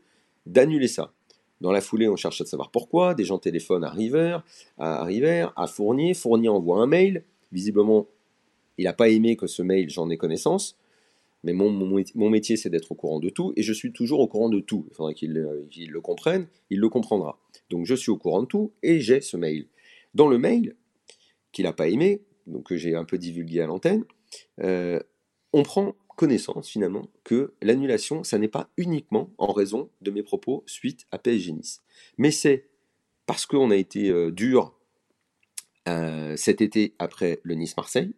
d'annuler 0.47 0.89
ça. 0.89 1.13
Dans 1.61 1.73
la 1.73 1.81
foulée, 1.81 2.09
on 2.09 2.17
cherche 2.17 2.41
à 2.41 2.45
savoir 2.45 2.71
pourquoi. 2.71 3.15
Des 3.15 3.25
gens 3.25 3.39
téléphonent 3.39 3.85
à 3.85 3.91
River, 3.91 4.39
à, 4.79 5.05
River, 5.05 5.49
à 5.57 5.67
Fournier. 5.67 6.13
Fournier 6.13 6.49
envoie 6.49 6.83
un 6.83 6.87
mail. 6.87 7.25
Visiblement, 7.51 8.07
il 8.77 8.85
n'a 8.85 8.93
pas 8.93 9.09
aimé 9.09 9.37
que 9.37 9.47
ce 9.47 9.63
mail, 9.63 9.89
j'en 9.89 10.11
ai 10.11 10.17
connaissance. 10.17 10.77
Mais 11.45 11.53
mon, 11.53 11.71
mon, 11.71 12.31
métier, 12.31 12.57
c'est 12.57 12.69
d'être 12.69 12.93
au 12.93 12.95
courant 12.95 13.21
de 13.21 13.31
tout. 13.31 13.53
Et 13.57 13.63
je 13.63 13.73
suis 13.73 13.93
toujours 13.93 14.21
au 14.21 14.27
courant 14.27 14.49
de 14.49 14.61
tout. 14.61 14.85
Il 14.91 14.95
faudrait 14.95 15.15
qu'il 15.15 15.33
le 15.33 16.01
comprenne. 16.03 16.47
Il 16.71 16.81
le 16.81 16.89
comprendra. 16.89 17.39
Donc 17.71 17.87
je 17.87 17.95
suis 17.95 18.11
au 18.11 18.17
courant 18.17 18.43
de 18.43 18.47
tout 18.47 18.73
et 18.83 19.01
j'ai 19.01 19.21
ce 19.21 19.37
mail. 19.37 19.67
Dans 20.17 20.29
le 20.29 20.39
mail, 20.39 20.77
qu'il 21.53 21.67
n'a 21.67 21.75
pas 21.75 21.89
aimé, 21.89 22.23
donc 22.47 22.69
que 22.69 22.77
j'ai 22.79 22.95
un 22.95 23.05
peu 23.05 23.19
divulgué 23.19 23.61
à 23.61 23.67
l'antenne, 23.67 24.05
euh, 24.61 24.99
on 25.53 25.63
prend 25.63 25.95
connaissance 26.17 26.71
finalement 26.71 27.11
que 27.23 27.53
l'annulation, 27.61 28.25
ça 28.25 28.39
n'est 28.39 28.49
pas 28.49 28.71
uniquement 28.79 29.31
en 29.37 29.53
raison 29.53 29.91
de 30.01 30.11
mes 30.11 30.23
propos 30.23 30.65
suite 30.67 31.07
à 31.11 31.19
PSG 31.19 31.53
Nice, 31.53 31.83
mais 32.17 32.31
c'est 32.31 32.71
parce 33.27 33.45
qu'on 33.45 33.71
a 33.71 33.77
été 33.77 34.09
euh, 34.09 34.31
dur 34.31 34.75
euh, 35.87 36.35
cet 36.35 36.63
été 36.63 36.95
après 36.99 37.39
le 37.43 37.55
Nice-Marseille. 37.55 38.15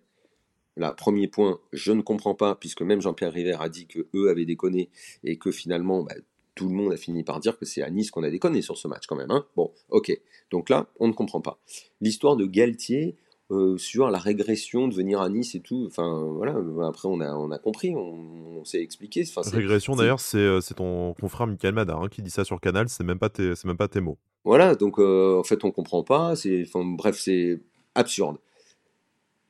Là, 0.77 0.93
premier 0.93 1.27
point, 1.27 1.59
je 1.73 1.91
ne 1.91 2.03
comprends 2.03 2.37
pas, 2.37 2.55
puisque 2.55 2.83
même 2.83 3.01
Jean-Pierre 3.01 3.33
River 3.33 3.57
a 3.59 3.69
dit 3.69 3.89
que 3.89 4.07
eux 4.15 4.31
avaient 4.31 4.45
déconné 4.45 4.89
et 5.25 5.37
que 5.37 5.51
finalement, 5.51 6.05
bah, 6.05 6.15
tout 6.59 6.69
le 6.69 6.75
monde 6.75 6.93
a 6.93 6.97
fini 6.97 7.23
par 7.23 7.39
dire 7.39 7.57
que 7.57 7.65
c'est 7.65 7.83
à 7.83 7.91
Nice 7.91 8.11
qu'on 8.11 8.25
a 8.25 8.31
déconné 8.31 8.63
sur 8.63 8.77
ce 8.77 8.89
match 8.89 9.07
quand 9.07 9.15
même. 9.15 9.31
Hein 9.31 9.47
bon, 9.55 9.71
ok. 9.91 10.11
Donc 10.51 10.71
là, 10.71 10.89
on 10.99 11.07
ne 11.07 11.13
comprend 11.13 11.41
pas. 11.41 11.61
L'histoire 12.01 12.35
de 12.35 12.47
Galtier 12.47 13.17
euh, 13.53 13.79
sur 13.79 14.11
la 14.11 14.19
régression 14.19 14.89
de 14.89 14.95
venir 14.95 15.21
à 15.21 15.29
Nice 15.29 15.55
et 15.55 15.61
tout. 15.61 15.85
Enfin, 15.87 16.29
voilà. 16.35 16.57
Après, 16.89 17.07
on 17.07 17.21
a, 17.21 17.33
on 17.33 17.53
a 17.53 17.59
compris, 17.59 17.95
on, 17.95 18.65
s'est 18.65 18.83
expliqué. 18.83 19.25
Enfin, 19.29 19.49
régression, 19.49 19.95
d'ailleurs, 19.95 20.19
c'est, 20.19 20.61
c'est 20.61 20.75
ton 20.75 21.15
confrère 21.15 21.47
Michael 21.47 21.75
Madar 21.75 22.03
hein, 22.03 22.09
qui 22.09 22.23
dit 22.23 22.31
ça 22.31 22.45
sur 22.45 22.61
Canal. 22.61 22.89
C'est 22.89 23.05
même 23.05 23.21
pas 23.21 23.29
tes, 23.29 23.55
c'est 23.55 23.69
même 23.69 23.77
pas 23.77 23.89
tes 23.89 24.01
mots. 24.01 24.19
Voilà. 24.45 24.75
Donc, 24.75 24.99
euh, 24.99 25.39
en 25.39 25.45
fait, 25.45 25.65
on 25.65 25.71
comprend 25.71 26.03
pas. 26.03 26.35
Bref, 26.75 27.19
c'est 27.21 27.61
absurde. 27.95 28.39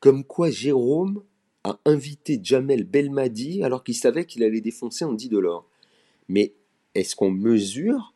Comme 0.01 0.25
quoi, 0.25 0.51
Jérôme 0.51 1.23
a 1.65 1.81
invité 1.87 2.39
Jamel 2.43 2.85
Belmadi 2.85 3.63
alors 3.65 3.83
qu'il 3.83 3.97
savait 3.97 4.27
qu'il 4.27 4.45
allait 4.45 4.61
défoncer 4.61 5.07
en 5.07 5.15
10 5.15 5.31
dollars. 5.31 5.65
Mais 6.29 6.53
est-ce 7.01 7.17
qu'on 7.17 7.31
mesure 7.31 8.15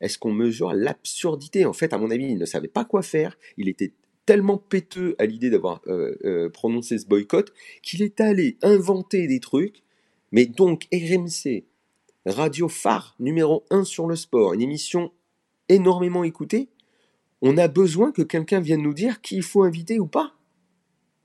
Est-ce 0.00 0.18
qu'on 0.18 0.32
mesure 0.32 0.72
l'absurdité? 0.72 1.64
En 1.64 1.72
fait, 1.72 1.92
à 1.92 1.98
mon 1.98 2.10
avis, 2.10 2.26
il 2.26 2.38
ne 2.38 2.44
savait 2.44 2.68
pas 2.68 2.84
quoi 2.84 3.02
faire. 3.02 3.36
Il 3.56 3.68
était 3.68 3.92
tellement 4.26 4.58
péteux 4.58 5.14
à 5.18 5.26
l'idée 5.26 5.50
d'avoir 5.50 5.80
euh, 5.86 6.14
euh, 6.24 6.48
prononcé 6.48 6.98
ce 6.98 7.06
boycott 7.06 7.52
qu'il 7.82 8.02
est 8.02 8.20
allé 8.20 8.56
inventer 8.62 9.26
des 9.26 9.40
trucs. 9.40 9.82
Mais 10.30 10.46
donc 10.46 10.86
RMC, 10.92 11.64
radio 12.26 12.68
phare 12.68 13.16
numéro 13.18 13.64
1 13.70 13.84
sur 13.84 14.06
le 14.06 14.16
sport, 14.16 14.54
une 14.54 14.62
émission 14.62 15.12
énormément 15.68 16.24
écoutée, 16.24 16.68
on 17.42 17.58
a 17.58 17.68
besoin 17.68 18.12
que 18.12 18.22
quelqu'un 18.22 18.60
vienne 18.60 18.82
nous 18.82 18.94
dire 18.94 19.20
qui 19.20 19.36
il 19.36 19.42
faut 19.42 19.64
inviter 19.64 19.98
ou 19.98 20.06
pas. 20.06 20.34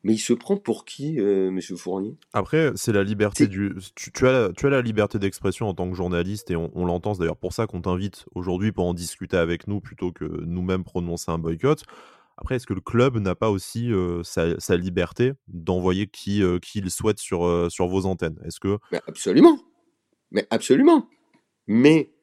Mais 0.07 0.13
il 0.13 0.19
se 0.19 0.31
prend 0.31 0.55
pour 0.55 0.85
qui, 0.85 1.19
euh, 1.19 1.51
Monsieur 1.51 1.75
Fournier? 1.75 2.15
Après, 2.31 2.71
c'est 2.75 2.93
la 2.93 3.03
liberté 3.03 3.45
du. 3.45 3.75
Tu, 3.93 4.25
as, 4.25 4.53
tu 4.55 4.65
as 4.65 4.69
la 4.69 4.81
liberté 4.81 5.19
d'expression 5.19 5.67
en 5.67 5.73
tant 5.73 5.89
que 5.89 5.97
journaliste 5.97 6.49
et 6.49 6.55
on, 6.55 6.85
l'entend. 6.85 7.13
C'est 7.13 7.19
d'ailleurs 7.19 7.35
pour 7.35 7.51
ça 7.51 7.67
qu'on 7.67 7.81
t'invite 7.81 8.23
aujourd'hui 8.33 8.71
pour 8.71 8.85
en 8.85 8.93
discuter 8.93 9.35
avec 9.35 9.67
nous 9.67 9.81
plutôt 9.81 10.13
que 10.13 10.23
nous-mêmes 10.23 10.85
prononcer 10.85 11.29
un 11.29 11.37
boycott. 11.37 11.83
Après, 12.37 12.55
est-ce 12.55 12.65
que 12.65 12.73
le 12.73 12.79
club 12.79 13.17
n'a 13.17 13.35
pas 13.35 13.49
aussi 13.49 13.91
euh, 13.91 14.23
sa, 14.23 14.77
liberté 14.77 15.33
d'envoyer 15.49 16.07
qui, 16.07 16.41
euh, 16.41 16.57
qui 16.59 16.79
il 16.79 16.89
souhaite 16.89 17.19
sur, 17.19 17.69
sur 17.69 17.87
vos 17.87 18.05
antennes? 18.05 18.39
Est-ce 18.45 18.61
que 18.61 18.77
Mais 18.93 19.01
absolument, 19.07 19.59
mais 20.31 20.47
absolument. 20.51 21.09
Mais 21.67 22.13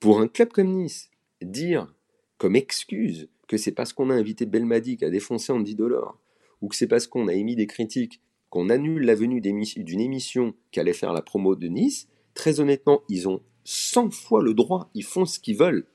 pour 0.00 0.20
un 0.20 0.28
club 0.28 0.50
comme 0.50 0.68
Nice, 0.68 1.10
dire 1.40 1.94
comme 2.36 2.56
excuse 2.56 3.30
que 3.48 3.56
c'est 3.56 3.72
parce 3.72 3.94
qu'on 3.94 4.10
a 4.10 4.14
invité 4.14 4.44
Belmadi 4.44 4.98
qui 4.98 5.06
a 5.06 5.10
défoncé 5.10 5.50
Andy 5.50 5.74
Dollar 5.74 6.18
ou 6.62 6.68
que 6.68 6.76
c'est 6.76 6.86
parce 6.86 7.06
qu'on 7.06 7.28
a 7.28 7.34
émis 7.34 7.56
des 7.56 7.66
critiques 7.66 8.20
qu'on 8.48 8.68
annule 8.68 9.04
la 9.04 9.14
venue 9.14 9.40
d'une 9.40 10.00
émission 10.00 10.54
qui 10.70 10.80
allait 10.80 10.92
faire 10.92 11.12
la 11.12 11.22
promo 11.22 11.56
de 11.56 11.68
Nice, 11.68 12.08
très 12.34 12.60
honnêtement, 12.60 13.02
ils 13.08 13.26
ont 13.26 13.40
100 13.64 14.10
fois 14.10 14.42
le 14.42 14.52
droit, 14.52 14.90
ils 14.94 15.04
font 15.04 15.24
ce 15.24 15.38
qu'ils 15.38 15.56
veulent. 15.56 15.86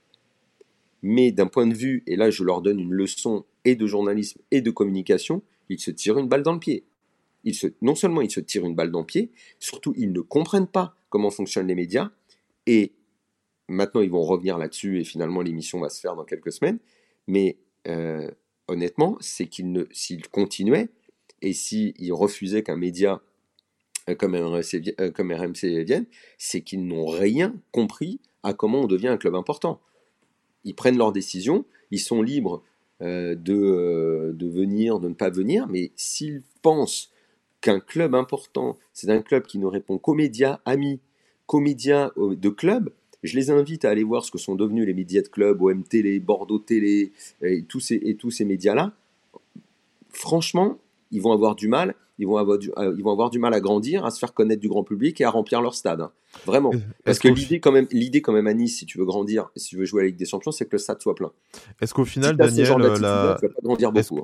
Mais 1.03 1.31
d'un 1.31 1.45
point 1.45 1.67
de 1.67 1.75
vue, 1.75 2.03
et 2.07 2.15
là 2.15 2.31
je 2.31 2.43
leur 2.43 2.63
donne 2.63 2.79
une 2.79 2.93
leçon 2.93 3.45
et 3.63 3.75
de 3.75 3.85
journalisme 3.85 4.41
et 4.49 4.61
de 4.61 4.71
communication, 4.71 5.43
ils 5.69 5.79
se 5.79 5.91
tirent 5.91 6.17
une 6.17 6.27
balle 6.27 6.41
dans 6.41 6.53
le 6.53 6.59
pied. 6.59 6.83
Ils 7.43 7.53
se, 7.53 7.67
non 7.81 7.93
seulement 7.93 8.21
ils 8.21 8.31
se 8.31 8.39
tirent 8.39 8.65
une 8.65 8.75
balle 8.75 8.91
dans 8.91 9.01
le 9.01 9.05
pied, 9.05 9.31
surtout 9.59 9.93
ils 9.95 10.11
ne 10.11 10.21
comprennent 10.21 10.67
pas 10.67 10.95
comment 11.09 11.29
fonctionnent 11.29 11.67
les 11.67 11.75
médias, 11.75 12.09
et 12.65 12.93
maintenant 13.69 14.01
ils 14.01 14.09
vont 14.09 14.23
revenir 14.23 14.57
là-dessus, 14.57 14.99
et 14.99 15.03
finalement 15.03 15.41
l'émission 15.41 15.79
va 15.79 15.89
se 15.89 15.99
faire 15.99 16.15
dans 16.15 16.25
quelques 16.25 16.51
semaines, 16.51 16.79
mais 17.27 17.59
euh, 17.87 18.31
honnêtement, 18.67 19.17
c'est 19.19 19.47
qu'ils 19.47 19.71
ne, 19.71 19.83
s'ils 19.91 20.27
continuaient, 20.27 20.89
et 21.41 21.53
s'ils 21.53 22.13
refusaient 22.13 22.63
qu'un 22.63 22.77
média 22.77 23.21
comme 24.17 24.35
RMC, 24.35 25.11
comme 25.13 25.31
RMC 25.31 25.83
vienne, 25.83 26.05
c'est 26.37 26.61
qu'ils 26.61 26.85
n'ont 26.85 27.07
rien 27.07 27.53
compris 27.71 28.19
à 28.43 28.53
comment 28.53 28.81
on 28.81 28.87
devient 28.87 29.09
un 29.09 29.17
club 29.17 29.35
important. 29.35 29.81
Ils 30.63 30.75
prennent 30.75 30.97
leurs 30.97 31.11
décisions, 31.11 31.65
ils 31.91 31.99
sont 31.99 32.21
libres 32.21 32.63
de, 33.01 33.35
de 34.33 34.47
venir, 34.47 34.99
de 34.99 35.09
ne 35.09 35.13
pas 35.13 35.29
venir, 35.29 35.67
mais 35.67 35.91
s'ils 35.95 36.41
pensent 36.61 37.11
qu'un 37.61 37.79
club 37.79 38.15
important, 38.15 38.77
c'est 38.93 39.09
un 39.09 39.21
club 39.21 39.45
qui 39.45 39.59
ne 39.59 39.65
répond 39.65 39.97
qu'aux 39.97 40.13
médias 40.13 40.59
amis, 40.65 41.01
qu'aux 41.45 41.59
médias 41.59 42.11
de 42.17 42.49
club, 42.49 42.91
je 43.23 43.35
les 43.35 43.49
invite 43.49 43.85
à 43.85 43.89
aller 43.89 44.03
voir 44.03 44.23
ce 44.23 44.31
que 44.31 44.37
sont 44.37 44.55
devenus 44.55 44.85
les 44.85 44.93
médias 44.93 45.21
de 45.21 45.27
club, 45.27 45.61
OM 45.61 45.83
Bordeaux 46.21 46.59
Télé, 46.59 47.11
et 47.41 47.63
tous 47.63 47.79
ces, 47.79 47.95
et 47.95 48.15
tous 48.15 48.31
ces 48.31 48.45
médias-là. 48.45 48.93
Franchement, 50.09 50.77
ils 51.11 51.21
vont 51.21 51.31
avoir 51.31 51.55
du 51.55 51.67
mal 51.67 51.95
ils 52.19 52.25
vont, 52.25 52.37
avoir 52.37 52.57
du, 52.57 52.71
euh, 52.77 52.93
ils 52.97 53.03
vont 53.03 53.11
avoir 53.11 53.29
du 53.29 53.39
mal 53.39 53.53
à 53.53 53.59
grandir, 53.59 54.05
à 54.05 54.11
se 54.11 54.19
faire 54.19 54.33
connaître 54.33 54.61
du 54.61 54.67
grand 54.67 54.83
public 54.83 55.21
et 55.21 55.23
à 55.23 55.29
remplir 55.29 55.61
leur 55.61 55.75
stade. 55.75 56.07
Hein. 56.37 56.41
Vraiment. 56.45 56.71
Parce 57.03 57.19
que 57.19 57.27
l'idée 57.27 57.59
quand, 57.59 57.71
même, 57.71 57.87
l'idée 57.91 58.21
quand 58.21 58.33
même 58.33 58.47
à 58.47 58.53
Nice, 58.53 58.77
si 58.77 58.85
tu 58.85 58.97
veux 58.97 59.05
grandir, 59.05 59.49
si 59.55 59.69
tu 59.69 59.77
veux 59.77 59.85
jouer 59.85 60.01
à 60.01 60.03
la 60.03 60.07
Ligue 60.09 60.17
des 60.17 60.25
Champions, 60.25 60.51
c'est 60.51 60.65
que 60.65 60.73
le 60.73 60.77
stade 60.77 61.01
soit 61.01 61.15
plein. 61.15 61.31
Est-ce 61.81 61.93
qu'au 61.93 62.05
final, 62.05 62.37
Daniel, 62.37 62.69
la... 63.01 63.37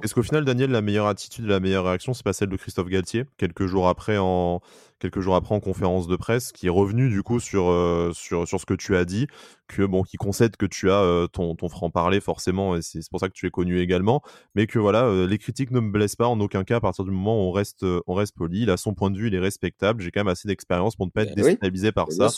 est-ce, 0.01 0.13
qu'au 0.13 0.23
final, 0.23 0.45
Daniel, 0.45 0.71
la 0.71 0.81
meilleure 0.81 1.07
attitude, 1.07 1.45
la 1.45 1.59
meilleure 1.59 1.85
réaction, 1.85 2.13
c'est 2.13 2.23
pas 2.23 2.33
celle 2.33 2.49
de 2.49 2.57
Christophe 2.57 2.87
Galtier, 2.87 3.25
quelques 3.37 3.65
jours 3.65 3.87
après 3.87 4.17
en, 4.17 4.61
quelques 5.03 5.19
jours 5.19 5.35
après 5.35 5.53
en 5.53 5.59
conférence 5.59 6.07
de 6.07 6.15
presse, 6.15 6.53
qui 6.53 6.67
est 6.67 6.69
revenu 6.69 7.09
du 7.09 7.23
coup 7.23 7.41
sur, 7.41 7.69
euh, 7.69 8.11
sur, 8.13 8.47
sur 8.47 8.59
ce 8.59 8.65
que 8.65 8.73
tu 8.73 8.95
as 8.95 9.03
dit, 9.03 9.27
que 9.67 9.85
bon, 9.85 10.03
qui 10.03 10.15
concède 10.15 10.55
que 10.55 10.65
tu 10.65 10.89
as 10.89 11.01
euh, 11.01 11.27
ton, 11.27 11.55
ton 11.55 11.67
franc-parler 11.67 12.21
forcément, 12.21 12.77
et 12.77 12.81
c'est 12.81 13.01
pour 13.09 13.19
ça 13.19 13.27
que 13.27 13.33
tu 13.33 13.45
es 13.45 13.49
connu 13.49 13.81
également, 13.81 14.21
mais 14.55 14.65
que 14.65 14.79
voilà, 14.79 15.03
euh, 15.05 15.27
les 15.27 15.37
critiques 15.37 15.71
ne 15.71 15.81
me 15.81 15.91
blessent 15.91 16.15
pas 16.15 16.27
en 16.27 16.39
aucun 16.39 16.63
cas 16.63 16.77
à 16.77 16.79
partir 16.79 17.03
du 17.03 17.11
moment 17.11 17.35
où 17.37 17.49
on 17.49 17.51
reste, 17.51 17.85
on 18.07 18.13
reste 18.13 18.33
poli. 18.35 18.61
Il 18.61 18.69
a 18.69 18.77
son 18.77 18.93
point 18.93 19.11
de 19.11 19.17
vue, 19.17 19.27
il 19.27 19.35
est 19.35 19.39
respectable. 19.39 20.01
J'ai 20.01 20.11
quand 20.11 20.21
même 20.21 20.29
assez 20.29 20.47
d'expérience 20.47 20.95
pour 20.95 21.05
ne 21.05 21.11
pas 21.11 21.23
être 21.23 21.35
ben 21.35 21.43
déstabilisé 21.43 21.91
par 21.91 22.02
ça. 22.11 22.29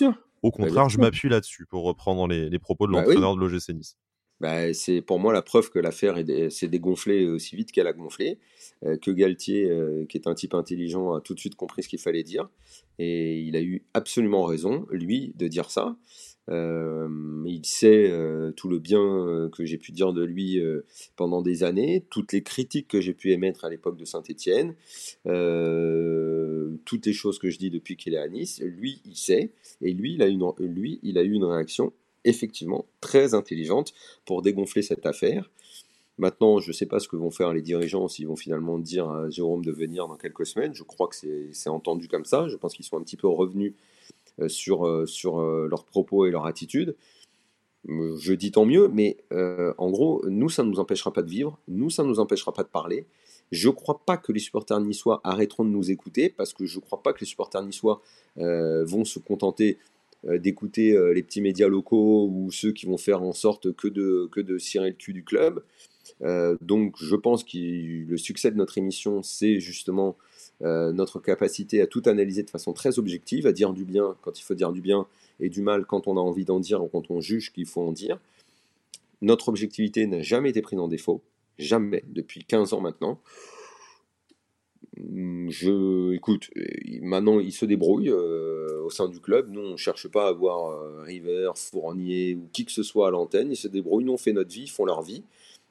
Au 0.42 0.52
ben, 0.52 0.66
contraire, 0.66 0.90
je 0.90 1.00
m'appuie 1.00 1.30
là-dessus 1.30 1.66
pour 1.66 1.84
reprendre 1.84 2.28
les, 2.28 2.50
les 2.50 2.60
propos 2.60 2.88
de 2.88 2.94
bah 2.94 3.02
l'entraîneur 3.02 3.36
de 3.36 3.40
l'OGC 3.40 3.70
Nice. 3.70 3.98
Bah, 4.42 4.74
c'est 4.74 5.02
pour 5.02 5.20
moi 5.20 5.32
la 5.32 5.42
preuve 5.42 5.70
que 5.70 5.80
l'affaire 5.80 6.18
s'est 6.52 6.68
dégonflée 6.68 7.26
aussi 7.26 7.56
vite 7.56 7.72
qu'elle 7.72 7.88
a 7.88 7.94
gonflé, 7.94 8.40
euh, 8.84 8.98
que 8.98 9.12
Galtier, 9.12 9.70
euh, 9.70 10.06
qui 10.08 10.18
est 10.18 10.28
un 10.28 10.34
type 10.34 10.54
intelligent, 10.54 11.14
a 11.14 11.22
tout 11.22 11.34
de 11.34 11.40
suite 11.40 11.56
compris 11.56 11.84
ce 11.84 11.90
qu'il 11.90 12.00
fallait 12.00 12.24
dire, 12.24 12.50
et 13.00 13.40
il 13.40 13.56
a 13.56 13.62
eu 13.62 13.86
absolument 13.94 14.44
raison, 14.44 14.86
lui, 14.92 15.34
de 15.38 15.48
dire 15.48 15.72
ça. 15.72 15.96
Il 16.48 17.62
sait 17.64 18.12
tout 18.56 18.70
le 18.70 18.80
bien 18.80 19.50
que 19.52 19.66
j'ai 19.66 19.78
pu 19.78 19.92
dire 19.92 20.14
de 20.14 20.24
lui 20.24 20.62
pendant 21.16 21.42
des 21.42 21.64
années, 21.64 22.06
toutes 22.10 22.34
les 22.34 22.44
critiques 22.44 22.88
que 22.88 23.02
j'ai 23.02 23.14
pu 23.14 23.32
émettre 23.32 23.66
à 23.66 23.70
l'époque 23.70 23.98
de 23.98 24.06
Saint-Étienne, 24.06 24.76
toutes 26.86 27.06
les 27.06 27.14
choses 27.14 27.40
que 27.40 27.50
je 27.50 27.58
dis 27.58 27.70
depuis 27.72 27.98
qu'il 27.98 28.14
est 28.14 28.20
à 28.20 28.28
Nice. 28.28 28.62
Lui, 28.64 29.02
il 29.06 29.16
sait, 29.16 29.52
et 29.82 29.92
lui, 29.92 30.14
il 30.14 30.22
a 30.22 30.28
une, 30.28 30.44
lui, 30.60 31.00
il 31.02 31.18
a 31.18 31.24
eu 31.24 31.32
une 31.32 31.46
réaction 31.46 31.94
effectivement 32.26 32.86
très 33.02 33.34
intelligente 33.34 33.94
pour 34.26 34.42
dégonfler 34.42 34.82
cette 34.82 35.06
affaire. 35.06 35.50
Maintenant, 36.18 36.60
je 36.60 36.70
ne 36.70 36.74
sais 36.74 36.86
pas 36.86 37.00
ce 37.00 37.08
que 37.08 37.18
vont 37.18 37.30
faire 37.30 37.52
les 37.54 37.62
dirigeants, 37.62 38.08
s'ils 38.08 38.28
vont 38.28 38.38
finalement 38.38 38.80
dire 38.80 39.10
à 39.10 39.30
Jérôme 39.30 39.66
de 39.66 39.72
venir 39.72 40.08
dans 40.08 40.16
quelques 40.16 40.46
semaines. 40.46 40.74
Je 40.74 40.84
crois 40.84 41.08
que 41.08 41.16
c'est 41.52 41.70
entendu 41.70 42.08
comme 42.08 42.24
ça. 42.24 42.48
Je 42.48 42.56
pense 42.56 42.74
qu'ils 42.74 42.86
sont 42.86 42.98
un 42.98 43.04
petit 43.04 43.18
peu 43.18 43.28
revenus 43.28 43.74
sur, 44.48 44.86
euh, 44.86 45.06
sur 45.06 45.40
euh, 45.40 45.68
leurs 45.70 45.86
propos 45.86 46.26
et 46.26 46.32
leur 46.32 46.46
attitude. 46.46 46.96
Je 47.88 48.34
dis 48.34 48.52
tant 48.52 48.66
mieux, 48.66 48.88
mais 48.88 49.18
en 49.32 49.92
gros, 49.92 50.28
nous, 50.28 50.50
ça 50.50 50.64
ne 50.64 50.70
nous 50.70 50.80
empêchera 50.80 51.14
pas 51.14 51.22
de 51.22 51.30
vivre, 51.30 51.60
nous, 51.68 51.92
ça 51.92 52.02
ne 52.02 52.08
nous 52.08 52.20
empêchera 52.20 52.52
pas 52.52 52.64
de 52.64 52.68
parler. 52.68 53.06
Je 53.52 53.70
ne 53.70 53.74
crois 53.74 54.02
pas 54.04 54.18
que 54.18 54.32
les 54.32 54.40
supporters 54.40 54.80
niçois 54.80 55.22
arrêteront 55.24 55.64
de 55.64 55.70
nous 55.70 55.92
écouter, 55.92 56.30
parce 56.30 56.52
que 56.52 56.66
je 56.66 56.78
ne 56.78 56.82
crois 56.82 57.04
pas 57.04 57.14
que 57.14 57.20
les 57.20 57.28
supporters 57.28 57.62
niçois 57.62 58.02
vont 58.38 59.06
se 59.06 59.20
contenter 59.20 59.78
euh, 60.28 60.40
d'écouter 60.40 60.94
euh, 60.94 61.14
les 61.14 61.22
petits 61.22 61.42
médias 61.42 61.68
locaux 61.68 62.28
ou 62.32 62.52
ceux 62.52 62.72
qui 62.72 62.88
vont 62.88 62.98
faire 62.98 63.22
en 63.22 63.32
sorte 63.32 63.74
que 63.74 63.88
de, 63.88 64.28
que 64.32 64.40
de 64.40 64.58
cirer 64.58 64.90
le 64.90 64.96
cul 64.96 65.14
du 65.14 65.24
club. 65.24 65.64
Euh, 66.24 66.58
donc 66.62 66.96
je 67.00 67.16
pense 67.16 67.44
que 67.44 67.58
le 67.58 68.18
succès 68.18 68.50
de 68.50 68.56
notre 68.56 68.80
émission, 68.80 69.22
c'est 69.22 69.60
justement 69.60 70.18
notre 70.62 71.20
capacité 71.20 71.82
à 71.82 71.88
tout 71.88 72.02
analyser 72.06 72.44
de 72.44 72.50
façon 72.50 72.74
très 72.74 72.98
objective, 72.98 73.46
à 73.46 73.52
dire 73.52 73.74
du 73.74 73.84
bien 73.84 74.16
quand 74.22 74.40
il 74.40 74.44
faut 74.44 74.56
dire 74.56 74.72
du 74.72 74.82
bien 74.82 75.06
et 75.40 75.50
du 75.50 75.62
mal 75.62 75.86
quand 75.86 76.08
on 76.08 76.18
a 76.18 76.22
envie 76.22 76.46
d'en 76.46 76.60
dire 76.60 76.84
ou 76.84 76.88
quand 76.88 77.12
on 77.12 77.22
juge 77.22 77.52
qu'il 77.52 77.66
faut 77.66 77.82
en 77.82 77.92
dire. 77.92 78.20
Notre 79.22 79.50
objectivité 79.50 80.06
n'a 80.08 80.22
jamais 80.22 80.50
été 80.50 80.62
prise 80.62 80.80
en 80.80 80.88
défaut, 80.88 81.22
jamais, 81.58 82.04
depuis 82.08 82.44
15 82.44 82.74
ans 82.74 82.82
maintenant. 82.82 83.20
Mmh, 84.98 85.50
je, 85.50 86.14
écoute, 86.14 86.50
maintenant 87.02 87.40
il 87.40 87.52
se 87.52 87.66
débrouille 87.66 88.10
euh, 88.10 88.82
au 88.84 88.90
sein 88.90 89.08
du 89.10 89.20
club. 89.20 89.50
Nous, 89.52 89.62
on 89.62 89.72
ne 89.72 89.78
cherche 89.78 90.08
pas 90.08 90.28
à 90.28 90.32
voir 90.32 90.72
euh, 90.72 91.02
River, 91.02 91.52
Fournier 91.56 92.36
ou 92.36 92.48
qui 92.54 92.66
que 92.66 92.72
ce 92.72 92.84
soit 92.84 93.08
à 93.08 93.12
l'antenne. 93.12 93.52
Ils 93.52 93.58
se 93.58 93.68
débrouillent. 93.68 94.06
Nous, 94.06 94.14
on 94.14 94.18
fait 94.18 94.34
notre 94.34 94.52
vie, 94.52 94.64
ils 94.64 94.70
font 94.70 94.86
leur 94.86 95.02
vie. 95.02 95.24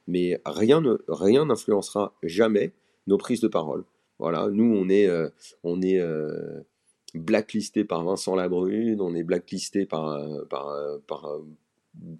Mais 0.07 0.41
rien 0.45 0.83
ne, 0.83 0.97
rien 1.09 1.47
n'influencera 1.47 2.15
jamais 2.23 2.73
nos 3.07 3.17
prises 3.17 3.41
de 3.41 3.49
parole. 3.49 3.85
Voilà, 4.19 4.49
nous, 4.51 4.75
on 4.77 4.89
est, 4.89 5.07
euh, 5.07 5.29
on 5.63 5.83
est 5.83 6.01
blacklisté 7.15 7.85
par 7.85 8.05
Vincent 8.05 8.35
Labrune, 8.35 9.01
on 9.01 9.15
est 9.15 9.25
blacklisté 9.25 9.87
par, 9.87 10.19
par, 10.49 10.77
par 11.07 11.29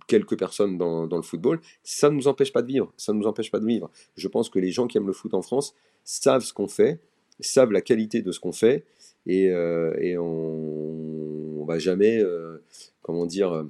quelques 0.07 0.39
personnes 0.39 0.79
dans, 0.79 1.07
dans, 1.07 1.17
le 1.17 1.23
football. 1.23 1.61
Ça 1.83 2.11
ne 2.11 2.17
nous 2.17 2.29
empêche 2.29 2.53
pas 2.53 2.63
de 2.63 2.69
vivre. 2.69 2.93
Ça 2.97 3.13
ne 3.13 3.19
nous 3.19 3.27
empêche 3.27 3.51
pas 3.51 3.59
de 3.59 3.67
vivre. 3.67 3.91
Je 4.17 4.29
pense 4.29 4.49
que 4.49 4.59
les 4.59 4.71
gens 4.71 4.87
qui 4.87 4.99
aiment 4.99 5.07
le 5.07 5.13
foot 5.13 5.35
en 5.35 5.43
France 5.43 5.75
savent 6.05 6.45
ce 6.45 6.53
qu'on 6.53 6.69
fait, 6.69 7.01
savent 7.41 7.73
la 7.73 7.81
qualité 7.81 8.23
de 8.23 8.31
ce 8.31 8.39
qu'on 8.41 8.53
fait, 8.53 8.85
et, 9.27 9.51
euh, 9.51 10.21
on, 10.21 11.61
ne 11.63 11.67
va 11.67 11.79
jamais, 11.79 12.19
euh, 12.19 12.59
comment 13.03 13.27
dire, 13.27 13.53
euh, 13.53 13.65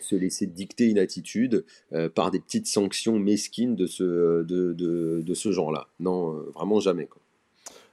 se 0.00 0.14
laisser 0.14 0.46
dicter 0.46 0.90
une 0.90 0.98
attitude 0.98 1.64
par 2.14 2.30
des 2.30 2.38
petites 2.38 2.66
sanctions 2.66 3.18
mesquines 3.18 3.74
de 3.74 3.86
ce, 3.86 4.42
de, 4.42 4.74
de, 4.74 5.34
ce 5.34 5.52
genre-là. 5.52 5.88
Non, 6.00 6.32
vraiment 6.54 6.80
jamais. 6.80 7.08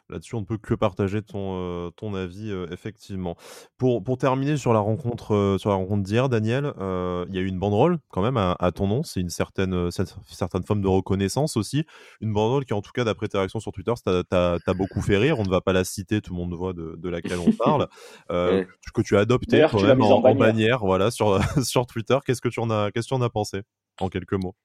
Là-dessus, 0.09 0.35
on 0.35 0.41
ne 0.41 0.45
peut 0.45 0.57
que 0.57 0.73
partager 0.73 1.21
ton, 1.21 1.55
euh, 1.55 1.89
ton 1.91 2.13
avis, 2.13 2.51
euh, 2.51 2.67
effectivement. 2.71 3.35
Pour, 3.77 4.03
pour 4.03 4.17
terminer 4.17 4.57
sur 4.57 4.73
la 4.73 4.79
rencontre, 4.79 5.33
euh, 5.33 5.57
sur 5.57 5.69
la 5.69 5.75
rencontre 5.75 6.03
d'hier, 6.03 6.27
Daniel, 6.27 6.73
il 6.77 7.35
y 7.35 7.37
a 7.37 7.41
eu 7.41 7.47
une 7.47 7.59
banderole 7.59 7.99
quand 8.09 8.21
même 8.21 8.37
à, 8.37 8.71
ton 8.73 8.87
nom. 8.87 9.03
C'est 9.03 9.21
une 9.21 9.29
certaine, 9.29 9.89
certaine 9.91 10.63
forme 10.63 10.81
de 10.81 10.87
reconnaissance 10.87 11.55
aussi. 11.55 11.85
Une 12.19 12.33
banderole 12.33 12.65
qui, 12.65 12.73
en 12.73 12.81
tout 12.81 12.91
cas, 12.91 13.05
d'après 13.05 13.27
tes 13.27 13.37
réactions 13.37 13.59
sur 13.59 13.71
Twitter, 13.71 13.93
t'a 14.03 14.73
beaucoup 14.73 15.01
fait 15.01 15.17
rire. 15.17 15.39
On 15.39 15.43
ne 15.43 15.49
va 15.49 15.61
pas 15.61 15.73
la 15.73 15.83
citer, 15.83 16.21
tout 16.21 16.33
le 16.33 16.39
monde 16.39 16.53
voit 16.53 16.73
de, 16.73 16.95
de 16.97 17.09
laquelle 17.09 17.39
on 17.39 17.51
parle. 17.57 17.87
Que 18.29 19.01
tu 19.01 19.15
as 19.15 19.21
adopté 19.21 19.65
quand 19.71 19.81
même 19.81 20.01
en, 20.01 20.21
bannière. 20.35 20.79
voilà, 20.79 21.11
sur, 21.11 21.39
sur 21.63 21.85
Twitter. 21.87 22.17
Qu'est-ce 22.25 22.41
que 22.41 22.49
tu 22.49 22.59
en 22.59 22.69
as, 22.69 22.91
qu'est-ce 22.91 23.07
que 23.07 23.15
tu 23.15 23.19
en 23.19 23.21
as 23.21 23.29
pensé 23.29 23.61
en 24.01 24.09
quelques 24.09 24.33
mots? 24.33 24.55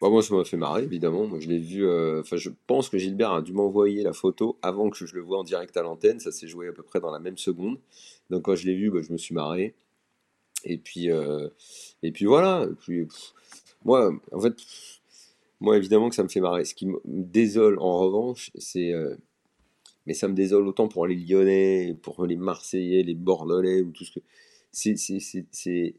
Bah, 0.00 0.10
moi, 0.10 0.22
ça 0.22 0.34
m'a 0.34 0.44
fait 0.44 0.56
marrer, 0.56 0.84
évidemment. 0.84 1.26
Moi, 1.26 1.40
je 1.40 1.48
l'ai 1.48 1.58
vu. 1.58 1.84
Euh, 1.84 2.20
enfin, 2.20 2.36
je 2.36 2.50
pense 2.66 2.88
que 2.88 2.98
Gilbert 2.98 3.32
a 3.32 3.42
dû 3.42 3.52
m'envoyer 3.52 4.02
la 4.04 4.12
photo 4.12 4.56
avant 4.62 4.90
que 4.90 5.04
je 5.04 5.14
le 5.14 5.22
voie 5.22 5.38
en 5.38 5.44
direct 5.44 5.76
à 5.76 5.82
l'antenne. 5.82 6.20
Ça 6.20 6.30
s'est 6.30 6.46
joué 6.46 6.68
à 6.68 6.72
peu 6.72 6.82
près 6.82 7.00
dans 7.00 7.10
la 7.10 7.18
même 7.18 7.36
seconde. 7.36 7.78
Donc, 8.30 8.42
quand 8.42 8.54
je 8.54 8.66
l'ai 8.66 8.76
vu, 8.76 8.90
bah, 8.90 9.00
je 9.02 9.12
me 9.12 9.18
suis 9.18 9.34
marré. 9.34 9.74
Et 10.64 10.78
puis, 10.78 11.10
euh, 11.10 11.48
et 12.02 12.12
puis 12.12 12.26
voilà. 12.26 12.68
puis, 12.80 13.08
moi, 13.84 14.12
en 14.32 14.40
fait, 14.40 14.54
moi, 15.60 15.76
évidemment 15.76 16.08
que 16.08 16.14
ça 16.14 16.22
me 16.22 16.28
fait 16.28 16.40
marrer. 16.40 16.64
Ce 16.64 16.74
qui 16.74 16.86
me 16.86 17.00
désole, 17.04 17.78
en 17.80 17.98
revanche, 17.98 18.50
c'est. 18.56 18.92
Euh, 18.92 19.16
mais 20.06 20.14
ça 20.14 20.28
me 20.28 20.34
désole 20.34 20.66
autant 20.66 20.88
pour 20.88 21.06
les 21.06 21.16
Lyonnais, 21.16 21.94
pour 22.02 22.24
les 22.24 22.36
Marseillais, 22.36 23.02
les 23.02 23.14
Bordelais 23.14 23.82
ou 23.82 23.90
tout 23.90 24.04
ce 24.04 24.12
que. 24.12 24.20
C'est. 24.72 25.94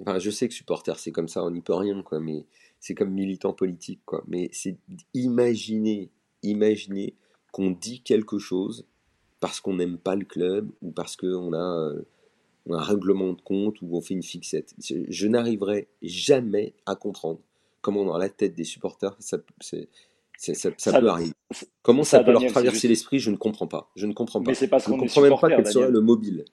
Enfin, 0.00 0.18
je 0.18 0.30
sais 0.30 0.48
que 0.48 0.54
supporter, 0.54 0.98
c'est 0.98 1.12
comme 1.12 1.28
ça, 1.28 1.44
on 1.44 1.50
n'y 1.50 1.60
peut 1.60 1.74
rien, 1.74 2.02
quoi. 2.02 2.20
Mais 2.20 2.44
c'est 2.84 2.94
comme 2.94 3.12
militant 3.12 3.54
politique, 3.54 4.00
quoi. 4.04 4.22
Mais 4.28 4.50
c'est 4.52 4.76
imaginer, 5.14 6.10
imaginer 6.42 7.14
qu'on 7.50 7.70
dit 7.70 8.02
quelque 8.02 8.38
chose 8.38 8.84
parce 9.40 9.58
qu'on 9.58 9.76
n'aime 9.76 9.96
pas 9.96 10.16
le 10.16 10.26
club 10.26 10.70
ou 10.82 10.90
parce 10.90 11.16
qu'on 11.16 11.54
a, 11.54 11.78
euh, 11.88 12.02
un 12.68 12.82
règlement 12.82 13.32
de 13.32 13.40
compte 13.40 13.80
ou 13.80 13.96
on 13.96 14.02
fait 14.02 14.12
une 14.12 14.22
fixette. 14.22 14.74
Je, 14.78 15.26
n'arriverai 15.26 15.88
jamais 16.02 16.74
à 16.84 16.94
comprendre 16.94 17.40
comment 17.80 18.04
dans 18.04 18.18
la 18.18 18.28
tête 18.28 18.54
des 18.54 18.64
supporters 18.64 19.16
ça, 19.18 19.38
ça, 20.36 21.00
peut 21.00 21.08
arriver. 21.08 21.32
Comment 21.80 22.04
ça, 22.04 22.22
peut 22.22 22.32
leur 22.32 22.44
traverser 22.48 22.86
l'esprit 22.86 23.18
Je 23.18 23.30
ne 23.30 23.36
comprends 23.36 23.66
pas. 23.66 23.90
Je 23.96 24.04
ne 24.04 24.12
comprends 24.12 24.42
pas. 24.42 24.50
Mais 24.50 24.54
c'est 24.54 24.68
parce 24.68 24.84
je 24.84 24.92
ne 24.92 24.98
comprends 24.98 25.22
même 25.22 25.38
pas 25.38 25.48
quel 25.48 25.66
serait 25.66 25.90
le 25.90 26.02
mobile. 26.02 26.44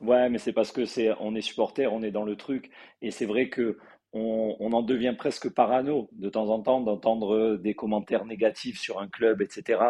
Ouais, 0.00 0.28
mais 0.28 0.38
c'est 0.38 0.52
parce 0.52 0.72
que 0.72 0.86
c'est 0.86 1.10
on 1.20 1.36
est 1.36 1.40
supporter, 1.40 1.86
on 1.86 2.02
est 2.02 2.10
dans 2.10 2.24
le 2.24 2.36
truc, 2.36 2.70
et 3.00 3.10
c'est 3.12 3.26
vrai 3.26 3.48
que 3.48 3.78
on, 4.12 4.72
en 4.72 4.82
devient 4.82 5.14
presque 5.16 5.52
parano 5.52 6.08
de 6.12 6.28
temps 6.28 6.48
en 6.48 6.62
temps 6.62 6.80
d'entendre 6.80 7.56
des 7.56 7.74
commentaires 7.74 8.24
négatifs 8.24 8.78
sur 8.78 8.98
un 9.00 9.08
club, 9.08 9.42
etc. 9.42 9.80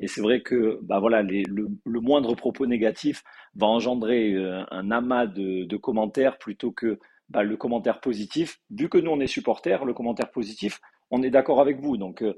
Et 0.00 0.08
c'est 0.08 0.20
vrai 0.20 0.42
que 0.42 0.78
bah 0.82 0.98
voilà, 0.98 1.22
le, 1.22 1.68
moindre 1.84 2.34
propos 2.34 2.66
négatif 2.66 3.22
va 3.54 3.66
engendrer 3.66 4.32
euh, 4.32 4.64
un 4.70 4.90
amas 4.90 5.26
de, 5.26 5.76
commentaires 5.76 6.38
plutôt 6.38 6.72
que 6.72 6.98
bah, 7.28 7.42
le 7.42 7.56
commentaire 7.56 8.00
positif. 8.00 8.60
Vu 8.70 8.88
que 8.88 8.98
nous, 8.98 9.10
on 9.10 9.20
est 9.20 9.26
supporters, 9.26 9.84
le 9.84 9.94
commentaire 9.94 10.30
positif, 10.30 10.80
on 11.10 11.22
est 11.22 11.30
d'accord 11.30 11.60
avec 11.60 11.80
vous. 11.80 11.96
Donc, 11.96 12.22
euh, 12.22 12.34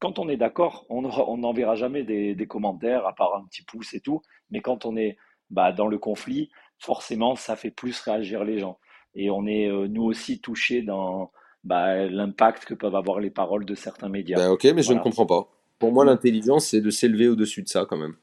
quand 0.00 0.18
on 0.18 0.28
est 0.28 0.36
d'accord, 0.36 0.84
on 0.88 1.36
n'enverra 1.36 1.74
jamais 1.76 2.02
des, 2.02 2.46
commentaires 2.48 3.06
à 3.06 3.14
part 3.14 3.36
un 3.36 3.44
petit 3.44 3.62
pouce 3.62 3.94
et 3.94 4.00
tout. 4.00 4.20
Mais 4.50 4.60
quand 4.60 4.84
on 4.84 4.96
est 4.96 5.16
bah, 5.50 5.70
dans 5.70 5.86
le 5.86 5.98
conflit, 5.98 6.50
forcément, 6.78 7.36
ça 7.36 7.54
fait 7.54 7.70
plus 7.70 8.00
réagir 8.00 8.44
les 8.44 8.58
gens. 8.58 8.78
Et 9.14 9.30
on 9.30 9.46
est 9.46 9.68
euh, 9.68 9.88
nous 9.88 10.04
aussi 10.04 10.40
touchés 10.40 10.82
dans 10.82 11.30
bah, 11.64 12.06
l'impact 12.06 12.64
que 12.64 12.74
peuvent 12.74 12.94
avoir 12.94 13.20
les 13.20 13.30
paroles 13.30 13.64
de 13.64 13.74
certains 13.74 14.08
médias. 14.08 14.36
Ben, 14.36 14.50
ok, 14.50 14.64
mais 14.74 14.82
je 14.82 14.92
ne 14.92 15.00
comprends 15.00 15.26
pas. 15.26 15.48
Pour 15.78 15.92
moi, 15.92 16.04
l'intelligence, 16.04 16.66
c'est 16.66 16.80
de 16.80 16.90
s'élever 16.90 17.28
au-dessus 17.28 17.62
de 17.62 17.68
ça 17.68 17.86
quand 17.88 17.96
même. 17.96 18.16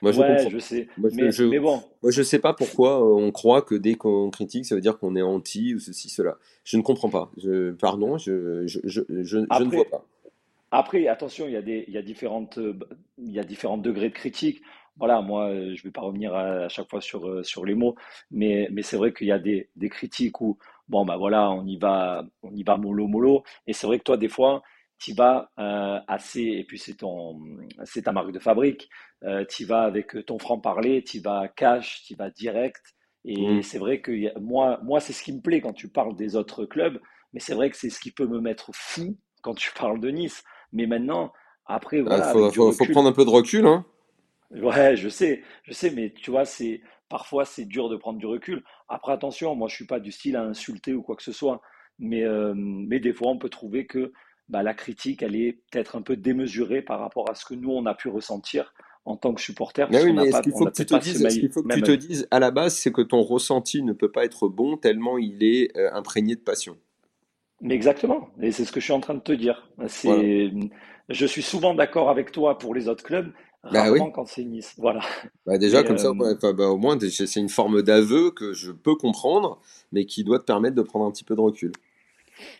Moi, 0.00 0.12
je, 0.12 0.20
ouais, 0.20 0.48
je 0.48 0.58
sais. 0.58 0.88
mais, 0.96 1.32
je, 1.32 1.58
bon. 1.58 1.82
Moi, 2.02 2.12
je 2.12 2.22
sais 2.22 2.38
pas 2.38 2.54
pourquoi 2.54 3.00
euh, 3.00 3.20
on 3.20 3.32
croit 3.32 3.62
que 3.62 3.74
dès 3.74 3.94
qu'on 3.94 4.30
critique, 4.30 4.64
ça 4.64 4.76
veut 4.76 4.80
dire 4.80 4.98
qu'on 4.98 5.16
est 5.16 5.22
anti 5.22 5.74
ou 5.74 5.80
ceci, 5.80 6.08
cela. 6.08 6.36
Je 6.64 6.76
ne 6.76 6.82
comprends 6.82 7.10
pas. 7.10 7.32
Je, 7.36 7.72
pardon, 7.72 8.16
je, 8.16 8.30
ne 8.30 9.70
vois 9.70 9.84
pas. 9.90 10.04
Après, 10.70 11.08
attention, 11.08 11.46
il 11.46 11.54
y 11.54 11.56
a, 11.56 11.62
des, 11.62 11.84
il 11.88 11.94
y 11.94 11.98
a, 11.98 12.02
différentes, 12.02 12.58
il 13.18 13.32
y 13.32 13.40
a 13.40 13.44
différents 13.44 13.78
degrés 13.78 14.10
de 14.10 14.14
critique. 14.14 14.62
Voilà, 14.98 15.20
moi, 15.20 15.50
je 15.52 15.70
ne 15.70 15.82
vais 15.82 15.90
pas 15.90 16.00
revenir 16.00 16.34
à, 16.34 16.68
chaque 16.68 16.90
fois 16.90 17.00
sur, 17.00 17.44
sur 17.44 17.64
les 17.64 17.74
mots, 17.74 17.94
mais, 18.30 18.68
mais 18.72 18.82
c'est 18.82 18.96
vrai 18.96 19.12
qu'il 19.12 19.28
y 19.28 19.32
a 19.32 19.38
des, 19.38 19.68
des, 19.76 19.88
critiques 19.88 20.40
où, 20.40 20.58
bon, 20.88 21.04
bah 21.04 21.16
voilà, 21.16 21.50
on 21.50 21.64
y 21.66 21.76
va, 21.76 22.24
on 22.42 22.52
y 22.54 22.64
va 22.64 22.76
mollo 22.76 23.06
mollo. 23.06 23.44
Et 23.66 23.72
c'est 23.72 23.86
vrai 23.86 23.98
que 23.98 24.04
toi, 24.04 24.16
des 24.16 24.28
fois, 24.28 24.62
tu 24.98 25.14
vas 25.14 25.50
euh, 25.58 26.00
assez, 26.08 26.42
et 26.42 26.64
puis 26.64 26.78
c'est 26.78 26.94
ton, 26.94 27.40
c'est 27.84 28.02
ta 28.02 28.12
marque 28.12 28.32
de 28.32 28.38
fabrique, 28.38 28.90
euh, 29.24 29.44
tu 29.48 29.64
vas 29.64 29.82
avec 29.82 30.24
ton 30.26 30.38
franc-parler, 30.38 31.04
tu 31.04 31.20
vas 31.20 31.48
cash, 31.48 32.02
tu 32.04 32.14
vas 32.16 32.30
direct. 32.30 32.82
Et 33.24 33.46
mmh. 33.46 33.62
c'est 33.62 33.78
vrai 33.78 34.00
que 34.00 34.38
moi, 34.38 34.80
moi 34.82 35.00
c'est 35.00 35.12
ce 35.12 35.22
qui 35.22 35.32
me 35.32 35.40
plaît 35.40 35.60
quand 35.60 35.72
tu 35.72 35.88
parles 35.88 36.16
des 36.16 36.36
autres 36.36 36.64
clubs, 36.64 37.00
mais 37.32 37.40
c'est 37.40 37.54
vrai 37.54 37.70
que 37.70 37.76
c'est 37.76 37.90
ce 37.90 38.00
qui 38.00 38.10
peut 38.10 38.26
me 38.26 38.40
mettre 38.40 38.70
fou 38.74 39.16
quand 39.42 39.54
tu 39.54 39.72
parles 39.78 40.00
de 40.00 40.10
Nice. 40.10 40.42
Mais 40.72 40.86
maintenant, 40.86 41.32
après, 41.66 42.00
voilà. 42.00 42.32
Il 42.34 42.52
faut, 42.52 42.72
prendre 42.92 43.08
un 43.08 43.12
peu 43.12 43.24
de 43.24 43.30
recul, 43.30 43.66
hein. 43.66 43.84
Ouais, 44.50 44.96
je 44.96 45.08
sais, 45.08 45.42
je 45.64 45.72
sais, 45.72 45.90
mais 45.90 46.10
tu 46.10 46.30
vois, 46.30 46.44
c'est 46.44 46.80
parfois 47.08 47.44
c'est 47.44 47.64
dur 47.64 47.88
de 47.88 47.96
prendre 47.96 48.18
du 48.18 48.26
recul. 48.26 48.64
Après, 48.88 49.12
attention, 49.12 49.54
moi 49.54 49.68
je 49.68 49.74
suis 49.74 49.86
pas 49.86 50.00
du 50.00 50.12
style 50.12 50.36
à 50.36 50.42
insulter 50.42 50.94
ou 50.94 51.02
quoi 51.02 51.16
que 51.16 51.22
ce 51.22 51.32
soit, 51.32 51.60
mais, 51.98 52.24
euh, 52.24 52.54
mais 52.56 53.00
des 53.00 53.12
fois 53.12 53.28
on 53.28 53.38
peut 53.38 53.50
trouver 53.50 53.86
que 53.86 54.12
bah, 54.48 54.62
la 54.62 54.72
critique, 54.72 55.22
elle 55.22 55.36
est 55.36 55.60
peut-être 55.70 55.96
un 55.96 56.02
peu 56.02 56.16
démesurée 56.16 56.80
par 56.80 57.00
rapport 57.00 57.30
à 57.30 57.34
ce 57.34 57.44
que 57.44 57.54
nous, 57.54 57.70
on 57.70 57.84
a 57.84 57.94
pu 57.94 58.08
ressentir 58.08 58.72
en 59.04 59.16
tant 59.16 59.34
que 59.34 59.40
supporter. 59.40 59.86
Mais 59.90 60.02
oui, 60.02 60.12
mais 60.12 60.32
ce 60.32 60.40
qu'il 60.40 60.52
faut 60.52 60.66
que 60.66 60.70
tu 60.70 60.86
te 60.86 60.96
dises, 60.96 61.52
faut 61.52 61.62
que 61.62 61.74
tu 61.74 61.82
te 61.82 61.90
dises 61.92 62.26
à 62.30 62.38
la 62.38 62.50
base, 62.50 62.74
c'est 62.74 62.92
que 62.92 63.02
ton 63.02 63.22
ressenti 63.22 63.82
ne 63.82 63.92
peut 63.92 64.10
pas 64.10 64.24
être 64.24 64.48
bon 64.48 64.76
tellement 64.76 65.18
il 65.18 65.42
est 65.42 65.76
euh, 65.76 65.92
imprégné 65.92 66.34
de 66.34 66.40
passion? 66.40 66.76
Mais 67.60 67.74
exactement, 67.74 68.28
et 68.40 68.52
c'est 68.52 68.64
ce 68.64 68.70
que 68.70 68.80
je 68.80 68.84
suis 68.84 68.92
en 68.92 69.00
train 69.00 69.14
de 69.14 69.20
te 69.20 69.32
dire. 69.32 69.68
Je 71.08 71.26
suis 71.26 71.42
souvent 71.42 71.74
d'accord 71.74 72.10
avec 72.10 72.32
toi 72.32 72.58
pour 72.58 72.74
les 72.74 72.86
autres 72.88 73.02
clubs, 73.02 73.32
bah 73.72 73.82
rarement 73.82 74.10
quand 74.10 74.26
c'est 74.26 74.44
Nice. 74.44 74.74
Voilà. 74.78 75.00
Bah 75.46 75.58
déjà, 75.58 75.82
comme 75.82 75.98
ça, 75.98 76.08
euh, 76.08 76.52
bah, 76.52 76.68
au 76.68 76.78
moins, 76.78 76.98
c'est 77.00 77.40
une 77.40 77.48
forme 77.48 77.82
d'aveu 77.82 78.30
que 78.30 78.52
je 78.52 78.72
peux 78.72 78.94
comprendre, 78.94 79.60
mais 79.92 80.06
qui 80.06 80.24
doit 80.24 80.38
te 80.38 80.44
permettre 80.44 80.76
de 80.76 80.82
prendre 80.82 81.04
un 81.04 81.10
petit 81.10 81.24
peu 81.24 81.34
de 81.34 81.40
recul. 81.40 81.72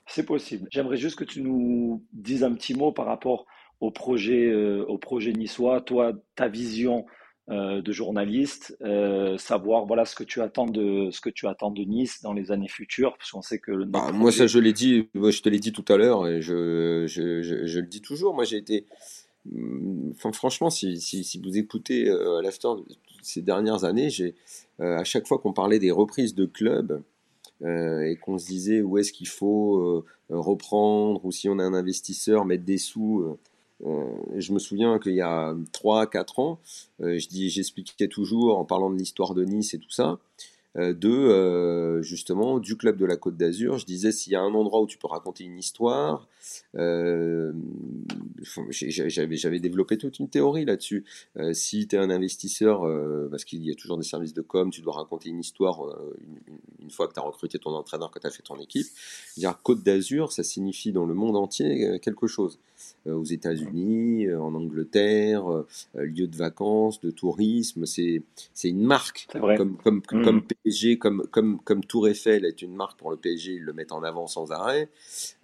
C'est 0.06 0.24
possible. 0.24 0.68
J'aimerais 0.70 0.96
juste 0.96 1.16
que 1.16 1.24
tu 1.24 1.42
nous 1.42 2.02
dises 2.12 2.44
un 2.44 2.52
petit 2.52 2.74
mot 2.74 2.92
par 2.92 3.06
rapport 3.06 3.46
au 3.80 3.90
projet, 3.90 4.46
euh, 4.46 4.84
au 4.86 4.98
projet 4.98 5.32
niçois, 5.32 5.80
toi, 5.80 6.12
ta 6.34 6.48
vision 6.48 7.06
euh, 7.50 7.80
de 7.80 7.92
journaliste, 7.92 8.76
euh, 8.82 9.38
savoir 9.38 9.86
voilà 9.86 10.04
ce 10.04 10.14
que 10.14 10.24
tu 10.24 10.42
attends 10.42 10.66
de 10.66 11.08
ce 11.10 11.22
que 11.22 11.30
tu 11.30 11.46
attends 11.46 11.70
de 11.70 11.82
Nice 11.82 12.20
dans 12.22 12.34
les 12.34 12.50
années 12.50 12.68
futures, 12.68 13.16
parce 13.16 13.30
qu'on 13.30 13.40
sait 13.40 13.58
que 13.58 13.84
bah, 13.84 14.10
moi 14.12 14.32
ça 14.32 14.46
je 14.46 14.58
l'ai 14.58 14.74
dit, 14.74 15.08
je 15.14 15.40
te 15.40 15.48
l'ai 15.48 15.58
dit 15.58 15.72
tout 15.72 15.84
à 15.88 15.96
l'heure 15.96 16.26
et 16.26 16.42
je, 16.42 17.06
je, 17.06 17.40
je, 17.40 17.80
le 17.80 17.86
dis 17.86 18.02
toujours. 18.02 18.34
Moi 18.34 18.44
j'ai 18.44 18.58
été, 18.58 18.84
franchement, 20.14 20.70
si, 20.70 21.40
vous 21.42 21.58
écoutez 21.58 22.08
à 22.10 22.42
l'after 22.42 22.68
ces 23.22 23.42
dernières 23.42 23.84
années, 23.84 24.10
j'ai 24.10 24.34
à 24.78 25.04
chaque 25.04 25.26
fois 25.26 25.38
qu'on 25.38 25.52
parlait 25.52 25.78
des 25.78 25.90
reprises 25.90 26.34
de 26.34 26.46
clubs, 26.46 27.02
euh, 27.62 28.02
et 28.02 28.14
qu'on 28.14 28.38
se 28.38 28.46
disait 28.46 28.82
où 28.82 28.98
est-ce 28.98 29.12
qu'il 29.12 29.26
faut 29.26 29.78
euh, 29.78 30.04
reprendre 30.28 31.24
ou 31.24 31.32
si 31.32 31.48
on 31.48 31.58
a 31.58 31.64
un 31.64 31.74
investisseur 31.74 32.44
mettre 32.44 32.64
des 32.64 32.78
sous. 32.78 33.36
Euh, 33.84 34.04
je 34.36 34.52
me 34.52 34.60
souviens 34.60 35.00
qu'il 35.00 35.14
y 35.14 35.20
a 35.20 35.54
3-4 35.72 36.40
ans, 36.40 36.60
j'expliquais 37.00 38.08
toujours 38.08 38.58
en 38.58 38.64
parlant 38.64 38.90
de 38.90 38.96
l'histoire 38.96 39.34
de 39.34 39.44
Nice 39.44 39.74
et 39.74 39.78
tout 39.78 39.90
ça, 39.90 40.04
euh, 40.10 40.16
de 40.76 41.08
euh, 41.08 42.02
justement 42.02 42.58
du 42.58 42.76
club 42.76 42.96
de 42.96 43.04
la 43.04 43.16
Côte 43.16 43.36
d'Azur. 43.36 43.78
Je 43.78 43.86
disais 43.86 44.12
s'il 44.12 44.32
y 44.32 44.36
a 44.36 44.40
un 44.40 44.54
endroit 44.54 44.80
où 44.80 44.86
tu 44.86 44.98
peux 44.98 45.08
raconter 45.08 45.44
une 45.44 45.58
histoire, 45.58 46.28
euh, 46.76 47.52
j'avais 48.70 49.60
développé 49.60 49.98
toute 49.98 50.18
une 50.18 50.28
théorie 50.28 50.64
là-dessus. 50.64 51.04
si 51.52 51.88
tu 51.88 51.96
es 51.96 51.98
un 51.98 52.10
investisseur, 52.10 52.82
parce 53.30 53.44
qu'il 53.44 53.64
y 53.64 53.70
a 53.70 53.74
toujours 53.74 53.98
des 53.98 54.04
services 54.04 54.34
de 54.34 54.42
com, 54.42 54.70
tu 54.70 54.80
dois 54.80 54.94
raconter 54.94 55.30
une 55.30 55.40
histoire 55.40 55.80
une, 56.80 56.90
fois 56.90 57.08
que 57.08 57.14
tu 57.14 57.20
as 57.20 57.22
recruté 57.22 57.58
ton 57.58 57.70
entraîneur, 57.70 58.10
que 58.10 58.18
tu 58.18 58.26
as 58.26 58.30
fait 58.30 58.42
ton 58.42 58.58
équipe. 58.58 58.86
Dire 59.36 59.58
Côte 59.62 59.82
d'Azur, 59.82 60.32
ça 60.32 60.42
signifie 60.42 60.92
dans 60.92 61.06
le 61.06 61.14
monde 61.14 61.36
entier 61.36 61.98
quelque 62.00 62.26
chose. 62.26 62.58
Aux 63.06 63.24
États-Unis, 63.24 64.32
en 64.34 64.54
Angleterre, 64.54 65.64
lieu 65.94 66.26
de 66.26 66.36
vacances, 66.36 67.00
de 67.00 67.10
tourisme, 67.10 67.86
c'est 67.86 68.22
une 68.64 68.84
marque. 68.84 69.28
Comme, 69.32 69.76
comme, 69.76 69.98
mmh. 69.98 70.24
comme 70.24 70.42
PSG, 70.42 70.98
comme, 70.98 71.26
comme, 71.30 71.58
comme 71.60 71.84
Tour 71.84 72.08
Eiffel 72.08 72.44
est 72.44 72.62
une 72.62 72.74
marque 72.74 72.98
pour 72.98 73.10
le 73.10 73.16
PSG, 73.16 73.54
ils 73.54 73.62
le 73.62 73.72
mettent 73.72 73.92
en 73.92 74.02
avant 74.02 74.26
sans 74.26 74.52
arrêt. 74.52 74.88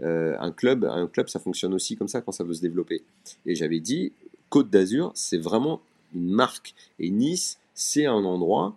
Euh, 0.00 0.36
un, 0.40 0.52
club, 0.52 0.84
un 0.84 1.06
club, 1.06 1.28
ça 1.28 1.38
fonctionne 1.38 1.74
aussi 1.74 1.96
comme 1.96 2.08
ça 2.08 2.20
quand 2.20 2.32
ça 2.32 2.44
veut 2.44 2.54
se 2.54 2.62
développer. 2.62 3.02
Et 3.46 3.54
j'avais 3.54 3.80
dit, 3.80 4.12
Côte 4.48 4.70
d'Azur, 4.70 5.12
c'est 5.14 5.38
vraiment 5.38 5.80
une 6.14 6.30
marque. 6.30 6.74
Et 6.98 7.10
Nice, 7.10 7.58
c'est 7.74 8.06
un 8.06 8.24
endroit 8.24 8.76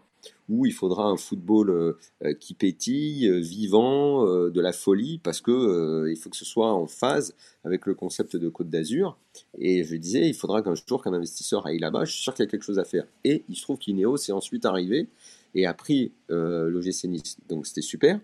où 0.49 0.65
il 0.65 0.73
faudra 0.73 1.05
un 1.05 1.17
football 1.17 1.69
euh, 1.69 2.33
qui 2.39 2.53
pétille, 2.53 3.27
euh, 3.27 3.39
vivant, 3.39 4.25
de 4.27 4.61
la 4.61 4.71
folie, 4.71 5.19
parce 5.19 5.41
que 5.41 6.07
il 6.09 6.17
faut 6.17 6.29
que 6.29 6.37
ce 6.37 6.45
soit 6.45 6.73
en 6.73 6.87
phase 6.87 7.35
avec 7.63 7.85
le 7.85 7.93
concept 7.93 8.35
de 8.35 8.49
Côte 8.49 8.69
d'Azur. 8.69 9.17
Et 9.59 9.83
je 9.83 9.95
disais, 9.95 10.27
il 10.27 10.33
faudra 10.33 10.61
qu'un 10.61 10.73
jour 10.75 11.03
qu'un 11.03 11.13
investisseur 11.13 11.65
aille 11.67 11.79
là-bas, 11.79 12.05
je 12.05 12.13
suis 12.13 12.23
sûr 12.23 12.33
qu'il 12.33 12.43
y 12.45 12.47
a 12.47 12.51
quelque 12.51 12.63
chose 12.63 12.79
à 12.79 12.85
faire. 12.85 13.05
Et 13.23 13.43
il 13.49 13.55
se 13.55 13.61
trouve 13.61 13.77
qu'Ineos 13.77 14.17
est 14.17 14.31
ensuite 14.31 14.65
arrivé 14.65 15.07
et 15.53 15.65
a 15.65 15.73
pris 15.73 16.13
euh, 16.31 16.69
l'OGC. 16.69 17.07
Donc 17.47 17.67
c'était 17.67 17.81
super. 17.81 18.19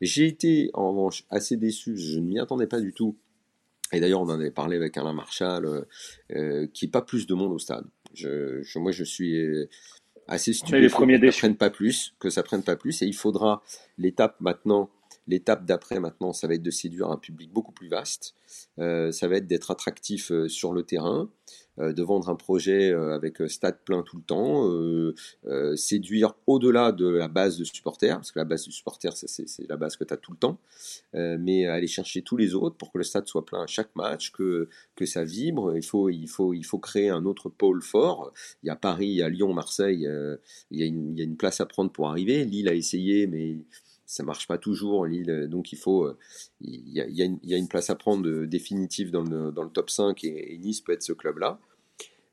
J'ai 0.00 0.26
été 0.26 0.70
en 0.74 0.90
revanche 0.90 1.24
assez 1.30 1.56
déçu, 1.56 1.96
je 1.96 2.18
ne 2.18 2.26
m'y 2.26 2.38
attendais 2.38 2.66
pas 2.66 2.80
du 2.80 2.92
tout. 2.92 3.16
Et 3.92 4.00
d'ailleurs, 4.00 4.20
on 4.20 4.24
en 4.24 4.30
avait 4.40 4.50
parlé 4.50 4.76
avec 4.76 4.96
Alain 4.96 5.12
Marchal, 5.12 5.64
euh, 5.66 5.82
euh 6.32 6.66
qui 6.72 6.86
n'est 6.86 6.90
pas 6.90 7.02
plus 7.02 7.26
de 7.26 7.34
monde 7.34 7.52
au 7.52 7.58
stade. 7.58 7.86
Moi, 8.76 8.92
je 8.92 9.04
suis 9.04 9.68
assez 10.28 10.52
stupide 10.52 10.90
que 10.90 11.30
ça 11.30 11.38
prenne 11.38 11.56
pas 11.56 11.70
plus, 11.70 12.14
que 12.18 12.30
ça 12.30 12.42
prenne 12.42 12.62
pas 12.62 12.76
plus. 12.76 13.02
Et 13.02 13.06
il 13.06 13.14
faudra 13.14 13.62
l'étape 13.98 14.40
maintenant, 14.40 14.90
l'étape 15.26 15.64
d'après 15.64 16.00
maintenant, 16.00 16.32
ça 16.32 16.46
va 16.46 16.54
être 16.54 16.62
de 16.62 16.70
séduire 16.70 17.10
un 17.10 17.16
public 17.16 17.52
beaucoup 17.52 17.72
plus 17.72 17.88
vaste. 17.88 18.34
Euh, 18.78 19.12
ça 19.12 19.28
va 19.28 19.36
être 19.36 19.46
d'être 19.46 19.70
attractif 19.70 20.30
euh, 20.30 20.48
sur 20.48 20.72
le 20.72 20.82
terrain. 20.82 21.28
Euh, 21.80 21.92
de 21.92 22.04
vendre 22.04 22.28
un 22.28 22.36
projet 22.36 22.92
euh, 22.92 23.14
avec 23.14 23.40
euh, 23.40 23.48
stade 23.48 23.78
plein 23.84 24.04
tout 24.04 24.16
le 24.16 24.22
temps, 24.22 24.70
séduire 25.76 26.34
au-delà 26.46 26.92
de 26.92 27.08
la 27.08 27.28
base 27.28 27.58
de 27.58 27.64
supporters, 27.64 28.16
parce 28.16 28.30
que 28.30 28.38
la 28.38 28.44
base 28.44 28.64
du 28.64 28.72
supporter, 28.72 29.16
c'est 29.16 29.68
la 29.68 29.76
base 29.76 29.96
que 29.96 30.04
tu 30.04 30.14
as 30.14 30.16
tout 30.16 30.32
le 30.32 30.38
temps, 30.38 30.58
mais 31.12 31.66
aller 31.66 31.86
chercher 31.86 32.22
tous 32.22 32.36
les 32.36 32.54
autres 32.54 32.76
pour 32.76 32.92
que 32.92 32.98
le 32.98 33.04
stade 33.04 33.26
soit 33.26 33.44
plein 33.44 33.62
à 33.62 33.66
chaque 33.66 33.94
match, 33.96 34.30
que, 34.32 34.68
que 34.94 35.06
ça 35.06 35.24
vibre. 35.24 35.76
Il 35.76 35.84
faut, 35.84 36.08
il, 36.10 36.28
faut, 36.28 36.52
il 36.54 36.64
faut 36.64 36.78
créer 36.78 37.08
un 37.08 37.24
autre 37.24 37.48
pôle 37.48 37.82
fort. 37.82 38.32
Il 38.62 38.66
y 38.66 38.70
a 38.70 38.76
Paris, 38.76 39.06
il 39.06 39.16
y 39.16 39.22
a 39.22 39.28
Lyon, 39.28 39.52
Marseille, 39.52 40.08
il 40.70 40.80
y 40.80 40.82
a 41.20 41.24
une 41.24 41.36
place 41.36 41.60
à 41.60 41.66
prendre 41.66 41.90
pour 41.90 42.08
arriver. 42.08 42.44
Lille 42.44 42.68
a 42.68 42.74
essayé, 42.74 43.26
mais 43.26 43.58
ça 44.06 44.22
marche 44.22 44.46
pas 44.46 44.58
toujours. 44.58 45.06
Lille, 45.06 45.48
donc 45.50 45.72
il 45.72 45.78
faut, 45.78 46.10
il 46.60 46.88
y, 46.88 47.00
a, 47.00 47.06
il, 47.06 47.38
y 47.42 47.54
a 47.54 47.56
une, 47.56 47.68
place 47.68 47.90
à 47.90 47.94
prendre 47.94 48.44
définitive 48.44 49.10
dans 49.10 49.22
le, 49.22 49.50
dans 49.52 49.62
le 49.62 49.70
top 49.70 49.90
5 49.90 50.24
et, 50.24 50.58
Nice 50.58 50.80
peut 50.80 50.92
être 50.92 51.02
ce 51.02 51.12
club-là. 51.12 51.58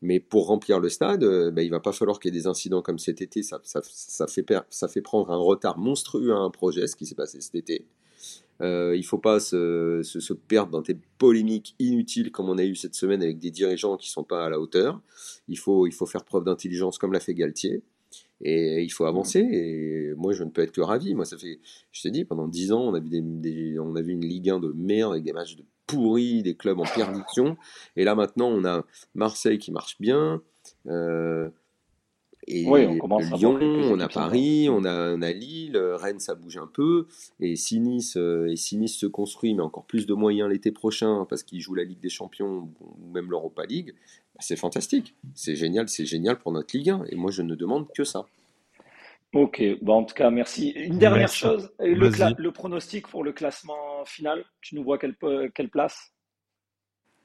Mais 0.01 0.19
pour 0.19 0.47
remplir 0.47 0.79
le 0.79 0.89
stade, 0.89 1.23
euh, 1.23 1.51
bah, 1.51 1.61
il 1.61 1.69
va 1.69 1.79
pas 1.79 1.91
falloir 1.91 2.19
qu'il 2.19 2.33
y 2.33 2.37
ait 2.37 2.39
des 2.39 2.47
incidents 2.47 2.81
comme 2.81 2.97
cet 2.97 3.21
été. 3.21 3.43
Ça, 3.43 3.61
fait, 4.27 4.45
ça 4.69 4.87
fait 4.87 5.01
prendre 5.01 5.29
un 5.29 5.37
retard 5.37 5.77
monstrueux 5.77 6.33
à 6.33 6.37
un 6.37 6.49
projet, 6.49 6.87
ce 6.87 6.95
qui 6.95 7.05
s'est 7.05 7.15
passé 7.15 7.39
cet 7.39 7.55
été. 7.55 7.85
Euh, 8.61 8.95
il 8.95 9.03
faut 9.03 9.17
pas 9.17 9.39
se, 9.39 10.01
se, 10.03 10.33
perdre 10.33 10.71
dans 10.71 10.81
des 10.81 10.97
polémiques 11.17 11.75
inutiles 11.79 12.31
comme 12.31 12.47
on 12.47 12.59
a 12.59 12.63
eu 12.63 12.75
cette 12.75 12.93
semaine 12.93 13.23
avec 13.23 13.39
des 13.39 13.49
dirigeants 13.49 13.97
qui 13.97 14.11
sont 14.11 14.23
pas 14.23 14.45
à 14.45 14.49
la 14.49 14.59
hauteur. 14.59 15.01
Il 15.47 15.57
faut, 15.57 15.87
il 15.87 15.93
faut 15.93 16.05
faire 16.05 16.23
preuve 16.23 16.43
d'intelligence 16.43 16.99
comme 16.99 17.13
l'a 17.13 17.19
fait 17.19 17.33
Galtier. 17.33 17.81
Et 18.43 18.81
il 18.83 18.89
faut 18.89 19.05
avancer. 19.05 19.39
Et 19.39 20.13
moi, 20.17 20.33
je 20.33 20.43
ne 20.43 20.49
peux 20.49 20.61
être 20.61 20.71
que 20.71 20.81
ravi. 20.81 21.13
Moi, 21.15 21.25
ça 21.25 21.37
fait, 21.37 21.59
je 21.91 22.01
t'ai 22.01 22.11
dit, 22.11 22.25
pendant 22.25 22.47
dix 22.47 22.71
ans, 22.71 22.81
on 22.81 22.93
a 22.93 22.99
vu, 22.99 23.09
des, 23.09 23.79
on 23.79 23.95
a 23.95 24.01
vu 24.01 24.13
une 24.13 24.25
Ligue 24.25 24.49
1 24.49 24.59
de 24.59 24.73
merde 24.75 25.11
avec 25.13 25.23
des 25.23 25.33
matchs 25.33 25.55
de 25.55 25.63
pourris, 25.87 26.41
des 26.41 26.55
clubs 26.55 26.79
en 26.79 26.85
perdition. 26.85 27.57
Et 27.95 28.03
là, 28.03 28.15
maintenant, 28.15 28.47
on 28.47 28.65
a 28.65 28.85
Marseille 29.13 29.57
qui 29.57 29.71
marche 29.71 29.97
bien. 29.99 30.41
Euh, 30.87 31.49
Et 32.51 32.63
Lyon, 32.63 32.99
on 33.91 33.99
a 33.99 34.09
Paris, 34.09 34.67
on 34.69 34.83
a, 34.83 35.13
on 35.13 35.21
a, 35.21 35.31
Lille, 35.31 35.77
Rennes, 35.77 36.19
ça 36.19 36.35
bouge 36.35 36.57
un 36.57 36.67
peu. 36.67 37.07
Et 37.39 37.55
si 37.55 37.79
Nice, 37.79 38.17
et 38.17 38.55
se 38.55 39.05
construit, 39.05 39.53
mais 39.53 39.63
encore 39.63 39.85
plus 39.85 40.05
de 40.05 40.13
moyens 40.13 40.49
l'été 40.49 40.71
prochain, 40.71 41.25
parce 41.29 41.43
qu'il 41.43 41.61
joue 41.61 41.75
la 41.75 41.85
Ligue 41.85 42.01
des 42.01 42.09
Champions 42.09 42.69
ou 42.81 43.11
même 43.13 43.29
l'Europa 43.29 43.65
League, 43.65 43.93
bah, 44.35 44.41
c'est 44.41 44.57
fantastique. 44.57 45.15
C'est 45.33 45.55
génial, 45.55 45.87
c'est 45.87 46.05
génial 46.05 46.37
pour 46.37 46.51
notre 46.51 46.75
Ligue 46.75 46.89
1. 46.89 47.05
Et 47.09 47.15
moi, 47.15 47.31
je 47.31 47.41
ne 47.41 47.55
demande 47.55 47.87
que 47.93 48.03
ça. 48.03 48.25
Ok, 49.33 49.63
bon, 49.81 49.93
en 49.93 50.03
tout 50.03 50.13
cas, 50.13 50.29
merci. 50.29 50.71
Une 50.71 50.99
dernière 50.99 51.31
chose, 51.31 51.71
le, 51.79 52.49
pronostic 52.49 53.07
pour 53.07 53.23
le 53.23 53.31
classement 53.31 54.03
final, 54.05 54.43
tu 54.59 54.75
nous 54.75 54.83
vois 54.83 54.97
quelle, 54.97 55.15
quelle 55.55 55.69
place? 55.69 56.11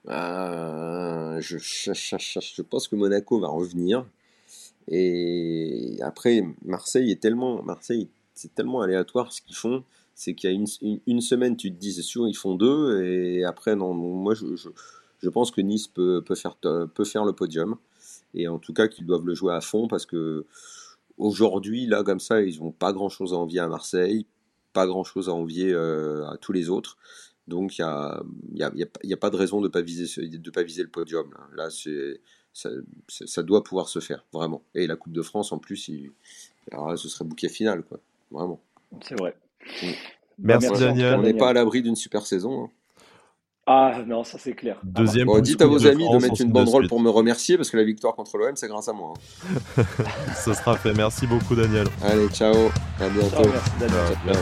Euh, 0.08 1.40
je, 1.40 1.58
je, 1.58 2.62
pense 2.62 2.86
que 2.86 2.94
Monaco 2.94 3.40
va 3.40 3.48
revenir. 3.48 4.06
Et 4.88 5.96
après, 6.02 6.42
Marseille 6.64 7.10
est 7.10 7.20
tellement, 7.20 7.62
Marseille, 7.62 8.08
c'est 8.34 8.54
tellement 8.54 8.82
aléatoire 8.82 9.32
ce 9.32 9.42
qu'ils 9.42 9.56
font. 9.56 9.84
C'est 10.14 10.34
qu'il 10.34 10.50
y 10.50 10.52
a 10.52 10.56
une, 10.56 11.00
une, 11.06 11.20
semaine, 11.20 11.56
tu 11.56 11.70
te 11.70 11.78
dis, 11.78 11.92
c'est 11.92 12.02
sûr, 12.02 12.26
ils 12.26 12.36
font 12.36 12.54
deux. 12.54 13.02
Et 13.04 13.44
après, 13.44 13.76
non, 13.76 13.92
moi, 13.92 14.34
je, 14.34 14.46
je, 14.56 15.28
pense 15.28 15.50
que 15.50 15.60
Nice 15.60 15.88
peut, 15.88 16.22
peut, 16.24 16.34
faire, 16.34 16.56
peut 16.56 17.04
faire 17.04 17.24
le 17.24 17.34
podium. 17.34 17.76
Et 18.32 18.48
en 18.48 18.58
tout 18.58 18.72
cas, 18.72 18.88
qu'ils 18.88 19.04
doivent 19.04 19.26
le 19.26 19.34
jouer 19.34 19.52
à 19.54 19.60
fond 19.60 19.88
parce 19.88 20.06
que 20.06 20.46
Aujourd'hui, 21.18 21.86
là, 21.86 22.02
comme 22.02 22.20
ça, 22.20 22.42
ils 22.42 22.60
n'ont 22.60 22.72
pas 22.72 22.92
grand-chose 22.92 23.32
à 23.32 23.36
envier 23.36 23.60
à 23.60 23.68
Marseille, 23.68 24.26
pas 24.72 24.86
grand-chose 24.86 25.28
à 25.28 25.32
envier 25.32 25.72
euh, 25.72 26.26
à 26.28 26.36
tous 26.36 26.52
les 26.52 26.68
autres. 26.68 26.98
Donc, 27.48 27.78
il 27.78 27.82
n'y 27.82 27.88
a, 27.88 28.22
y 28.52 28.62
a, 28.62 28.88
y 29.02 29.12
a, 29.12 29.16
pas 29.16 29.30
de 29.30 29.36
raison 29.36 29.60
de 29.60 29.68
ne 29.68 29.72
pas, 29.72 29.80
viser, 29.80 30.06
pas 30.52 30.62
viser 30.62 30.82
le 30.82 30.90
podium. 30.90 31.32
Là, 31.54 31.70
c'est, 31.70 32.20
ça, 32.56 32.70
ça, 33.08 33.42
doit 33.42 33.62
pouvoir 33.62 33.88
se 33.90 34.00
faire, 34.00 34.24
vraiment. 34.32 34.62
Et 34.74 34.86
la 34.86 34.96
Coupe 34.96 35.12
de 35.12 35.20
France, 35.20 35.52
en 35.52 35.58
plus, 35.58 35.88
il, 35.88 36.10
alors 36.72 36.98
ce 36.98 37.06
serait 37.06 37.26
bouquet 37.26 37.50
final, 37.50 37.82
quoi. 37.82 38.00
Vraiment. 38.30 38.58
C'est 39.02 39.18
vrai. 39.18 39.36
Mm. 39.82 39.86
Merci, 40.38 40.72
Daniel. 40.80 41.14
On 41.16 41.22
n'est 41.22 41.34
pas 41.34 41.50
à 41.50 41.52
l'abri 41.52 41.82
d'une 41.82 41.96
super 41.96 42.24
saison. 42.24 42.64
Hein. 42.64 42.70
Ah 43.66 44.02
non, 44.06 44.24
ça 44.24 44.38
c'est 44.38 44.54
clair. 44.54 44.80
Deuxième 44.84 45.28
dites 45.40 45.60
à 45.60 45.66
vos 45.66 45.86
amis 45.86 46.08
de 46.08 46.18
mettre 46.18 46.40
une 46.40 46.52
banderole 46.52 46.88
pour 46.88 47.00
me 47.00 47.10
remercier 47.10 47.56
parce 47.56 47.68
que 47.68 47.76
la 47.76 47.84
victoire 47.84 48.14
contre 48.14 48.38
l'OM, 48.38 48.54
c'est 48.54 48.68
grâce 48.68 48.88
à 48.88 48.92
moi. 48.92 49.12
Hein. 49.76 49.82
Ce 50.44 50.54
sera 50.54 50.76
fait. 50.76 50.94
Merci 50.94 51.26
beaucoup, 51.26 51.56
Daniel. 51.56 51.88
Allez, 52.02 52.28
ciao. 52.28 52.54
À 53.00 53.08
bientôt. 53.08 53.42
Ciao, 53.42 53.48
merci, 53.48 53.70
Daniel. 53.80 54.38